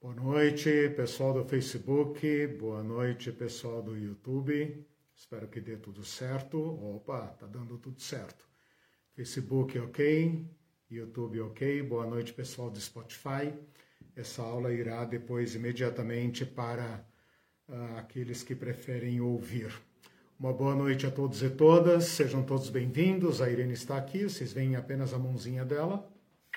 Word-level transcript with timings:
Boa 0.00 0.14
noite, 0.14 0.90
pessoal 0.90 1.32
do 1.32 1.44
Facebook. 1.44 2.46
Boa 2.46 2.84
noite, 2.84 3.32
pessoal 3.32 3.82
do 3.82 3.96
YouTube. 3.96 4.86
Espero 5.12 5.48
que 5.48 5.60
dê 5.60 5.76
tudo 5.76 6.04
certo. 6.04 6.56
Opa, 6.56 7.26
tá 7.26 7.46
dando 7.48 7.76
tudo 7.78 8.00
certo. 8.00 8.46
Facebook 9.16 9.76
ok, 9.76 10.46
YouTube 10.88 11.40
ok. 11.40 11.82
Boa 11.82 12.06
noite, 12.06 12.32
pessoal 12.32 12.70
do 12.70 12.78
Spotify. 12.80 13.52
Essa 14.14 14.40
aula 14.40 14.72
irá 14.72 15.04
depois 15.04 15.56
imediatamente 15.56 16.46
para 16.46 17.04
uh, 17.68 17.96
aqueles 17.96 18.44
que 18.44 18.54
preferem 18.54 19.20
ouvir. 19.20 19.74
Uma 20.38 20.52
boa 20.52 20.76
noite 20.76 21.08
a 21.08 21.10
todos 21.10 21.42
e 21.42 21.50
todas. 21.50 22.04
Sejam 22.04 22.44
todos 22.44 22.70
bem-vindos. 22.70 23.42
A 23.42 23.50
Irene 23.50 23.72
está 23.72 23.96
aqui. 23.96 24.22
Vocês 24.22 24.52
veem 24.52 24.76
apenas 24.76 25.12
a 25.12 25.18
mãozinha 25.18 25.64
dela. 25.64 26.08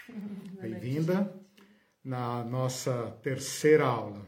Bem-vinda 0.61 1.40
na 2.03 2.43
nossa 2.43 3.11
terceira 3.21 3.85
aula. 3.85 4.27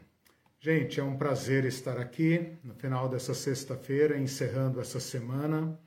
Gente, 0.60 1.00
é 1.00 1.04
um 1.04 1.18
prazer 1.18 1.66
estar 1.66 2.00
aqui 2.00 2.58
no 2.64 2.73
final 2.76 3.09
dessa 3.09 3.34
sexta-feira, 3.34 4.18
encerrando 4.18 4.80
essa 4.80 5.00
semana, 5.00 5.78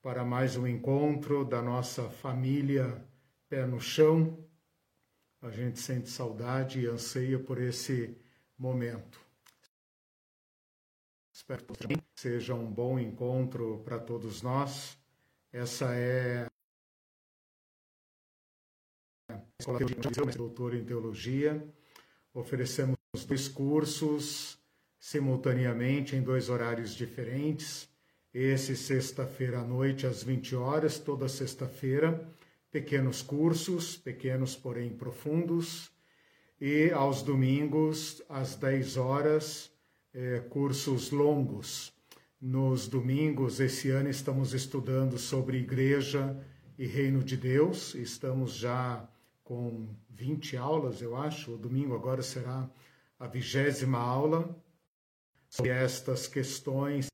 para 0.00 0.24
mais 0.24 0.56
um 0.56 0.66
encontro 0.66 1.44
da 1.44 1.60
nossa 1.60 2.08
família 2.08 3.04
Pé 3.48 3.66
no 3.66 3.80
Chão. 3.80 4.38
A 5.42 5.50
gente 5.50 5.78
sente 5.78 6.08
saudade 6.08 6.80
e 6.80 6.86
anseia 6.86 7.38
por 7.38 7.60
esse 7.60 8.16
momento. 8.58 9.20
Espero 11.32 11.64
que 11.66 12.02
seja 12.14 12.54
um 12.54 12.72
bom 12.72 12.98
encontro 12.98 13.82
para 13.84 13.98
todos 13.98 14.40
nós. 14.40 14.96
Essa 15.52 15.94
é 15.94 16.46
Escola 19.58 19.78
de 20.30 20.36
doutor 20.36 20.74
em 20.74 20.84
Teologia. 20.84 21.66
Oferecemos 22.34 22.96
dois 23.26 23.48
cursos 23.48 24.58
simultaneamente 24.98 26.14
em 26.14 26.22
dois 26.22 26.50
horários 26.50 26.94
diferentes. 26.94 27.88
Esse 28.34 28.76
sexta-feira 28.76 29.60
à 29.60 29.64
noite 29.64 30.06
às 30.06 30.22
20 30.22 30.54
horas, 30.54 30.98
toda 30.98 31.26
sexta-feira, 31.26 32.28
pequenos 32.70 33.22
cursos, 33.22 33.96
pequenos 33.96 34.54
porém 34.54 34.90
profundos, 34.90 35.90
e 36.60 36.90
aos 36.90 37.22
domingos 37.22 38.22
às 38.28 38.56
10 38.56 38.98
horas, 38.98 39.72
eh, 40.12 40.44
cursos 40.50 41.10
longos. 41.10 41.94
Nos 42.38 42.86
domingos 42.86 43.58
esse 43.58 43.88
ano 43.88 44.10
estamos 44.10 44.52
estudando 44.52 45.18
sobre 45.18 45.56
igreja 45.56 46.38
e 46.78 46.86
reino 46.86 47.24
de 47.24 47.38
Deus. 47.38 47.94
Estamos 47.94 48.54
já 48.54 49.08
com 49.46 49.86
20 50.10 50.56
aulas, 50.56 51.00
eu 51.00 51.16
acho. 51.16 51.52
O 51.52 51.56
domingo 51.56 51.94
agora 51.94 52.20
será 52.20 52.68
a 53.18 53.26
vigésima 53.28 53.98
aula 53.98 54.54
sobre 55.48 55.70
estas 55.70 56.26
questões 56.26 57.06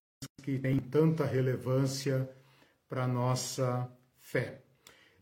que 0.42 0.58
têm 0.58 0.78
tanta 0.78 1.27
relevância 1.27 2.28
para 2.89 3.05
a 3.05 3.06
nossa 3.06 3.89
fé. 4.19 4.62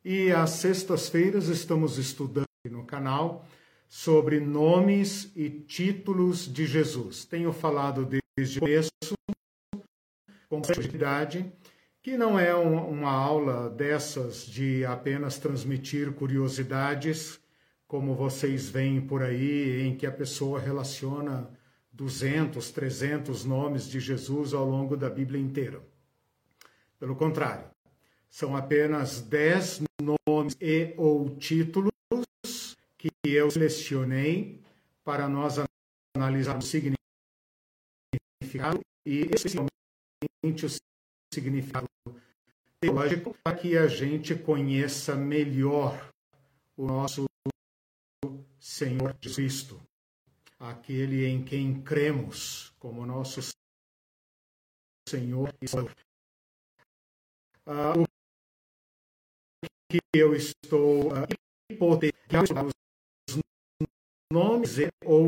E 0.05 0.31
às 0.31 0.51
sextas-feiras 0.51 1.49
estamos 1.49 1.99
estudando 1.99 2.47
no 2.71 2.87
canal 2.87 3.45
sobre 3.89 4.39
nomes 4.39 5.33
e 5.35 5.51
títulos 5.51 6.51
de 6.51 6.65
Jesus. 6.65 7.25
Tenho 7.25 7.53
falado 7.53 8.09
desde 8.37 8.59
o 8.59 8.61
começo 8.61 8.91
com 10.49 10.63
facilidade 10.63 11.53
que 12.03 12.17
não 12.17 12.39
é 12.39 12.57
um, 12.57 12.89
uma 12.89 13.11
aula 13.11 13.69
dessas 13.69 14.47
de 14.47 14.85
apenas 14.85 15.39
transmitir 15.39 16.13
curiosidades, 16.13 17.41
como 17.87 18.15
vocês 18.15 18.69
veem 18.69 19.01
por 19.01 19.23
aí, 19.23 19.83
em 19.83 19.97
que 19.97 20.07
a 20.07 20.13
pessoa 20.13 20.59
relaciona 20.59 21.51
200, 21.93 22.71
300 22.71 23.45
nomes 23.45 23.89
de 23.89 24.01
Jesus 24.01 24.55
ao 24.55 24.65
longo 24.65 24.97
da 24.97 25.11
Bíblia 25.11 25.41
inteira. 25.41 25.83
Pelo 26.99 27.17
contrário, 27.17 27.69
são 28.31 28.57
apenas 28.57 29.21
10 29.21 29.83
nomes 30.01 30.57
e 30.61 30.95
ou 30.97 31.37
títulos 31.37 31.91
que 32.97 33.11
eu 33.25 33.51
selecionei 33.51 34.63
para 35.05 35.29
nós 35.29 35.57
analisarmos 36.17 36.67
o 36.67 36.69
significado 36.69 36.97
e 39.05 39.29
especialmente 39.35 40.65
o 40.65 40.69
significado 41.33 41.87
teológico 42.81 43.37
para 43.43 43.57
que 43.57 43.77
a 43.77 43.87
gente 43.87 44.35
conheça 44.35 45.15
melhor 45.15 46.11
o 46.77 46.87
nosso 46.87 47.27
Senhor 48.59 49.15
Jesus 49.21 49.37
Cristo, 49.37 49.81
aquele 50.59 51.27
em 51.27 51.45
quem 51.45 51.83
cremos 51.83 52.73
como 52.79 53.05
nosso 53.07 53.41
Senhor 55.09 55.55
e 55.61 55.69
Salvador. 55.69 55.95
Ah, 57.67 57.93
o 57.99 58.07
que 59.91 59.99
eu 60.15 60.35
estou 60.35 61.13
uh, 61.13 61.27
hipotetizando 61.71 62.71
os 63.29 63.39
nomes 64.33 64.77
ou 65.05 65.27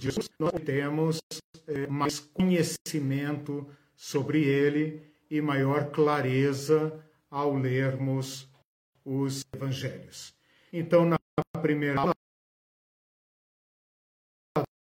Jesus, 0.00 0.28
nós 0.38 0.52
temos 0.64 1.18
eh, 1.66 1.86
mais 1.86 2.18
conhecimento 2.18 3.68
sobre 3.94 4.44
ele 4.44 5.11
e 5.32 5.40
maior 5.40 5.90
clareza 5.90 7.02
ao 7.30 7.56
lermos 7.56 8.46
os 9.02 9.42
evangelhos. 9.54 10.34
Então, 10.70 11.06
na 11.06 11.16
primeira 11.62 11.98
aula, 11.98 12.14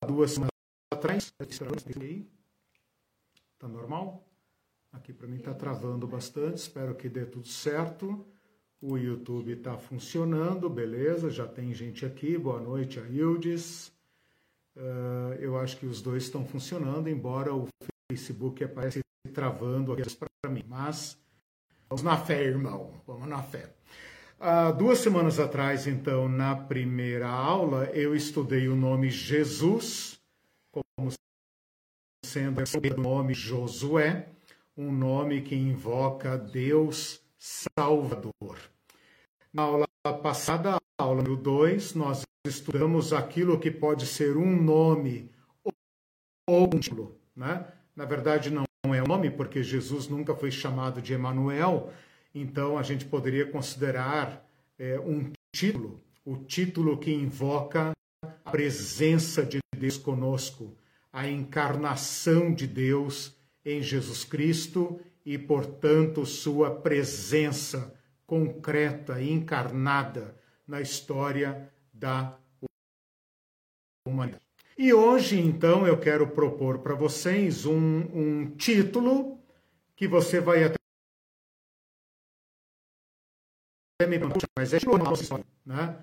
duas 0.07 0.31
semanas 0.31 0.51
atrás, 0.91 1.31
está 1.39 3.69
normal? 3.69 4.27
Aqui 4.91 5.13
para 5.13 5.29
mim 5.29 5.37
está 5.37 5.53
travando 5.53 6.09
bastante, 6.09 6.57
espero 6.57 6.95
que 6.95 7.11
dê 7.11 7.27
tudo 7.27 7.47
certo. 7.47 8.27
O 8.81 8.97
YouTube 8.97 9.53
está 9.53 9.77
funcionando, 9.77 10.71
beleza, 10.71 11.29
já 11.29 11.47
tem 11.47 11.75
gente 11.75 12.07
aqui. 12.07 12.39
Boa 12.39 12.59
noite, 12.59 12.99
Aildes. 12.99 13.93
Uh, 14.75 15.35
eu 15.41 15.59
acho 15.59 15.77
que 15.77 15.85
os 15.85 16.01
dois 16.01 16.23
estão 16.23 16.47
funcionando, 16.47 17.11
embora 17.11 17.55
o 17.55 17.69
Facebook 18.11 18.65
apareça 18.65 19.01
travando 19.35 19.93
aqui 19.93 20.09
para 20.41 20.51
mim. 20.51 20.65
Mas 20.67 21.19
vamos 21.89 22.03
na 22.03 22.17
fé, 22.17 22.43
irmão. 22.43 23.01
Vamos 23.07 23.29
na 23.29 23.43
fé. 23.43 23.75
Há 24.41 24.71
duas 24.71 24.99
semanas 24.99 25.41
atrás, 25.41 25.87
então, 25.87 26.29
na 26.29 26.55
primeira 26.55 27.29
aula, 27.29 27.87
eu 27.87 28.15
estudei 28.15 28.69
o 28.69 28.77
nome 28.77 29.11
Jesus, 29.11 30.21
como 30.71 31.11
sendo 32.25 32.61
o 32.61 33.01
nome 33.01 33.35
Josué, 33.35 34.29
um 34.77 34.93
nome 34.93 35.43
que 35.43 35.57
invoca 35.57 36.39
Deus 36.39 37.21
Salvador. 37.37 38.59
Na 39.53 39.63
aula 39.63 39.89
passada, 40.23 40.79
aula 41.01 41.17
número 41.17 41.37
2, 41.37 41.95
nós 41.95 42.23
estudamos 42.47 43.13
aquilo 43.13 43.59
que 43.59 43.73
pode 43.73 44.07
ser 44.07 44.37
um 44.37 44.63
nome 44.63 45.33
ou 46.49 46.65
um 46.73 46.79
título. 46.79 47.21
Né? 47.35 47.67
Na 47.97 48.05
verdade, 48.05 48.51
não 48.51 48.68
não 48.89 48.95
é 48.95 49.03
o 49.03 49.07
nome, 49.07 49.31
porque 49.31 49.63
Jesus 49.63 50.09
nunca 50.09 50.35
foi 50.35 50.51
chamado 50.51 51.03
de 51.03 51.13
Emanuel, 51.13 51.93
então 52.35 52.79
a 52.79 52.83
gente 52.83 53.05
poderia 53.05 53.45
considerar 53.45 54.49
é, 54.79 54.99
um 54.99 55.31
título, 55.55 56.01
o 56.25 56.39
título 56.39 56.97
que 56.97 57.13
invoca 57.13 57.93
a 58.23 58.51
presença 58.51 59.45
de 59.45 59.59
Deus 59.77 59.99
conosco, 59.99 60.75
a 61.13 61.29
encarnação 61.29 62.53
de 62.53 62.67
Deus 62.67 63.37
em 63.63 63.83
Jesus 63.83 64.25
Cristo 64.25 64.99
e, 65.25 65.37
portanto, 65.37 66.25
sua 66.25 66.75
presença 66.75 67.95
concreta 68.27 69.21
e 69.21 69.31
encarnada 69.31 70.35
na 70.67 70.81
história 70.81 71.71
da 71.93 72.39
humanidade. 74.07 74.48
E 74.81 74.95
hoje, 74.95 75.41
então, 75.41 75.85
eu 75.85 75.99
quero 75.99 76.25
propor 76.29 76.79
para 76.79 76.95
vocês 76.95 77.67
um, 77.67 77.99
um 78.15 78.57
título 78.57 79.37
que 79.97 80.07
você 80.07 80.41
vai 80.41 80.63
até 80.63 80.79
me 84.07 84.21
mas 84.57 84.73
é 84.73 84.79
né? 85.67 85.99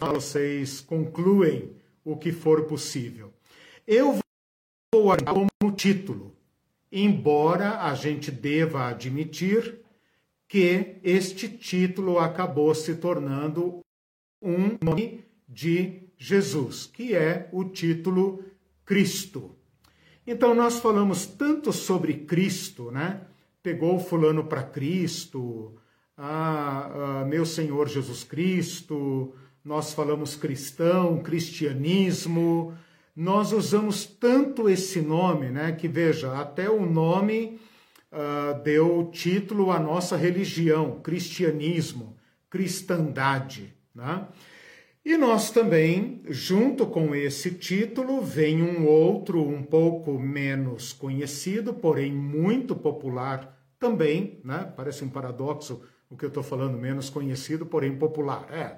Vocês 0.00 0.80
concluem 0.80 1.80
o 2.04 2.16
que 2.16 2.32
for 2.32 2.66
possível. 2.66 3.32
Eu 3.86 4.18
vou 4.92 5.12
como 5.24 5.72
título, 5.76 6.36
embora 6.90 7.84
a 7.84 7.94
gente 7.94 8.32
deva 8.32 8.88
admitir 8.88 9.80
que 10.48 10.98
este 11.04 11.48
título 11.48 12.18
acabou 12.18 12.74
se 12.74 12.96
tornando 12.96 13.78
um 14.42 14.76
nome 14.84 15.24
de 15.48 16.09
Jesus, 16.22 16.84
que 16.84 17.14
é 17.14 17.48
o 17.50 17.64
título 17.64 18.44
Cristo. 18.84 19.56
Então 20.26 20.54
nós 20.54 20.78
falamos 20.78 21.24
tanto 21.24 21.72
sobre 21.72 22.12
Cristo, 22.12 22.90
né? 22.90 23.22
Pegou 23.62 23.98
fulano 23.98 24.44
para 24.44 24.62
Cristo, 24.62 25.74
ah, 26.16 27.22
ah, 27.22 27.24
meu 27.24 27.46
Senhor 27.46 27.88
Jesus 27.88 28.22
Cristo, 28.22 29.34
nós 29.64 29.94
falamos 29.94 30.36
cristão, 30.36 31.22
cristianismo, 31.22 32.74
nós 33.16 33.52
usamos 33.52 34.04
tanto 34.04 34.68
esse 34.68 35.00
nome, 35.00 35.48
né? 35.48 35.72
Que 35.72 35.88
veja, 35.88 36.38
até 36.38 36.68
o 36.68 36.84
nome 36.84 37.58
uh, 38.12 38.62
deu 38.62 39.10
título 39.10 39.70
à 39.70 39.78
nossa 39.78 40.16
religião, 40.18 41.00
cristianismo, 41.00 42.16
cristandade, 42.50 43.74
né? 43.94 44.26
E 45.04 45.16
nós 45.16 45.50
também, 45.50 46.22
junto 46.28 46.86
com 46.86 47.14
esse 47.14 47.52
título, 47.52 48.20
vem 48.20 48.62
um 48.62 48.86
outro 48.86 49.42
um 49.42 49.62
pouco 49.62 50.18
menos 50.18 50.92
conhecido, 50.92 51.72
porém 51.72 52.12
muito 52.12 52.76
popular 52.76 53.58
também, 53.78 54.40
né? 54.44 54.70
Parece 54.76 55.02
um 55.02 55.08
paradoxo 55.08 55.82
o 56.10 56.16
que 56.16 56.24
eu 56.24 56.28
estou 56.28 56.42
falando, 56.42 56.76
menos 56.76 57.08
conhecido, 57.08 57.64
porém 57.64 57.96
popular. 57.96 58.46
É, 58.50 58.76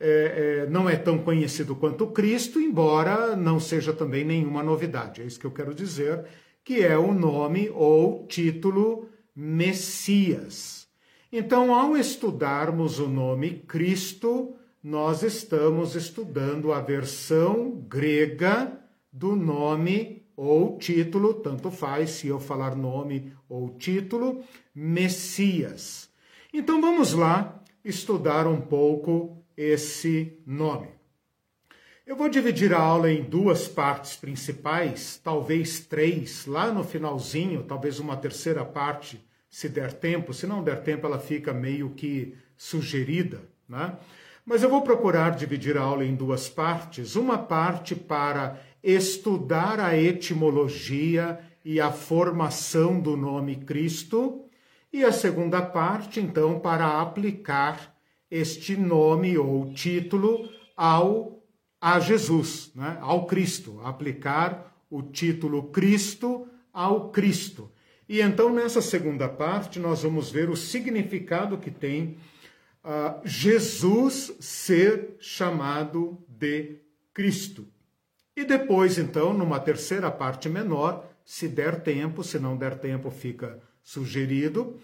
é, 0.00 0.62
é, 0.64 0.66
não 0.70 0.88
é 0.88 0.96
tão 0.96 1.18
conhecido 1.18 1.76
quanto 1.76 2.06
Cristo, 2.06 2.58
embora 2.58 3.36
não 3.36 3.60
seja 3.60 3.92
também 3.92 4.24
nenhuma 4.24 4.62
novidade. 4.62 5.20
É 5.20 5.26
isso 5.26 5.38
que 5.38 5.46
eu 5.46 5.50
quero 5.50 5.74
dizer, 5.74 6.24
que 6.64 6.82
é 6.82 6.96
o 6.96 7.12
nome 7.12 7.70
ou 7.74 8.26
título 8.26 9.10
Messias. 9.36 10.88
Então, 11.30 11.74
ao 11.74 11.96
estudarmos 11.96 12.98
o 12.98 13.08
nome 13.08 13.62
Cristo, 13.68 14.56
nós 14.82 15.22
estamos 15.22 15.94
estudando 15.94 16.72
a 16.72 16.80
versão 16.80 17.72
grega 17.88 18.80
do 19.12 19.36
nome 19.36 20.24
ou 20.34 20.78
título, 20.78 21.34
tanto 21.34 21.70
faz 21.70 22.10
se 22.10 22.28
eu 22.28 22.40
falar 22.40 22.74
nome 22.74 23.32
ou 23.48 23.76
título, 23.76 24.42
Messias. 24.74 26.08
Então 26.52 26.80
vamos 26.80 27.12
lá 27.12 27.62
estudar 27.84 28.46
um 28.46 28.60
pouco 28.60 29.44
esse 29.56 30.38
nome. 30.46 30.88
Eu 32.06 32.16
vou 32.16 32.28
dividir 32.28 32.72
a 32.72 32.80
aula 32.80 33.12
em 33.12 33.22
duas 33.22 33.68
partes 33.68 34.16
principais, 34.16 35.20
talvez 35.22 35.80
três, 35.80 36.46
lá 36.46 36.72
no 36.72 36.82
finalzinho, 36.82 37.62
talvez 37.62 38.00
uma 38.00 38.16
terceira 38.16 38.64
parte, 38.64 39.24
se 39.48 39.68
der 39.68 39.92
tempo. 39.92 40.32
Se 40.32 40.46
não 40.46 40.62
der 40.62 40.82
tempo, 40.82 41.06
ela 41.06 41.18
fica 41.18 41.52
meio 41.52 41.90
que 41.90 42.34
sugerida, 42.56 43.42
né? 43.68 43.96
Mas 44.44 44.62
eu 44.62 44.70
vou 44.70 44.82
procurar 44.82 45.30
dividir 45.30 45.76
a 45.76 45.82
aula 45.82 46.04
em 46.04 46.14
duas 46.14 46.48
partes. 46.48 47.16
Uma 47.16 47.38
parte 47.38 47.94
para 47.94 48.60
estudar 48.82 49.78
a 49.78 49.96
etimologia 49.96 51.38
e 51.64 51.80
a 51.80 51.90
formação 51.90 52.98
do 53.00 53.16
nome 53.16 53.56
Cristo, 53.56 54.44
e 54.92 55.04
a 55.04 55.12
segunda 55.12 55.62
parte, 55.62 56.18
então, 56.18 56.58
para 56.58 57.00
aplicar 57.00 57.94
este 58.30 58.76
nome 58.76 59.38
ou 59.38 59.72
título 59.72 60.48
ao 60.76 61.40
a 61.80 61.98
Jesus, 61.98 62.70
né? 62.74 62.98
ao 63.00 63.26
Cristo, 63.26 63.80
aplicar 63.82 64.76
o 64.90 65.02
título 65.02 65.70
Cristo 65.70 66.46
ao 66.72 67.10
Cristo. 67.10 67.70
E 68.08 68.20
então, 68.20 68.52
nessa 68.52 68.82
segunda 68.82 69.28
parte, 69.28 69.78
nós 69.78 70.02
vamos 70.02 70.30
ver 70.30 70.50
o 70.50 70.56
significado 70.56 71.56
que 71.56 71.70
tem 71.70 72.18
uh, 72.84 73.20
Jesus 73.24 74.32
ser 74.40 75.16
chamado 75.18 76.22
de 76.28 76.78
Cristo. 77.12 77.66
E 78.36 78.44
depois, 78.44 78.98
então, 78.98 79.32
numa 79.32 79.60
terceira 79.60 80.10
parte 80.10 80.48
menor, 80.48 81.04
se 81.24 81.48
der 81.48 81.82
tempo, 81.82 82.24
se 82.24 82.38
não 82.38 82.56
der 82.56 82.78
tempo, 82.78 83.10
fica 83.10 83.60
sugerido, 83.82 84.78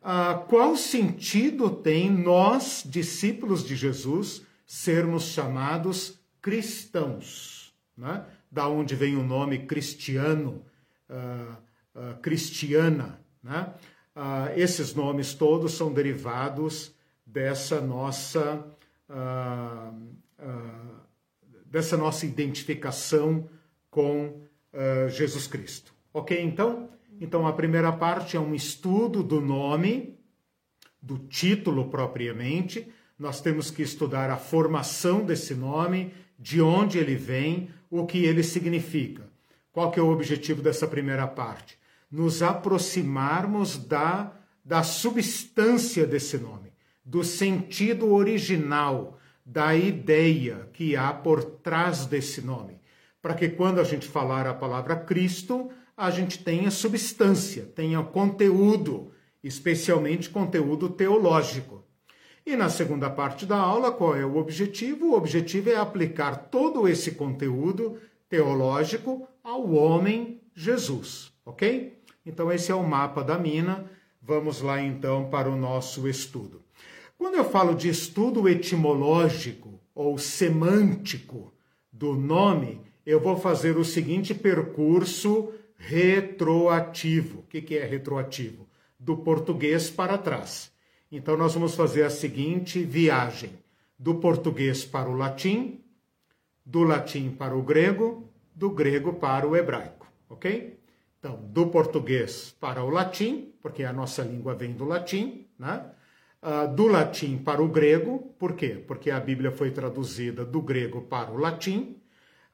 uh, 0.00 0.44
qual 0.46 0.76
sentido 0.76 1.70
tem 1.70 2.10
nós, 2.10 2.82
discípulos 2.86 3.64
de 3.64 3.76
Jesus, 3.76 4.42
sermos 4.66 5.24
chamados 5.24 6.18
cristãos? 6.40 7.74
Né? 7.96 8.24
Da 8.50 8.68
onde 8.68 8.94
vem 8.94 9.16
o 9.16 9.22
nome 9.22 9.66
cristiano, 9.66 10.64
uh, 11.08 12.16
cristiana. 12.20 13.20
Né? 13.42 13.74
esses 14.54 14.94
nomes 14.94 15.34
todos 15.34 15.72
são 15.72 15.92
derivados 15.92 16.94
dessa 17.32 17.80
nossa, 17.80 18.64
dessa 21.66 21.96
nossa 21.96 22.26
identificação 22.26 23.48
com 23.90 24.42
Jesus 25.08 25.46
Cristo. 25.46 25.92
Ok, 26.12 26.40
então? 26.40 26.90
Então, 27.20 27.46
a 27.46 27.52
primeira 27.52 27.92
parte 27.92 28.36
é 28.36 28.40
um 28.40 28.54
estudo 28.54 29.22
do 29.22 29.40
nome, 29.40 30.18
do 31.00 31.18
título 31.18 31.88
propriamente. 31.88 32.86
Nós 33.18 33.40
temos 33.40 33.70
que 33.70 33.82
estudar 33.82 34.28
a 34.30 34.36
formação 34.36 35.24
desse 35.24 35.54
nome, 35.54 36.12
de 36.38 36.60
onde 36.60 36.98
ele 36.98 37.14
vem, 37.14 37.70
o 37.88 38.04
que 38.06 38.24
ele 38.24 38.42
significa. 38.42 39.22
Qual 39.72 39.90
que 39.90 39.98
é 39.98 40.02
o 40.02 40.10
objetivo 40.10 40.60
dessa 40.60 40.86
primeira 40.86 41.26
parte? 41.26 41.78
Nos 42.10 42.42
aproximarmos 42.42 43.78
da, 43.78 44.32
da 44.64 44.82
substância 44.82 46.06
desse 46.06 46.36
nome, 46.36 46.61
do 47.04 47.24
sentido 47.24 48.12
original, 48.12 49.18
da 49.44 49.74
ideia 49.74 50.68
que 50.72 50.96
há 50.96 51.12
por 51.12 51.42
trás 51.42 52.06
desse 52.06 52.40
nome. 52.40 52.80
Para 53.20 53.34
que 53.34 53.48
quando 53.48 53.80
a 53.80 53.84
gente 53.84 54.06
falar 54.06 54.46
a 54.46 54.54
palavra 54.54 54.96
Cristo, 54.96 55.70
a 55.96 56.10
gente 56.10 56.42
tenha 56.42 56.70
substância, 56.70 57.64
tenha 57.74 58.02
conteúdo, 58.02 59.12
especialmente 59.42 60.30
conteúdo 60.30 60.88
teológico. 60.88 61.84
E 62.44 62.56
na 62.56 62.68
segunda 62.68 63.08
parte 63.08 63.46
da 63.46 63.56
aula, 63.56 63.92
qual 63.92 64.16
é 64.16 64.24
o 64.24 64.36
objetivo? 64.36 65.10
O 65.10 65.16
objetivo 65.16 65.70
é 65.70 65.76
aplicar 65.76 66.48
todo 66.50 66.88
esse 66.88 67.12
conteúdo 67.12 67.98
teológico 68.28 69.28
ao 69.44 69.72
homem 69.72 70.40
Jesus, 70.54 71.32
ok? 71.44 72.02
Então, 72.26 72.50
esse 72.50 72.72
é 72.72 72.74
o 72.74 72.82
mapa 72.82 73.22
da 73.22 73.38
mina. 73.38 73.84
Vamos 74.20 74.60
lá 74.60 74.80
então 74.80 75.28
para 75.28 75.48
o 75.48 75.56
nosso 75.56 76.08
estudo. 76.08 76.61
Quando 77.22 77.36
eu 77.36 77.44
falo 77.44 77.76
de 77.76 77.88
estudo 77.88 78.48
etimológico 78.48 79.80
ou 79.94 80.18
semântico 80.18 81.54
do 81.92 82.14
nome, 82.14 82.80
eu 83.06 83.20
vou 83.20 83.36
fazer 83.36 83.76
o 83.76 83.84
seguinte 83.84 84.34
percurso 84.34 85.52
retroativo. 85.76 87.38
O 87.38 87.42
que 87.44 87.78
é 87.78 87.84
retroativo? 87.84 88.68
Do 88.98 89.18
português 89.18 89.88
para 89.88 90.18
trás. 90.18 90.72
Então, 91.12 91.36
nós 91.36 91.54
vamos 91.54 91.76
fazer 91.76 92.02
a 92.02 92.10
seguinte 92.10 92.82
viagem: 92.82 93.52
do 93.96 94.16
português 94.16 94.84
para 94.84 95.08
o 95.08 95.14
latim, 95.14 95.80
do 96.66 96.82
latim 96.82 97.30
para 97.30 97.56
o 97.56 97.62
grego, 97.62 98.28
do 98.52 98.68
grego 98.68 99.12
para 99.12 99.46
o 99.46 99.56
hebraico, 99.56 100.08
ok? 100.28 100.76
Então, 101.20 101.40
do 101.40 101.68
português 101.68 102.52
para 102.58 102.82
o 102.82 102.90
latim, 102.90 103.54
porque 103.62 103.84
a 103.84 103.92
nossa 103.92 104.24
língua 104.24 104.56
vem 104.56 104.72
do 104.72 104.84
latim, 104.84 105.46
né? 105.56 105.88
Uh, 106.42 106.74
do 106.74 106.88
latim 106.88 107.38
para 107.38 107.62
o 107.62 107.68
grego, 107.68 108.34
por 108.36 108.54
quê? 108.54 108.82
Porque 108.84 109.12
a 109.12 109.20
Bíblia 109.20 109.52
foi 109.52 109.70
traduzida 109.70 110.44
do 110.44 110.60
grego 110.60 111.02
para 111.02 111.30
o 111.30 111.36
latim, 111.36 111.96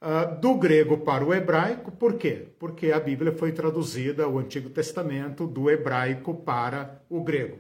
uh, 0.03 0.39
do 0.39 0.57
grego 0.57 0.99
para 0.99 1.25
o 1.25 1.33
hebraico. 1.33 1.91
Por 1.91 2.15
quê? 2.17 2.49
Porque 2.59 2.93
a 2.93 3.01
Bíblia 3.01 3.33
foi 3.33 3.51
traduzida, 3.51 4.29
o 4.29 4.39
Antigo 4.39 4.69
Testamento, 4.69 5.47
do 5.47 5.71
hebraico 5.71 6.35
para 6.35 7.03
o 7.09 7.23
grego. 7.23 7.57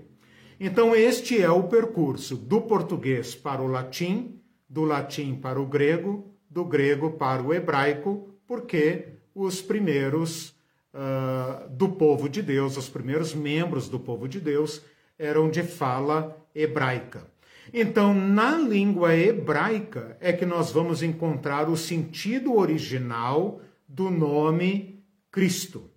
Então, 0.61 0.95
este 0.95 1.41
é 1.41 1.51
o 1.51 1.63
percurso 1.63 2.37
do 2.37 2.61
português 2.61 3.35
para 3.35 3.63
o 3.63 3.67
latim, 3.67 4.39
do 4.69 4.85
latim 4.85 5.35
para 5.35 5.59
o 5.59 5.65
grego, 5.65 6.35
do 6.51 6.65
grego 6.65 7.13
para 7.13 7.43
o 7.43 7.55
hebraico, 7.55 8.29
porque 8.47 9.15
os 9.35 9.63
primeiros 9.63 10.51
uh, 10.93 11.69
do 11.71 11.89
povo 11.89 12.29
de 12.29 12.43
Deus, 12.43 12.77
os 12.77 12.89
primeiros 12.89 13.35
membros 13.35 13.89
do 13.89 13.99
povo 13.99 14.29
de 14.29 14.41
Deus, 14.41 14.83
eram 15.19 15.51
de 15.51 15.63
fala 15.63 16.37
hebraica. 16.55 17.27
Então, 17.73 18.15
na 18.15 18.57
língua 18.57 19.15
hebraica 19.15 20.17
é 20.21 20.33
que 20.33 20.47
nós 20.47 20.71
vamos 20.71 21.03
encontrar 21.03 21.69
o 21.69 21.77
sentido 21.77 22.57
original 22.57 23.61
do 23.87 24.11
nome 24.11 25.05
Cristo. 25.31 25.91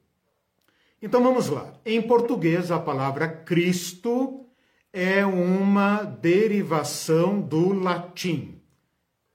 Então 1.01 1.23
vamos 1.23 1.49
lá. 1.49 1.73
Em 1.85 2.01
português, 2.01 2.69
a 2.71 2.79
palavra 2.79 3.27
Cristo 3.27 4.45
é 4.93 5.25
uma 5.25 6.03
derivação 6.03 7.41
do 7.41 7.73
latim. 7.73 8.61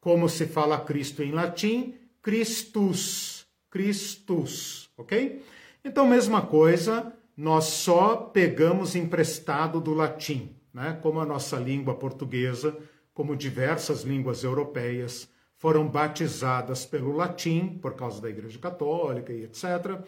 Como 0.01 0.29
se 0.29 0.47
fala 0.47 0.79
Cristo 0.79 1.23
em 1.23 1.33
latim? 1.33 1.95
Christus. 2.23 3.47
Christus, 3.71 4.89
ok? 4.97 5.43
Então, 5.85 6.07
mesma 6.07 6.43
coisa, 6.43 7.13
nós 7.37 7.65
só 7.65 8.17
pegamos 8.17 8.97
emprestado 8.97 9.81
do 9.81 9.93
latim 9.93 10.57
né, 10.77 10.99
como 11.01 11.21
a 11.21 11.25
nossa 11.25 11.57
língua 11.57 11.95
portuguesa, 11.95 12.77
como 13.15 13.35
diversas 13.35 14.03
línguas 14.03 14.45
europeias, 14.45 15.27
foram 15.57 15.89
batizadas 15.89 16.85
pelo 16.85 17.13
latim, 17.13 17.79
por 17.81 17.95
causa 17.95 18.21
da 18.21 18.29
Igreja 18.29 18.59
Católica 18.59 19.33
e 19.33 19.45
etc. 19.45 19.99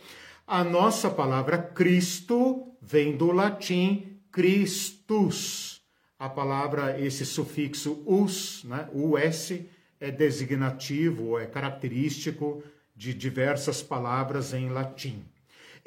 A 0.46 0.62
nossa 0.62 1.08
palavra 1.08 1.56
Cristo 1.56 2.70
vem 2.82 3.16
do 3.16 3.32
latim 3.32 4.20
Christus. 4.30 5.80
a 6.18 6.28
palavra, 6.28 7.00
esse 7.00 7.24
sufixo 7.24 8.02
us, 8.04 8.62
né, 8.64 8.90
us, 8.92 9.52
é 9.98 10.10
designativo, 10.10 11.38
é 11.38 11.46
característico 11.46 12.62
de 12.94 13.14
diversas 13.14 13.82
palavras 13.82 14.52
em 14.52 14.68
latim. 14.68 15.24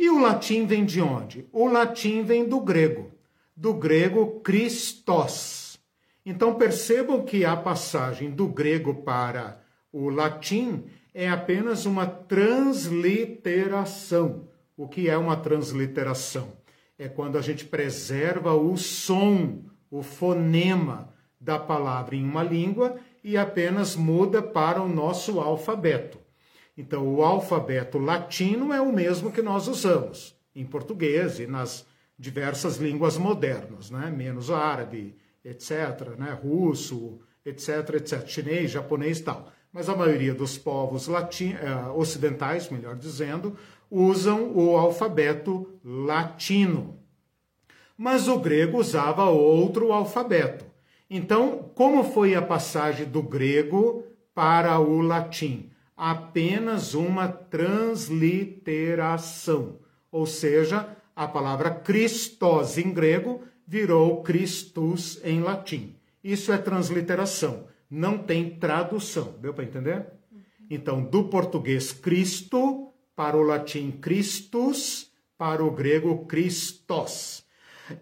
E 0.01 0.09
o 0.09 0.17
latim 0.17 0.65
vem 0.65 0.83
de 0.83 0.99
onde? 0.99 1.47
O 1.51 1.67
latim 1.67 2.23
vem 2.23 2.49
do 2.49 2.59
grego, 2.59 3.11
do 3.55 3.71
grego 3.71 4.39
Christos. 4.39 5.79
Então 6.25 6.55
percebam 6.55 7.23
que 7.23 7.45
a 7.45 7.55
passagem 7.55 8.31
do 8.31 8.47
grego 8.47 9.03
para 9.03 9.61
o 9.93 10.09
latim 10.09 10.85
é 11.13 11.29
apenas 11.29 11.85
uma 11.85 12.07
transliteração. 12.07 14.47
O 14.75 14.87
que 14.87 15.07
é 15.07 15.15
uma 15.15 15.37
transliteração? 15.37 16.53
É 16.97 17.07
quando 17.07 17.37
a 17.37 17.41
gente 17.41 17.63
preserva 17.63 18.55
o 18.55 18.75
som, 18.77 19.65
o 19.91 20.01
fonema 20.01 21.13
da 21.39 21.59
palavra 21.59 22.15
em 22.15 22.25
uma 22.25 22.41
língua 22.41 22.95
e 23.23 23.37
apenas 23.37 23.95
muda 23.95 24.41
para 24.41 24.81
o 24.81 24.89
nosso 24.89 25.39
alfabeto. 25.39 26.20
Então, 26.77 27.07
o 27.07 27.23
alfabeto 27.23 27.97
latino 27.97 28.73
é 28.73 28.81
o 28.81 28.91
mesmo 28.91 29.31
que 29.31 29.41
nós 29.41 29.67
usamos 29.67 30.35
em 30.55 30.65
português 30.65 31.39
e 31.39 31.47
nas 31.47 31.85
diversas 32.17 32.77
línguas 32.77 33.17
modernas, 33.17 33.89
né? 33.89 34.09
menos 34.09 34.51
árabe, 34.51 35.15
etc., 35.43 36.15
né? 36.17 36.37
russo, 36.41 37.19
etc., 37.45 37.95
etc., 37.95 38.25
chinês, 38.27 38.71
japonês 38.71 39.19
e 39.19 39.23
tal. 39.23 39.51
Mas 39.73 39.89
a 39.89 39.95
maioria 39.95 40.33
dos 40.33 40.57
povos 40.57 41.07
latin... 41.07 41.53
Eh, 41.53 41.91
ocidentais, 41.95 42.69
melhor 42.69 42.95
dizendo, 42.95 43.57
usam 43.89 44.51
o 44.55 44.77
alfabeto 44.77 45.79
latino. 45.83 46.99
Mas 47.97 48.27
o 48.27 48.39
grego 48.39 48.77
usava 48.77 49.25
outro 49.25 49.91
alfabeto. 49.91 50.65
Então, 51.09 51.71
como 51.75 52.03
foi 52.03 52.35
a 52.35 52.41
passagem 52.41 53.05
do 53.05 53.21
grego 53.21 54.03
para 54.33 54.79
o 54.79 55.01
latim? 55.01 55.70
Apenas 56.03 56.95
uma 56.95 57.27
transliteração, 57.27 59.77
ou 60.11 60.25
seja, 60.25 60.97
a 61.15 61.27
palavra 61.27 61.69
Christos 61.69 62.79
em 62.79 62.91
grego 62.91 63.43
virou 63.67 64.23
Christus 64.23 65.19
em 65.23 65.41
latim. 65.41 65.95
Isso 66.23 66.51
é 66.51 66.57
transliteração, 66.57 67.67
não 67.87 68.17
tem 68.17 68.49
tradução. 68.49 69.35
Deu 69.39 69.53
para 69.53 69.63
entender? 69.63 70.07
Então, 70.71 71.03
do 71.03 71.25
português 71.25 71.91
Cristo 71.91 72.91
para 73.15 73.37
o 73.37 73.43
latim 73.43 73.91
Christus, 73.91 75.11
para 75.37 75.63
o 75.63 75.69
grego 75.69 76.25
Christos. 76.25 77.45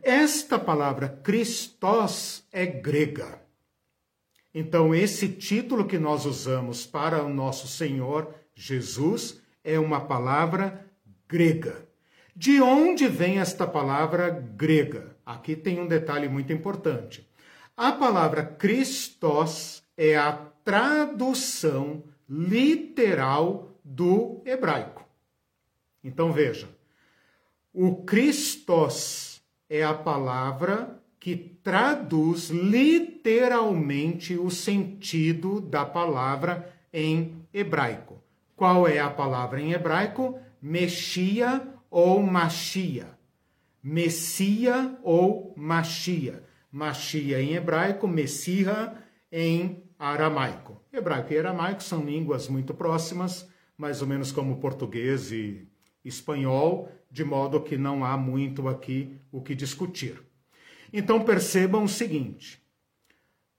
Esta 0.02 0.58
palavra 0.58 1.10
Christos 1.10 2.46
é 2.50 2.66
grega. 2.66 3.42
Então, 4.60 4.94
esse 4.94 5.30
título 5.30 5.86
que 5.86 5.98
nós 5.98 6.26
usamos 6.26 6.86
para 6.86 7.24
o 7.24 7.30
nosso 7.30 7.66
Senhor 7.66 8.36
Jesus 8.54 9.42
é 9.64 9.80
uma 9.80 10.02
palavra 10.02 10.86
grega. 11.30 11.88
De 12.36 12.62
onde 12.62 13.08
vem 13.08 13.40
esta 13.40 13.66
palavra 13.66 14.30
grega? 14.30 15.16
Aqui 15.26 15.56
tem 15.56 15.80
um 15.80 15.88
detalhe 15.88 16.28
muito 16.28 16.52
importante. 16.52 17.26
A 17.78 17.94
palavra 17.94 18.44
Christos 18.44 19.82
é 19.96 20.18
a 20.18 20.34
tradução 20.34 22.04
literal 22.30 23.80
do 23.82 24.42
hebraico. 24.46 25.08
Então 26.04 26.34
veja, 26.34 26.68
o 27.74 28.04
Christos 28.04 29.42
é 29.70 29.86
a 29.86 29.94
palavra 29.94 30.99
que 31.20 31.36
traduz 31.36 32.50
literalmente 32.50 34.38
o 34.38 34.50
sentido 34.50 35.60
da 35.60 35.86
palavra 35.86 36.74
em 36.94 37.46
hebraico. 37.54 38.24
Qual 38.56 38.88
é 38.88 39.00
a 39.00 39.10
palavra 39.10 39.60
em 39.60 39.74
hebraico? 39.74 40.40
Mexia 40.62 41.68
ou 41.90 42.22
Machia. 42.22 43.18
Messia 43.84 44.98
ou 45.04 45.54
Machia. 45.58 46.44
Machia 46.72 47.42
em 47.42 47.54
hebraico, 47.54 48.08
Messiha 48.08 48.96
em 49.32 49.84
aramaico. 49.98 50.82
Hebraico 50.92 51.34
e 51.34 51.38
aramaico 51.38 51.84
são 51.84 52.06
línguas 52.06 52.48
muito 52.48 52.74
próximas, 52.74 53.50
mais 53.78 54.02
ou 54.02 54.08
menos 54.08 54.32
como 54.32 54.58
português 54.58 55.32
e 55.32 55.68
espanhol, 56.04 56.90
de 57.12 57.24
modo 57.24 57.62
que 57.62 57.78
não 57.78 58.06
há 58.06 58.18
muito 58.18 58.68
aqui 58.68 59.18
o 59.32 59.42
que 59.42 59.56
discutir. 59.56 60.29
Então 60.92 61.24
percebam 61.24 61.84
o 61.84 61.90
seguinte: 61.90 62.62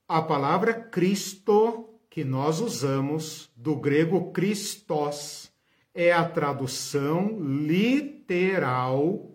a 0.07 0.21
palavra 0.21 0.73
Cristo 0.73 1.87
que 2.11 2.25
nós 2.25 2.59
usamos, 2.59 3.49
do 3.55 3.73
grego 3.73 4.33
Christos, 4.33 5.49
é 5.95 6.11
a 6.11 6.27
tradução 6.27 7.39
literal 7.39 9.31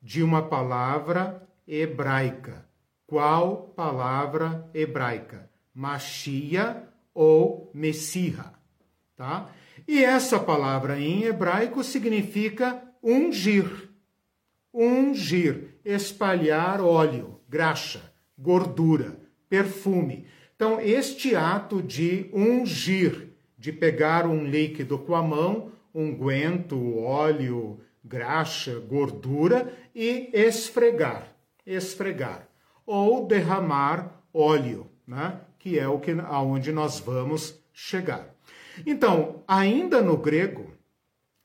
de 0.00 0.22
uma 0.22 0.40
palavra 0.40 1.44
hebraica. 1.66 2.64
Qual 3.04 3.72
palavra 3.74 4.70
hebraica? 4.72 5.50
Machia 5.74 6.88
ou 7.12 7.68
Messiha, 7.74 8.54
tá? 9.16 9.50
E 9.88 10.04
essa 10.04 10.38
palavra 10.38 11.00
em 11.00 11.24
hebraico 11.24 11.82
significa 11.82 12.80
ungir. 13.02 13.90
Ungir, 14.72 15.80
espalhar 15.84 16.80
óleo, 16.80 17.39
graxa, 17.50 18.12
gordura, 18.38 19.18
perfume. 19.48 20.24
Então, 20.54 20.80
este 20.80 21.34
ato 21.34 21.82
de 21.82 22.30
ungir, 22.32 23.30
de 23.58 23.72
pegar 23.72 24.24
um 24.24 24.44
líquido 24.44 24.96
com 24.96 25.16
a 25.16 25.22
mão, 25.22 25.72
unguento, 25.92 26.96
óleo, 26.98 27.80
graxa, 28.04 28.78
gordura 28.78 29.74
e 29.92 30.30
esfregar, 30.32 31.34
esfregar 31.66 32.48
ou 32.86 33.26
derramar 33.26 34.22
óleo, 34.32 34.86
né? 35.06 35.40
Que 35.58 35.78
é 35.78 35.88
o 35.88 35.98
que 35.98 36.12
aonde 36.12 36.70
nós 36.70 37.00
vamos 37.00 37.60
chegar. 37.72 38.32
Então, 38.86 39.42
ainda 39.46 40.00
no 40.00 40.16
grego, 40.16 40.72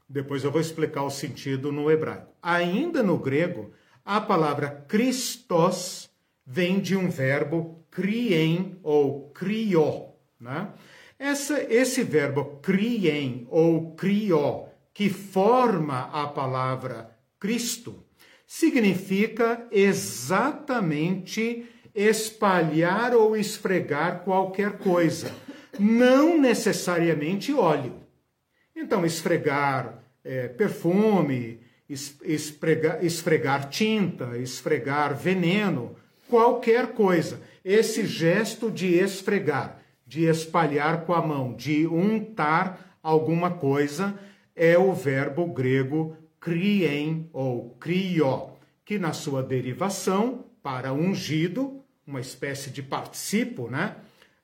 depois 0.08 0.44
eu 0.44 0.52
vou 0.52 0.62
explicar 0.62 1.04
o 1.04 1.10
sentido 1.10 1.72
no 1.72 1.90
hebraico. 1.90 2.32
Ainda 2.42 3.02
no 3.02 3.18
grego, 3.18 3.74
a 4.06 4.22
palavra 4.22 4.86
Christos 4.88 6.08
vem 6.46 6.80
de 6.80 6.96
um 6.96 7.10
verbo 7.10 7.84
criem 7.90 8.78
ou 8.84 9.32
crió. 9.32 10.14
Né? 10.40 10.70
Essa, 11.18 11.60
esse 11.74 12.04
verbo 12.04 12.60
criem 12.62 13.48
ou 13.50 13.96
crió, 13.96 14.68
que 14.94 15.10
forma 15.10 16.10
a 16.14 16.28
palavra 16.28 17.10
Cristo, 17.40 18.06
significa 18.46 19.66
exatamente 19.72 21.66
espalhar 21.96 23.16
ou 23.16 23.36
esfregar 23.36 24.24
qualquer 24.24 24.78
coisa, 24.78 25.34
não 25.80 26.40
necessariamente 26.40 27.54
óleo. 27.54 28.02
Então, 28.76 29.06
esfregar 29.06 30.04
é, 30.24 30.48
perfume, 30.50 31.65
esfregar, 31.89 33.04
esfregar 33.04 33.70
tinta, 33.70 34.38
esfregar 34.38 35.15
veneno, 35.15 35.96
qualquer 36.27 36.94
coisa. 36.94 37.42
Esse 37.63 38.06
gesto 38.06 38.72
de 38.72 38.96
esfregar, 38.96 39.80
de 40.06 40.25
espalhar 40.25 41.06
com 41.06 41.13
a 41.13 41.22
mão, 41.22 41.54
de 41.54 41.88
untar 41.88 42.98
alguma 43.01 43.51
coisa, 43.51 44.18
é 44.56 44.77
o 44.77 44.94
verbo 44.94 45.48
grego 45.48 46.15
criem 46.39 47.30
ou 47.34 47.72
crió, 47.80 48.51
que 48.84 49.00
na 49.00 49.13
sua 49.13 49.42
derivação 49.42 50.46
para 50.62 50.94
ungido, 50.94 51.82
uma 52.06 52.22
espécie 52.22 52.70
de 52.70 52.84
participo, 52.84 53.68
né? 53.70 53.96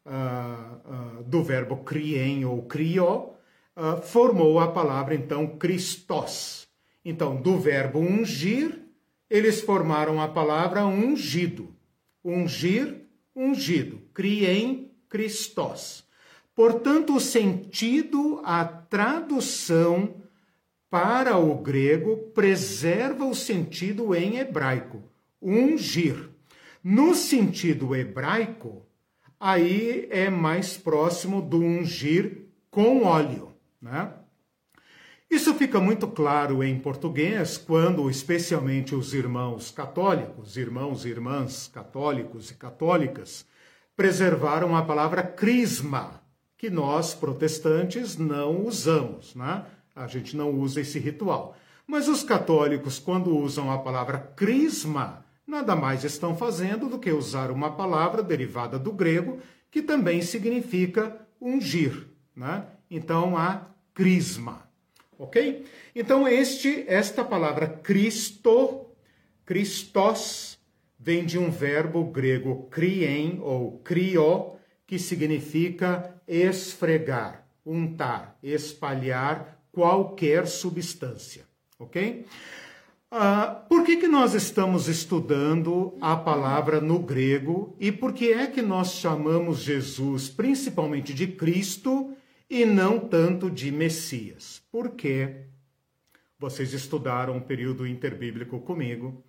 Uh, 0.04 1.20
uh, 1.20 1.24
do 1.24 1.44
verbo 1.44 1.78
criem 1.78 2.44
ou 2.44 2.64
crió, 2.64 3.34
uh, 3.78 4.02
formou 4.02 4.60
a 4.60 4.72
palavra 4.72 5.14
então 5.14 5.46
Christos. 5.60 6.61
Então, 7.04 7.42
do 7.42 7.58
verbo 7.58 8.00
ungir, 8.00 8.80
eles 9.30 9.62
formaram 9.62 10.22
a 10.22 10.28
palavra 10.28 10.86
ungido. 10.86 11.74
Ungir, 12.24 13.06
ungido. 13.36 14.02
Criem, 14.14 14.92
Christos. 15.10 16.04
Portanto, 16.54 17.16
o 17.16 17.20
sentido, 17.20 18.42
a 18.44 18.64
tradução 18.66 20.16
para 20.90 21.38
o 21.38 21.56
grego 21.56 22.18
preserva 22.34 23.26
o 23.26 23.34
sentido 23.34 24.14
em 24.14 24.38
hebraico, 24.38 25.02
ungir. 25.42 26.30
No 26.84 27.16
sentido 27.16 27.96
hebraico, 27.96 28.86
aí 29.40 30.08
é 30.12 30.30
mais 30.30 30.76
próximo 30.76 31.42
do 31.42 31.60
ungir 31.60 32.48
com 32.70 33.04
óleo. 33.04 33.54
Né? 33.82 34.12
Isso 35.32 35.54
fica 35.54 35.80
muito 35.80 36.10
claro 36.10 36.62
em 36.62 36.78
português 36.78 37.58
quando, 37.58 38.10
especialmente 38.10 38.94
os 38.94 39.14
irmãos 39.14 39.72
católicos, 39.72 40.58
irmãos 40.58 41.06
e 41.06 41.08
irmãs 41.10 41.72
católicos 41.74 42.52
e 42.52 42.56
católicas, 42.56 43.46
preservaram 43.96 44.76
a 44.76 44.82
palavra 44.82 45.24
crisma, 45.24 46.22
que 46.58 46.70
nós 46.70 47.14
protestantes 47.14 48.18
não 48.18 48.66
usamos, 48.66 49.34
né? 49.34 49.64
A 49.96 50.06
gente 50.06 50.36
não 50.36 50.52
usa 50.52 50.82
esse 50.82 51.00
ritual. 51.00 51.56
Mas 51.88 52.10
os 52.10 52.24
católicos, 52.24 53.00
quando 53.00 53.34
usam 53.34 53.72
a 53.72 53.78
palavra 53.78 54.18
crisma, 54.18 55.24
nada 55.48 55.78
mais 55.78 56.04
estão 56.04 56.36
fazendo 56.36 56.90
do 56.90 57.00
que 57.00 57.10
usar 57.10 57.52
uma 57.52 57.72
palavra 57.72 58.22
derivada 58.22 58.78
do 58.78 58.92
grego, 58.92 59.40
que 59.72 59.82
também 59.82 60.22
significa 60.22 61.26
ungir, 61.40 62.06
né? 62.36 62.66
Então, 62.90 63.38
a 63.38 63.68
crisma 63.94 64.70
ok? 65.22 65.66
Então 65.96 66.28
este, 66.28 66.84
esta 66.88 67.24
palavra 67.24 67.68
Cristo, 67.68 68.88
Christos, 69.46 70.58
vem 71.00 71.26
de 71.26 71.38
um 71.38 71.52
verbo 71.52 72.06
grego 72.06 72.68
krien 72.72 73.40
ou 73.42 73.80
krio, 73.80 74.54
que 74.88 74.98
significa 74.98 76.16
esfregar, 76.28 77.48
untar, 77.66 78.38
espalhar 78.42 79.60
qualquer 79.72 80.48
substância, 80.48 81.44
ok? 81.80 82.26
Uh, 83.14 83.68
por 83.68 83.84
que, 83.84 83.98
que 83.98 84.08
nós 84.08 84.34
estamos 84.34 84.88
estudando 84.88 85.98
a 86.00 86.16
palavra 86.16 86.80
no 86.80 86.98
grego 87.00 87.76
e 87.80 87.92
por 87.92 88.14
que 88.14 88.32
é 88.32 88.48
que 88.48 88.62
nós 88.62 88.94
chamamos 88.94 89.60
Jesus 89.60 90.30
principalmente 90.30 91.14
de 91.14 91.28
Cristo 91.28 92.16
e 92.52 92.66
não 92.66 93.00
tanto 93.00 93.50
de 93.50 93.72
Messias. 93.72 94.62
Porque 94.70 95.46
vocês 96.38 96.74
estudaram 96.74 97.38
o 97.38 97.42
período 97.42 97.88
interbíblico 97.88 98.60
comigo, 98.60 99.24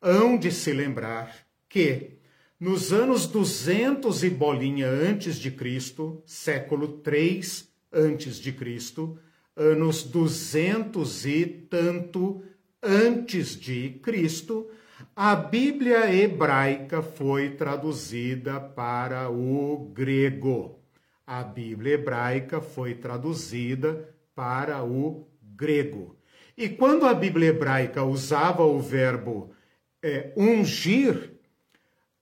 hão 0.00 0.38
de 0.38 0.50
se 0.50 0.72
lembrar 0.72 1.36
que 1.68 2.12
nos 2.58 2.90
anos 2.90 3.26
200 3.26 4.24
e 4.24 4.30
bolinha 4.30 4.88
antes 4.88 5.36
de 5.36 5.50
Cristo, 5.50 6.22
século 6.24 6.88
3 6.98 7.68
antes 7.92 8.38
de 8.38 8.52
Cristo, 8.52 9.18
anos 9.54 10.02
200 10.02 11.26
e 11.26 11.44
tanto 11.44 12.42
antes 12.82 13.54
de 13.54 14.00
Cristo, 14.02 14.70
a 15.14 15.36
Bíblia 15.36 16.10
hebraica 16.10 17.02
foi 17.02 17.50
traduzida 17.50 18.58
para 18.58 19.28
o 19.28 19.90
grego 19.92 20.81
a 21.26 21.42
Bíblia 21.42 21.94
hebraica 21.94 22.60
foi 22.60 22.94
traduzida 22.94 24.14
para 24.34 24.82
o 24.82 25.28
grego. 25.40 26.16
E 26.56 26.68
quando 26.68 27.06
a 27.06 27.14
Bíblia 27.14 27.48
hebraica 27.48 28.04
usava 28.04 28.64
o 28.64 28.78
verbo 28.80 29.52
é, 30.02 30.32
ungir, 30.36 31.32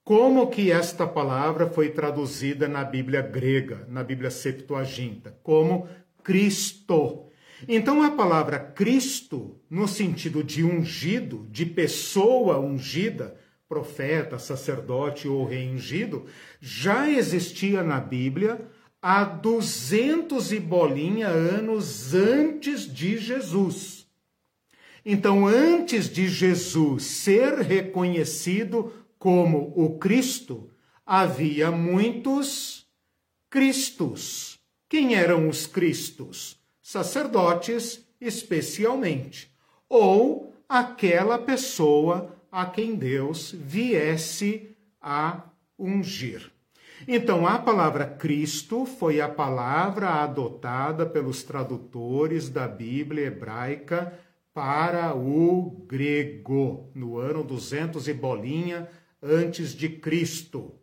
como 0.04 0.49
que 0.49 0.71
esta 0.71 1.07
palavra 1.07 1.69
foi 1.69 1.90
traduzida 1.90 2.66
na 2.66 2.85
Bíblia 2.85 3.23
grega, 3.23 3.87
na 3.88 4.02
Bíblia 4.02 4.30
Septuaginta? 4.30 5.38
Como 5.42 5.88
Cristo. 6.23 7.26
Então 7.69 8.02
a 8.02 8.11
palavra 8.11 8.59
Cristo, 8.59 9.61
no 9.69 9.87
sentido 9.87 10.42
de 10.42 10.64
ungido, 10.64 11.47
de 11.50 11.66
pessoa 11.66 12.59
ungida, 12.59 13.37
profeta, 13.69 14.38
sacerdote 14.38 15.28
ou 15.28 15.45
rei 15.45 15.69
ungido, 15.69 16.26
já 16.61 17.09
existia 17.09 17.83
na 17.83 18.00
Bíblia 18.00 18.61
há 19.02 19.25
duzentos 19.25 20.52
e 20.52 20.61
bolinha 20.61 21.28
anos 21.28 22.14
antes 22.14 22.83
de 22.83 23.16
Jesus. 23.19 24.07
Então, 25.04 25.47
antes 25.47 26.09
de 26.09 26.28
Jesus 26.28 27.04
ser 27.04 27.54
reconhecido 27.61 28.92
como 29.19 29.73
o 29.75 29.99
Cristo, 29.99 30.71
havia 31.07 31.71
muitos 31.71 32.87
Cristos. 33.49 34.59
Quem 34.88 35.14
eram 35.14 35.49
os 35.49 35.66
Cristos? 35.66 36.59
Sacerdotes, 36.83 38.07
especialmente, 38.21 39.50
ou 39.88 40.54
aquela 40.69 41.39
pessoa 41.39 42.36
a 42.52 42.67
quem 42.67 42.95
Deus 42.95 43.52
viesse 43.52 44.76
a 45.00 45.43
ungir. 45.78 46.50
Então, 47.08 47.47
a 47.47 47.58
palavra 47.58 48.04
Cristo 48.04 48.84
foi 48.84 49.21
a 49.21 49.28
palavra 49.28 50.23
adotada 50.23 51.06
pelos 51.06 51.43
tradutores 51.43 52.49
da 52.49 52.69
Bíblia 52.69 53.26
hebraica 53.26 54.19
para 54.52 55.15
o 55.15 55.84
grego, 55.89 56.91
no 56.95 57.17
ano 57.19 57.43
200 57.43 58.06
e 58.08 58.13
bolinha 58.13 58.89
antes 59.23 59.75
de 59.75 59.89
Cristo. 59.89 60.75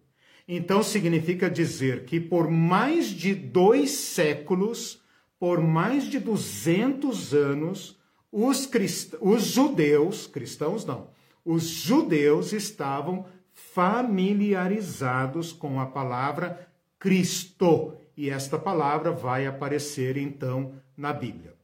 Então, 0.48 0.82
significa 0.82 1.50
dizer 1.50 2.06
que 2.06 2.20
por 2.20 2.50
mais 2.50 3.08
de 3.08 3.36
dois 3.36 3.92
séculos, 3.92 5.02
por 5.40 5.62
mais 5.62 6.06
de 6.06 6.20
200 6.20 7.34
anos, 7.34 8.00
os, 8.32 8.66
crist... 8.66 9.16
os 9.22 9.44
judeus, 9.44 10.26
cristãos 10.26 10.86
não, 10.86 11.10
os 11.46 11.64
judeus 11.64 12.54
estavam 12.54 13.26
familiarizados 13.58 15.52
com 15.52 15.80
a 15.80 15.86
palavra 15.88 16.70
Cristo. 17.00 17.96
E 18.16 18.30
esta 18.30 18.58
palavra 18.58 19.12
vai 19.12 19.48
aparecer 19.48 20.16
então 20.16 20.74
na 20.96 21.12
Bíblia. 21.12 21.56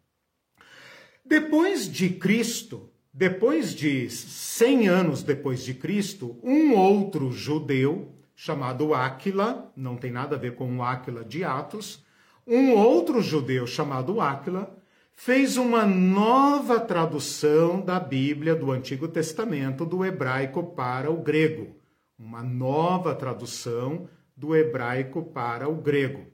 Depois 1.23 1.89
de 1.91 2.09
Cristo, 2.09 2.89
depois 3.13 3.73
de 3.73 4.09
100 4.09 4.87
anos 4.87 5.23
depois 5.23 5.63
de 5.63 5.75
Cristo, 5.75 6.35
um 6.43 6.75
outro 6.75 7.31
judeu 7.31 8.11
chamado 8.35 8.93
Áquila, 8.93 9.71
não 9.75 9.95
tem 9.95 10.11
nada 10.11 10.35
a 10.35 10.39
ver 10.39 10.55
com 10.55 10.77
o 10.77 10.83
Áquila 10.83 11.23
de 11.23 11.43
Atos, 11.43 12.03
um 12.45 12.71
outro 12.73 13.21
judeu 13.21 13.65
chamado 13.67 14.19
Áquila 14.19 14.75
fez 15.13 15.57
uma 15.57 15.85
nova 15.85 16.79
tradução 16.79 17.79
da 17.79 17.99
Bíblia 17.99 18.55
do 18.55 18.71
Antigo 18.71 19.07
Testamento 19.07 19.85
do 19.85 20.03
hebraico 20.03 20.63
para 20.63 21.09
o 21.09 21.17
grego 21.17 21.82
uma 22.23 22.41
nova 22.41 23.13
tradução 23.13 24.07
do 24.35 24.55
hebraico 24.55 25.21
para 25.21 25.67
o 25.67 25.75
grego. 25.75 26.25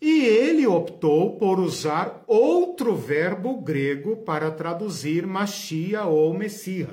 E 0.00 0.20
ele 0.26 0.66
optou 0.66 1.38
por 1.38 1.58
usar 1.58 2.22
outro 2.26 2.94
verbo 2.94 3.60
grego 3.60 4.18
para 4.18 4.50
traduzir 4.50 5.26
Machia 5.26 6.04
ou 6.04 6.32
Messias. 6.34 6.90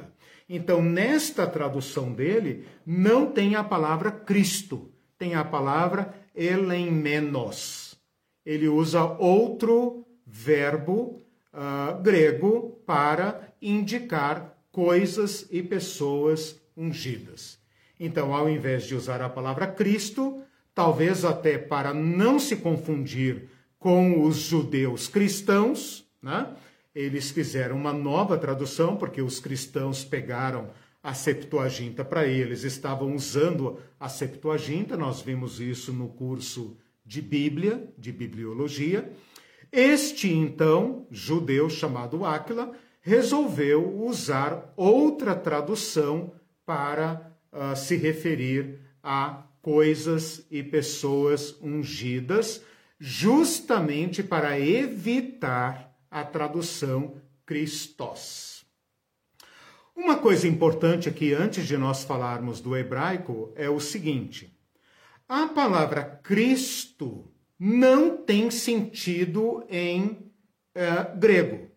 Então, 0.50 0.82
nesta 0.82 1.46
tradução 1.46 2.14
dele, 2.14 2.66
não 2.86 3.32
tem 3.32 3.56
a 3.56 3.64
palavra 3.64 4.12
Cristo, 4.12 4.90
tem 5.18 5.36
a 5.36 5.44
palavra 5.44 6.14
Elemenos. 6.34 7.98
Ele 8.46 8.70
usa 8.70 9.04
outro 9.04 10.06
verbo 10.26 11.22
uh, 11.54 12.02
grego 12.02 12.82
para 12.86 13.54
indicar 13.62 14.58
coisas 14.72 15.46
e 15.52 15.62
pessoas 15.62 16.60
ungidas. 16.78 17.57
Então, 18.00 18.34
ao 18.34 18.50
invés 18.50 18.86
de 18.86 18.96
usar 18.96 19.22
a 19.22 19.30
palavra 19.30 19.68
Cristo, 19.68 20.42
talvez 20.74 21.26
até 21.26 21.58
para 21.58 21.94
não 21.94 22.38
se 22.40 22.58
confundir 22.58 23.50
com 23.80 24.24
os 24.24 24.38
judeus 24.38 25.08
cristãos, 25.08 26.06
né? 26.22 26.56
eles 26.94 27.32
fizeram 27.32 27.76
uma 27.76 27.94
nova 27.94 28.38
tradução, 28.38 28.96
porque 28.98 29.22
os 29.22 29.40
cristãos 29.40 30.04
pegaram 30.04 30.70
a 31.02 31.14
Septuaginta 31.14 32.04
para 32.04 32.28
eles, 32.28 32.64
estavam 32.64 33.16
usando 33.16 33.80
a 34.00 34.10
Septuaginta, 34.10 34.98
nós 34.98 35.22
vimos 35.22 35.60
isso 35.60 35.94
no 35.94 36.10
curso 36.10 36.76
de 37.06 37.22
Bíblia, 37.22 37.88
de 37.98 38.12
Bibliologia. 38.12 39.12
Este, 39.72 40.32
então, 40.34 41.08
judeu 41.10 41.70
chamado 41.70 42.26
Áquila, 42.26 42.74
resolveu 43.02 44.02
usar 44.04 44.74
outra 44.76 45.34
tradução 45.34 46.34
para 46.66 47.27
uh, 47.52 47.76
se 47.76 47.96
referir 47.96 48.80
a 49.04 49.44
coisas 49.62 50.46
e 50.50 50.64
pessoas 50.64 51.56
ungidas, 51.62 52.64
justamente 53.00 54.24
para 54.24 54.60
evitar 54.60 55.96
a 56.10 56.24
tradução 56.24 57.22
Christos. 57.46 58.66
Uma 59.96 60.18
coisa 60.18 60.48
importante 60.48 61.10
aqui, 61.10 61.34
antes 61.34 61.68
de 61.68 61.78
nós 61.78 62.04
falarmos 62.04 62.62
do 62.62 62.78
hebraico, 62.78 63.52
é 63.56 63.70
o 63.70 63.80
seguinte: 63.80 64.56
a 65.28 65.48
palavra 65.48 66.04
Cristo 66.04 67.32
não 67.60 68.16
tem 68.16 68.52
sentido 68.52 69.66
em 69.70 70.32
eh, 70.76 71.12
grego. 71.18 71.72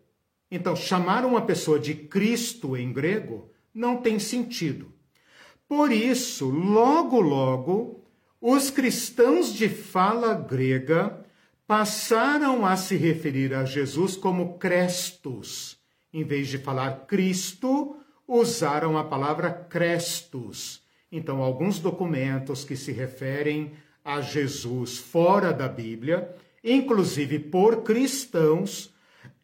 Então, 0.51 0.75
chamar 0.75 1.25
uma 1.25 1.41
pessoa 1.41 1.79
de 1.79 1.95
Cristo 1.95 2.77
em 2.77 2.93
grego 2.93 3.49
não 3.73 3.97
tem 3.97 4.19
sentido. 4.19 4.93
Por 5.71 5.89
isso, 5.89 6.49
logo, 6.49 7.21
logo, 7.21 8.03
os 8.41 8.69
cristãos 8.69 9.53
de 9.53 9.69
fala 9.69 10.33
grega 10.33 11.23
passaram 11.65 12.65
a 12.65 12.75
se 12.75 12.97
referir 12.97 13.53
a 13.53 13.63
Jesus 13.63 14.17
como 14.17 14.57
Crestos. 14.57 15.77
Em 16.11 16.25
vez 16.25 16.49
de 16.49 16.57
falar 16.57 17.05
Cristo, 17.07 17.95
usaram 18.27 18.97
a 18.97 19.05
palavra 19.05 19.49
Crestos. 19.49 20.83
Então, 21.09 21.41
alguns 21.41 21.79
documentos 21.79 22.65
que 22.65 22.75
se 22.75 22.91
referem 22.91 23.71
a 24.03 24.19
Jesus 24.19 24.97
fora 24.97 25.53
da 25.53 25.69
Bíblia, 25.69 26.35
inclusive 26.61 27.39
por 27.39 27.81
cristãos, 27.81 28.93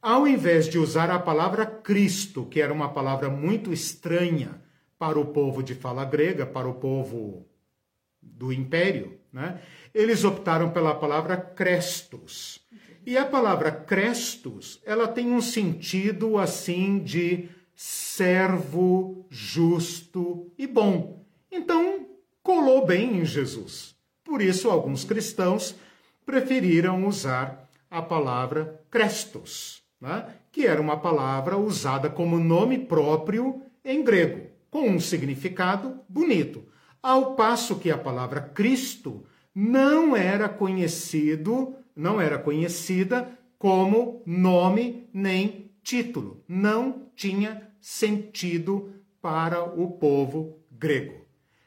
ao 0.02 0.28
invés 0.28 0.68
de 0.68 0.78
usar 0.78 1.10
a 1.10 1.20
palavra 1.20 1.66
Cristo, 1.66 2.46
que 2.46 2.60
era 2.60 2.74
uma 2.74 2.90
palavra 2.90 3.30
muito 3.30 3.72
estranha 3.72 4.67
para 4.98 5.20
o 5.20 5.26
povo 5.26 5.62
de 5.62 5.76
fala 5.76 6.04
grega, 6.06 6.46
para 6.46 6.68
o 6.68 6.76
povo 6.76 7.46
do 8.22 8.52
império, 8.52 9.20
né? 9.32 9.62
eles 9.94 10.24
optaram 10.24 10.72
pela 10.72 10.96
palavra 10.96 11.38
Crestos. 11.38 12.60
E 13.06 13.18
a 13.18 13.26
palavra 13.26 13.72
Crestos, 13.72 14.82
ela 14.86 15.08
tem 15.08 15.32
um 15.32 15.42
sentido 15.42 16.38
assim 16.38 17.00
de 17.00 17.50
servo 17.74 19.26
justo 19.30 20.52
e 20.58 20.68
bom. 20.68 21.24
Então, 21.52 22.08
colou 22.44 22.86
bem 22.86 23.20
em 23.20 23.26
Jesus. 23.26 23.96
Por 24.24 24.42
isso, 24.42 24.70
alguns 24.70 25.06
cristãos 25.06 25.76
preferiram 26.26 27.08
usar 27.08 27.70
a 27.90 28.02
palavra 28.02 28.82
Crestos, 28.90 29.82
né? 30.02 30.28
que 30.52 30.66
era 30.66 30.82
uma 30.82 30.98
palavra 30.98 31.58
usada 31.58 32.10
como 32.10 32.40
nome 32.40 32.78
próprio 32.78 33.62
em 33.86 34.04
grego, 34.04 34.47
um 34.84 35.00
significado 35.00 36.00
bonito. 36.08 36.66
Ao 37.02 37.36
passo 37.36 37.80
que 37.80 37.92
a 37.92 37.98
palavra 37.98 38.42
Cristo 38.42 39.24
não 39.54 40.16
era 40.16 40.48
conhecido, 40.48 41.76
não 41.96 42.20
era 42.20 42.38
conhecida 42.38 43.38
como 43.58 44.22
nome 44.26 45.10
nem 45.14 45.72
título, 45.82 46.44
não 46.48 47.08
tinha 47.16 47.72
sentido 47.80 48.92
para 49.22 49.64
o 49.64 49.92
povo 49.92 50.60
grego. 50.72 51.26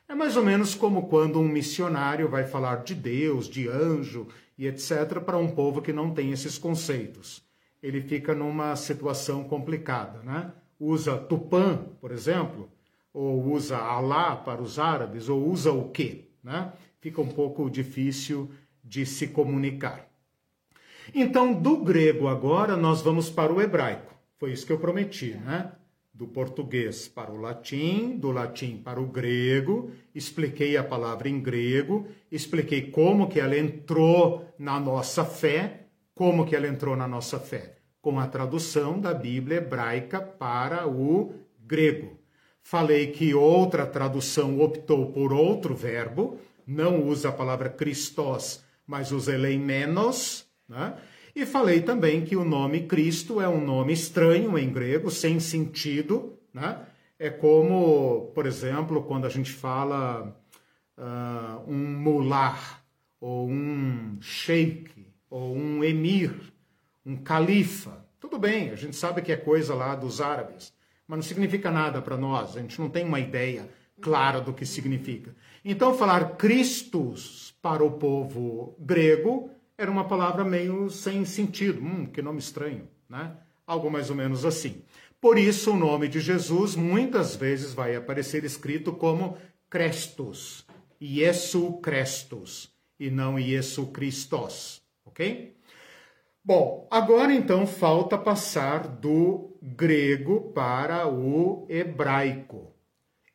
É 0.08 0.14
mais 0.14 0.36
ou 0.36 0.44
menos 0.44 0.74
como 0.74 1.08
quando 1.08 1.40
um 1.40 1.48
missionário 1.48 2.28
vai 2.28 2.44
falar 2.44 2.82
de 2.82 2.94
Deus, 2.94 3.48
de 3.48 3.68
anjo 3.68 4.26
e 4.58 4.66
etc., 4.66 5.20
para 5.24 5.38
um 5.38 5.48
povo 5.48 5.80
que 5.80 5.92
não 5.92 6.12
tem 6.12 6.32
esses 6.32 6.58
conceitos. 6.58 7.42
Ele 7.82 8.00
fica 8.00 8.34
numa 8.34 8.76
situação 8.76 9.44
complicada, 9.44 10.20
né? 10.22 10.52
Usa 10.78 11.16
Tupã, 11.16 11.86
por 12.00 12.12
exemplo, 12.12 12.70
ou 13.12 13.52
usa 13.52 13.76
Alá 13.76 14.36
para 14.36 14.62
os 14.62 14.78
árabes, 14.78 15.28
ou 15.28 15.48
usa 15.48 15.72
o 15.72 15.90
quê, 15.90 16.28
né? 16.42 16.72
Fica 17.00 17.20
um 17.20 17.28
pouco 17.28 17.70
difícil 17.70 18.50
de 18.82 19.06
se 19.06 19.28
comunicar. 19.28 20.08
Então, 21.14 21.52
do 21.52 21.78
grego 21.78 22.28
agora, 22.28 22.76
nós 22.76 23.02
vamos 23.02 23.30
para 23.30 23.52
o 23.52 23.60
hebraico. 23.60 24.14
Foi 24.36 24.52
isso 24.52 24.66
que 24.66 24.72
eu 24.72 24.78
prometi, 24.78 25.34
né? 25.34 25.72
do 26.20 26.26
português 26.26 27.08
para 27.08 27.32
o 27.32 27.40
latim, 27.40 28.18
do 28.18 28.30
latim 28.30 28.76
para 28.76 29.00
o 29.00 29.06
grego, 29.06 29.90
expliquei 30.14 30.76
a 30.76 30.84
palavra 30.84 31.30
em 31.30 31.40
grego, 31.40 32.08
expliquei 32.30 32.90
como 32.90 33.26
que 33.26 33.40
ela 33.40 33.56
entrou 33.56 34.44
na 34.58 34.78
nossa 34.78 35.24
fé, 35.24 35.86
como 36.14 36.44
que 36.44 36.54
ela 36.54 36.68
entrou 36.68 36.94
na 36.94 37.08
nossa 37.08 37.40
fé, 37.40 37.78
com 38.02 38.20
a 38.20 38.26
tradução 38.26 39.00
da 39.00 39.14
Bíblia 39.14 39.56
hebraica 39.56 40.20
para 40.20 40.86
o 40.86 41.32
grego. 41.58 42.19
Falei 42.62 43.08
que 43.08 43.34
outra 43.34 43.86
tradução 43.86 44.60
optou 44.60 45.10
por 45.12 45.32
outro 45.32 45.74
verbo, 45.74 46.38
não 46.66 47.04
usa 47.04 47.30
a 47.30 47.32
palavra 47.32 47.68
Christos, 47.68 48.62
mas 48.86 49.12
usa 49.12 49.34
eleimenos, 49.34 50.46
né? 50.68 50.96
E 51.34 51.46
falei 51.46 51.80
também 51.80 52.24
que 52.24 52.36
o 52.36 52.44
nome 52.44 52.86
Cristo 52.86 53.40
é 53.40 53.48
um 53.48 53.64
nome 53.64 53.92
estranho 53.92 54.58
em 54.58 54.72
grego, 54.72 55.10
sem 55.10 55.38
sentido, 55.38 56.38
né? 56.52 56.84
É 57.18 57.30
como, 57.30 58.32
por 58.34 58.46
exemplo, 58.46 59.02
quando 59.02 59.26
a 59.26 59.28
gente 59.28 59.52
fala 59.52 60.36
uh, 60.96 61.70
um 61.70 61.76
mular, 61.76 62.82
ou 63.20 63.48
um 63.48 64.18
sheik, 64.20 65.06
ou 65.28 65.54
um 65.54 65.84
emir, 65.84 66.34
um 67.04 67.16
califa. 67.16 68.04
Tudo 68.18 68.38
bem, 68.38 68.70
a 68.70 68.74
gente 68.74 68.96
sabe 68.96 69.22
que 69.22 69.32
é 69.32 69.36
coisa 69.36 69.74
lá 69.74 69.94
dos 69.94 70.20
árabes, 70.20 70.72
mas 71.10 71.16
não 71.16 71.22
significa 71.24 71.72
nada 71.72 72.00
para 72.00 72.16
nós, 72.16 72.56
a 72.56 72.60
gente 72.60 72.80
não 72.80 72.88
tem 72.88 73.04
uma 73.04 73.18
ideia 73.18 73.68
clara 74.00 74.40
do 74.40 74.54
que 74.54 74.64
significa. 74.64 75.34
Então, 75.64 75.92
falar 75.92 76.36
Christus 76.36 77.52
para 77.60 77.82
o 77.82 77.90
povo 77.90 78.76
grego 78.78 79.50
era 79.76 79.90
uma 79.90 80.04
palavra 80.04 80.44
meio 80.44 80.88
sem 80.88 81.24
sentido. 81.24 81.80
Hum, 81.80 82.06
que 82.06 82.22
nome 82.22 82.38
estranho, 82.38 82.86
né? 83.08 83.32
Algo 83.66 83.90
mais 83.90 84.08
ou 84.08 84.14
menos 84.14 84.44
assim. 84.44 84.84
Por 85.20 85.36
isso, 85.36 85.72
o 85.72 85.76
nome 85.76 86.06
de 86.06 86.20
Jesus 86.20 86.76
muitas 86.76 87.34
vezes 87.34 87.74
vai 87.74 87.96
aparecer 87.96 88.44
escrito 88.44 88.92
como 88.92 89.36
Crestos, 89.68 90.64
Iesu 91.02 91.72
Crestos, 91.82 92.70
e 93.00 93.10
não 93.10 93.36
Iesu 93.36 93.88
Christos, 93.88 94.80
ok? 95.04 95.56
Bom, 96.52 96.88
agora 96.90 97.32
então 97.32 97.64
falta 97.64 98.18
passar 98.18 98.88
do 98.88 99.56
grego 99.62 100.50
para 100.52 101.06
o 101.06 101.64
hebraico. 101.68 102.74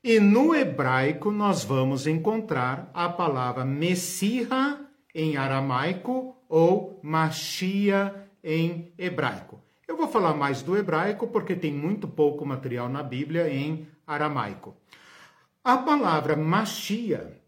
E 0.03 0.19
no 0.19 0.53
hebraico 0.53 1.31
nós 1.31 1.63
vamos 1.63 2.07
encontrar 2.07 2.91
a 2.93 3.07
palavra 3.07 3.63
Messiha 3.63 4.85
em 5.13 5.37
aramaico 5.37 6.35
ou 6.49 6.99
Machia 7.01 8.27
em 8.43 8.91
hebraico. 8.97 9.61
Eu 9.87 9.95
vou 9.95 10.09
falar 10.09 10.33
mais 10.33 10.61
do 10.61 10.75
hebraico 10.75 11.25
porque 11.25 11.55
tem 11.55 11.71
muito 11.71 12.09
pouco 12.09 12.45
material 12.45 12.89
na 12.89 13.01
Bíblia 13.01 13.47
em 13.49 13.87
aramaico. 14.05 14.75
A 15.63 15.77
palavra 15.77 16.35
Machia, 16.35 17.41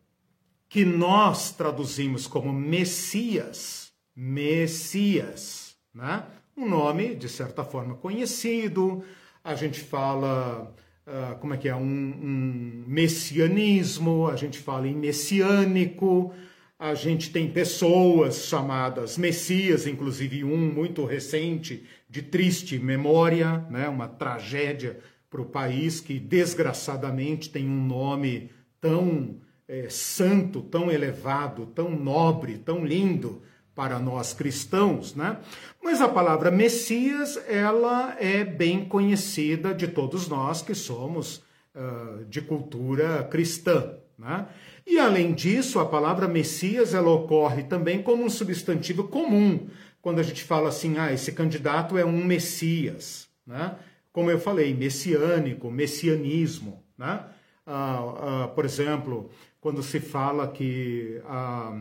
que 0.69 0.86
nós 0.86 1.51
traduzimos 1.51 2.25
como 2.25 2.53
Messias, 2.53 3.87
Messias, 4.19 5.75
né? 5.93 6.23
um 6.58 6.67
nome 6.67 7.13
de 7.13 7.30
certa 7.30 7.63
forma 7.63 7.93
conhecido, 7.93 9.03
a 9.43 9.53
gente 9.53 9.80
fala, 9.80 10.73
uh, 11.06 11.38
como 11.38 11.53
é 11.53 11.58
que 11.58 11.69
é, 11.69 11.75
um, 11.75 11.84
um 11.84 12.84
messianismo, 12.88 14.27
a 14.27 14.36
gente 14.36 14.58
fala 14.58 14.88
em 14.88 14.95
messiânico, 14.95 16.34
a 16.80 16.95
gente 16.95 17.30
tem 17.32 17.51
pessoas 17.51 18.45
chamadas 18.45 19.19
Messias, 19.19 19.86
inclusive 19.86 20.43
um 20.43 20.58
muito 20.58 21.06
recente, 21.06 21.86
de 22.10 22.23
triste 22.23 22.80
memória, 22.80 23.67
né? 23.69 23.88
uma 23.88 24.08
tragédia 24.08 24.97
para 25.30 25.41
o 25.41 25.45
país 25.45 25.99
que 25.99 26.17
desgraçadamente 26.17 27.51
tem 27.51 27.67
um 27.69 27.86
nome 27.86 28.49
tão 28.82 29.38
é, 29.67 29.89
santo, 29.89 30.62
tão 30.63 30.91
elevado, 30.91 31.67
tão 31.67 31.91
nobre, 31.91 32.58
tão 32.58 32.84
lindo 32.84 33.43
para 33.78 34.00
nós 34.00 34.34
cristãos, 34.34 35.13
né? 35.13 35.38
Mas 35.84 36.02
a 36.02 36.10
palavra 36.10 36.50
Messias, 36.50 37.40
ela 37.48 38.18
é 38.20 38.44
bem 38.44 38.84
conhecida 38.84 39.72
de 39.72 39.88
todos 39.88 40.28
nós 40.28 40.63
que 40.63 40.74
somos 40.74 41.44
uh, 41.76 42.26
de 42.26 42.42
cultura 42.42 43.24
cristã, 43.30 43.94
né? 44.18 44.48
E 44.84 44.98
além 44.98 45.32
disso, 45.32 45.80
a 45.80 45.86
palavra 45.86 46.28
Messias 46.28 46.96
ela 46.96 47.12
ocorre 47.12 47.66
também 47.66 48.02
como 48.02 48.24
um 48.24 48.32
substantivo 48.32 49.04
comum, 49.04 49.68
quando 50.02 50.18
a 50.18 50.24
gente 50.24 50.44
fala 50.44 50.70
assim, 50.70 50.98
ah, 50.98 51.13
esse 51.13 51.32
candidato 51.32 52.00
é 52.00 52.04
um 52.04 52.26
Messias, 52.26 53.28
né? 53.46 53.76
Como 54.12 54.32
eu 54.32 54.40
falei, 54.40 54.74
messiânico, 54.74 55.70
messianismo, 55.70 56.84
né? 56.98 57.26
Ah, 57.63 58.46
ah, 58.46 58.48
por 58.48 58.66
exemplo, 58.66 59.30
quando 59.62 59.84
se 59.84 60.00
fala 60.00 60.48
que 60.48 61.22
ah, 61.26 61.78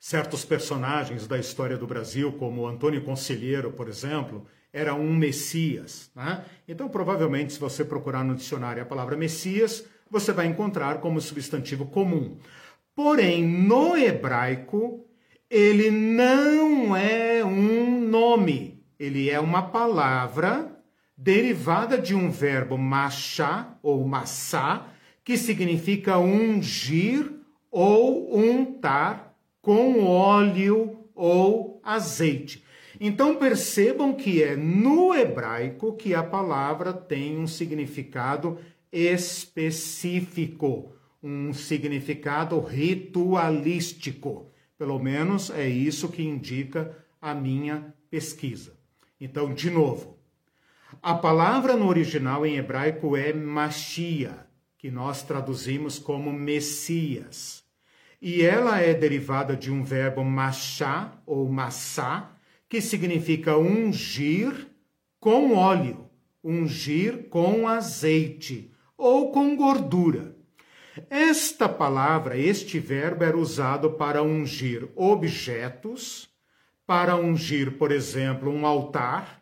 certos 0.00 0.46
personagens 0.46 1.26
da 1.26 1.38
história 1.38 1.76
do 1.76 1.86
Brasil, 1.86 2.32
como 2.32 2.66
Antônio 2.66 3.04
Conselheiro, 3.04 3.70
por 3.70 3.86
exemplo, 3.86 4.46
era 4.72 4.94
um 4.94 5.14
Messias, 5.14 6.10
né? 6.16 6.42
Então, 6.66 6.88
provavelmente, 6.88 7.52
se 7.52 7.60
você 7.60 7.84
procurar 7.84 8.24
no 8.24 8.34
dicionário 8.34 8.82
a 8.82 8.86
palavra 8.86 9.14
Messias, 9.14 9.84
você 10.10 10.32
vai 10.32 10.46
encontrar 10.46 11.00
como 11.00 11.20
substantivo 11.20 11.84
comum. 11.84 12.38
Porém, 12.94 13.46
no 13.46 13.94
hebraico, 13.94 15.04
ele 15.50 15.90
não 15.90 16.96
é 16.96 17.44
um 17.44 18.00
nome, 18.00 18.82
ele 18.98 19.28
é 19.28 19.38
uma 19.38 19.62
palavra 19.62 20.82
derivada 21.14 21.98
de 21.98 22.14
um 22.14 22.30
verbo 22.30 22.78
machá 22.78 23.76
ou 23.82 24.06
massá, 24.06 24.86
que 25.22 25.36
significa 25.36 26.16
ungir 26.16 27.30
ou 27.70 28.34
untar 28.34 29.29
com 29.60 30.04
óleo 30.04 30.98
ou 31.14 31.80
azeite. 31.82 32.64
Então 33.00 33.36
percebam 33.36 34.14
que 34.14 34.42
é 34.42 34.56
no 34.56 35.14
hebraico 35.14 35.96
que 35.96 36.14
a 36.14 36.22
palavra 36.22 36.92
tem 36.92 37.38
um 37.38 37.46
significado 37.46 38.58
específico, 38.92 40.92
um 41.22 41.52
significado 41.52 42.58
ritualístico. 42.60 44.46
Pelo 44.76 44.98
menos 44.98 45.50
é 45.50 45.68
isso 45.68 46.08
que 46.08 46.22
indica 46.22 46.96
a 47.20 47.34
minha 47.34 47.94
pesquisa. 48.10 48.72
Então, 49.20 49.52
de 49.52 49.70
novo, 49.70 50.18
a 51.02 51.14
palavra 51.14 51.76
no 51.76 51.86
original 51.86 52.44
em 52.44 52.56
hebraico 52.56 53.16
é 53.16 53.32
Machia, 53.32 54.46
que 54.76 54.90
nós 54.90 55.22
traduzimos 55.22 55.98
como 55.98 56.32
Messias. 56.32 57.62
E 58.20 58.42
ela 58.42 58.80
é 58.80 58.92
derivada 58.92 59.56
de 59.56 59.70
um 59.70 59.82
verbo 59.82 60.22
machá 60.22 61.12
ou 61.24 61.48
massá, 61.48 62.32
que 62.68 62.80
significa 62.80 63.56
ungir 63.56 64.68
com 65.18 65.54
óleo, 65.54 66.08
ungir 66.44 67.28
com 67.28 67.66
azeite 67.66 68.70
ou 68.96 69.32
com 69.32 69.56
gordura. 69.56 70.36
Esta 71.08 71.68
palavra, 71.68 72.36
este 72.36 72.78
verbo 72.78 73.24
era 73.24 73.36
usado 73.36 73.92
para 73.92 74.22
ungir 74.22 74.88
objetos, 74.94 76.28
para 76.86 77.16
ungir, 77.16 77.78
por 77.78 77.90
exemplo, 77.92 78.50
um 78.50 78.66
altar, 78.66 79.40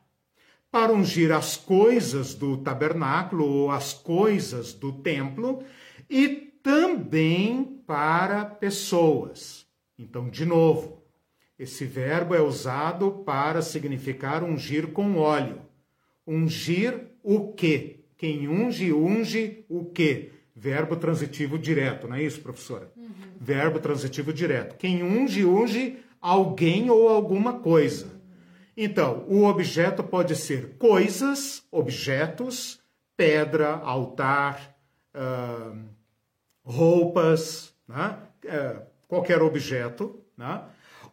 para 0.70 0.92
ungir 0.92 1.32
as 1.32 1.56
coisas 1.56 2.34
do 2.34 2.58
tabernáculo 2.58 3.44
ou 3.44 3.70
as 3.70 3.92
coisas 3.94 4.72
do 4.72 4.92
templo 4.92 5.64
e 6.10 6.47
também 6.62 7.82
para 7.86 8.44
pessoas. 8.44 9.66
Então, 9.98 10.28
de 10.28 10.44
novo, 10.44 11.02
esse 11.58 11.84
verbo 11.84 12.34
é 12.34 12.40
usado 12.40 13.10
para 13.26 13.62
significar 13.62 14.44
ungir 14.44 14.88
com 14.88 15.16
óleo. 15.16 15.62
Ungir 16.26 17.08
o 17.22 17.52
quê? 17.52 18.00
Quem 18.16 18.48
unge, 18.48 18.92
unge 18.92 19.64
o 19.68 19.84
quê? 19.86 20.32
Verbo 20.54 20.96
transitivo 20.96 21.58
direto, 21.58 22.08
não 22.08 22.16
é 22.16 22.22
isso, 22.22 22.40
professora? 22.40 22.92
Uhum. 22.96 23.10
Verbo 23.40 23.78
transitivo 23.78 24.32
direto. 24.32 24.76
Quem 24.76 25.02
unge, 25.02 25.44
unge 25.44 25.98
alguém 26.20 26.90
ou 26.90 27.08
alguma 27.08 27.60
coisa. 27.60 28.18
Então, 28.76 29.24
o 29.28 29.44
objeto 29.44 30.02
pode 30.04 30.36
ser 30.36 30.76
coisas, 30.78 31.64
objetos, 31.70 32.80
pedra, 33.16 33.74
altar, 33.74 34.76
uh, 35.14 35.76
roupas, 36.68 37.74
né? 37.88 38.18
uh, 38.44 38.82
qualquer 39.08 39.40
objeto, 39.40 40.20
né? 40.36 40.62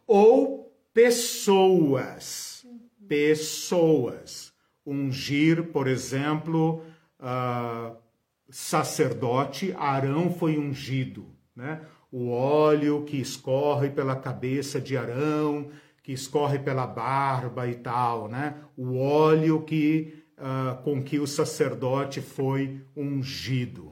ou 0.05 0.71
pessoas. 0.93 2.65
Pessoas. 3.07 4.53
Ungir, 4.85 5.71
por 5.71 5.87
exemplo, 5.87 6.83
uh, 7.19 7.95
sacerdote, 8.49 9.73
Arão 9.77 10.31
foi 10.31 10.57
ungido, 10.57 11.25
né? 11.55 11.81
O 12.11 12.29
óleo 12.29 13.03
que 13.03 13.17
escorre 13.17 13.89
pela 13.89 14.15
cabeça 14.15 14.79
de 14.79 14.95
Arão, 14.95 15.69
que 16.03 16.13
escorre 16.13 16.59
pela 16.59 16.85
barba 16.85 17.67
e 17.67 17.75
tal, 17.75 18.27
né? 18.27 18.55
O 18.77 18.97
óleo 18.99 19.63
que 19.63 20.23
uh, 20.37 20.81
com 20.83 21.03
que 21.03 21.19
o 21.19 21.27
sacerdote 21.27 22.21
foi 22.21 22.81
ungido. 22.95 23.84